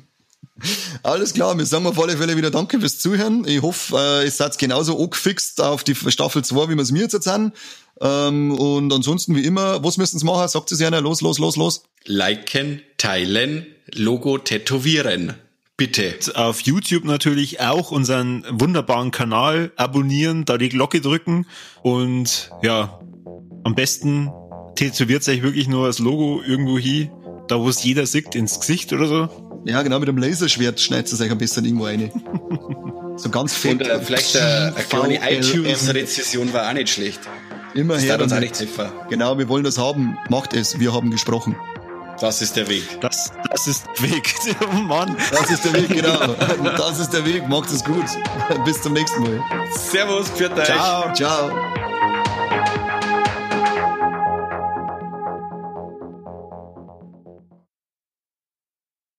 Alles 1.03 1.33
klar, 1.33 1.57
wir 1.57 1.65
sagen 1.65 1.87
auf 1.87 1.99
alle 1.99 2.15
Fälle 2.15 2.37
wieder 2.37 2.51
Danke 2.51 2.79
fürs 2.79 2.99
Zuhören. 2.99 3.45
Ich 3.47 3.61
hoffe, 3.63 3.97
äh, 3.97 4.25
ihr 4.25 4.31
seid 4.31 4.57
genauso 4.59 5.01
angefixt 5.01 5.59
auf 5.61 5.83
die 5.83 5.95
Staffel 5.95 6.43
2, 6.43 6.69
wie 6.69 6.75
wir 6.75 6.83
es 6.83 6.91
mir 6.91 7.01
jetzt 7.01 7.23
sind. 7.23 7.53
Ähm, 7.99 8.51
und 8.51 8.93
ansonsten, 8.93 9.35
wie 9.35 9.43
immer, 9.45 9.83
was 9.83 9.97
müssen 9.97 10.19
Sie 10.19 10.25
machen? 10.25 10.47
Sagt 10.47 10.71
es 10.71 10.81
einer, 10.81 11.01
los, 11.01 11.21
los, 11.21 11.39
los, 11.39 11.55
los. 11.55 11.83
Liken, 12.05 12.81
teilen, 12.97 13.65
Logo 13.93 14.37
tätowieren. 14.37 15.33
Bitte. 15.81 16.13
Auf 16.35 16.61
YouTube 16.61 17.05
natürlich 17.05 17.59
auch 17.59 17.89
unseren 17.89 18.45
wunderbaren 18.51 19.09
Kanal 19.09 19.71
abonnieren, 19.77 20.45
da 20.45 20.59
die 20.59 20.69
Glocke 20.69 21.01
drücken 21.01 21.47
und 21.81 22.51
ja, 22.61 22.99
am 23.63 23.73
besten 23.73 24.29
tätowiert 24.75 25.27
euch 25.27 25.41
wirklich 25.41 25.67
nur 25.67 25.87
das 25.87 25.97
Logo 25.97 26.43
irgendwo 26.45 26.77
hin, 26.77 27.09
da 27.47 27.59
wo 27.59 27.67
es 27.67 27.83
jeder 27.83 28.05
sieht, 28.05 28.35
ins 28.35 28.59
Gesicht 28.59 28.93
oder 28.93 29.07
so. 29.07 29.63
Ja, 29.65 29.81
genau, 29.81 29.97
mit 29.97 30.07
dem 30.07 30.19
Laserschwert 30.19 30.79
schneidet 30.79 31.11
es 31.11 31.19
euch 31.19 31.31
am 31.31 31.39
besten 31.39 31.65
irgendwo 31.65 31.85
rein. 31.85 32.11
So 33.17 33.31
ganz 33.31 33.55
fett. 33.55 33.81
Und 33.81 33.87
äh, 33.87 33.99
vielleicht 34.01 34.35
äh, 34.35 34.39
eine 34.39 34.73
kleine 34.87 35.31
iTunes-Rezession 35.39 36.53
war 36.53 36.69
auch 36.69 36.73
nicht 36.73 36.89
schlecht. 36.89 37.21
Immer 37.73 37.95
Das 37.95 38.03
her 38.03 38.13
hat 38.13 38.21
uns 38.21 38.31
auch 38.33 38.35
damit. 38.35 38.51
nicht 38.51 38.59
helfen. 38.77 38.91
Genau, 39.09 39.35
wir 39.39 39.49
wollen 39.49 39.63
das 39.63 39.79
haben. 39.79 40.15
Macht 40.29 40.53
es. 40.53 40.79
Wir 40.79 40.93
haben 40.93 41.09
gesprochen. 41.09 41.55
Das 42.21 42.39
ist 42.39 42.55
der 42.55 42.67
Weg. 42.69 43.01
Das, 43.01 43.31
das 43.49 43.65
ist 43.65 43.83
der 43.97 44.11
Weg. 44.11 44.35
Oh 44.61 44.77
Mann. 44.79 45.17
Das 45.31 45.49
ist 45.49 45.65
der 45.65 45.73
Weg, 45.73 45.89
genau. 45.89 46.35
Das 46.77 46.99
ist 46.99 47.11
der 47.11 47.25
Weg. 47.25 47.47
Macht 47.49 47.71
es 47.71 47.83
gut. 47.83 48.05
Bis 48.63 48.79
zum 48.79 48.93
nächsten 48.93 49.23
Mal. 49.23 49.43
Servus, 49.71 50.29
für. 50.29 50.53
Ciao. 50.63 51.11
Ciao. 51.13 51.49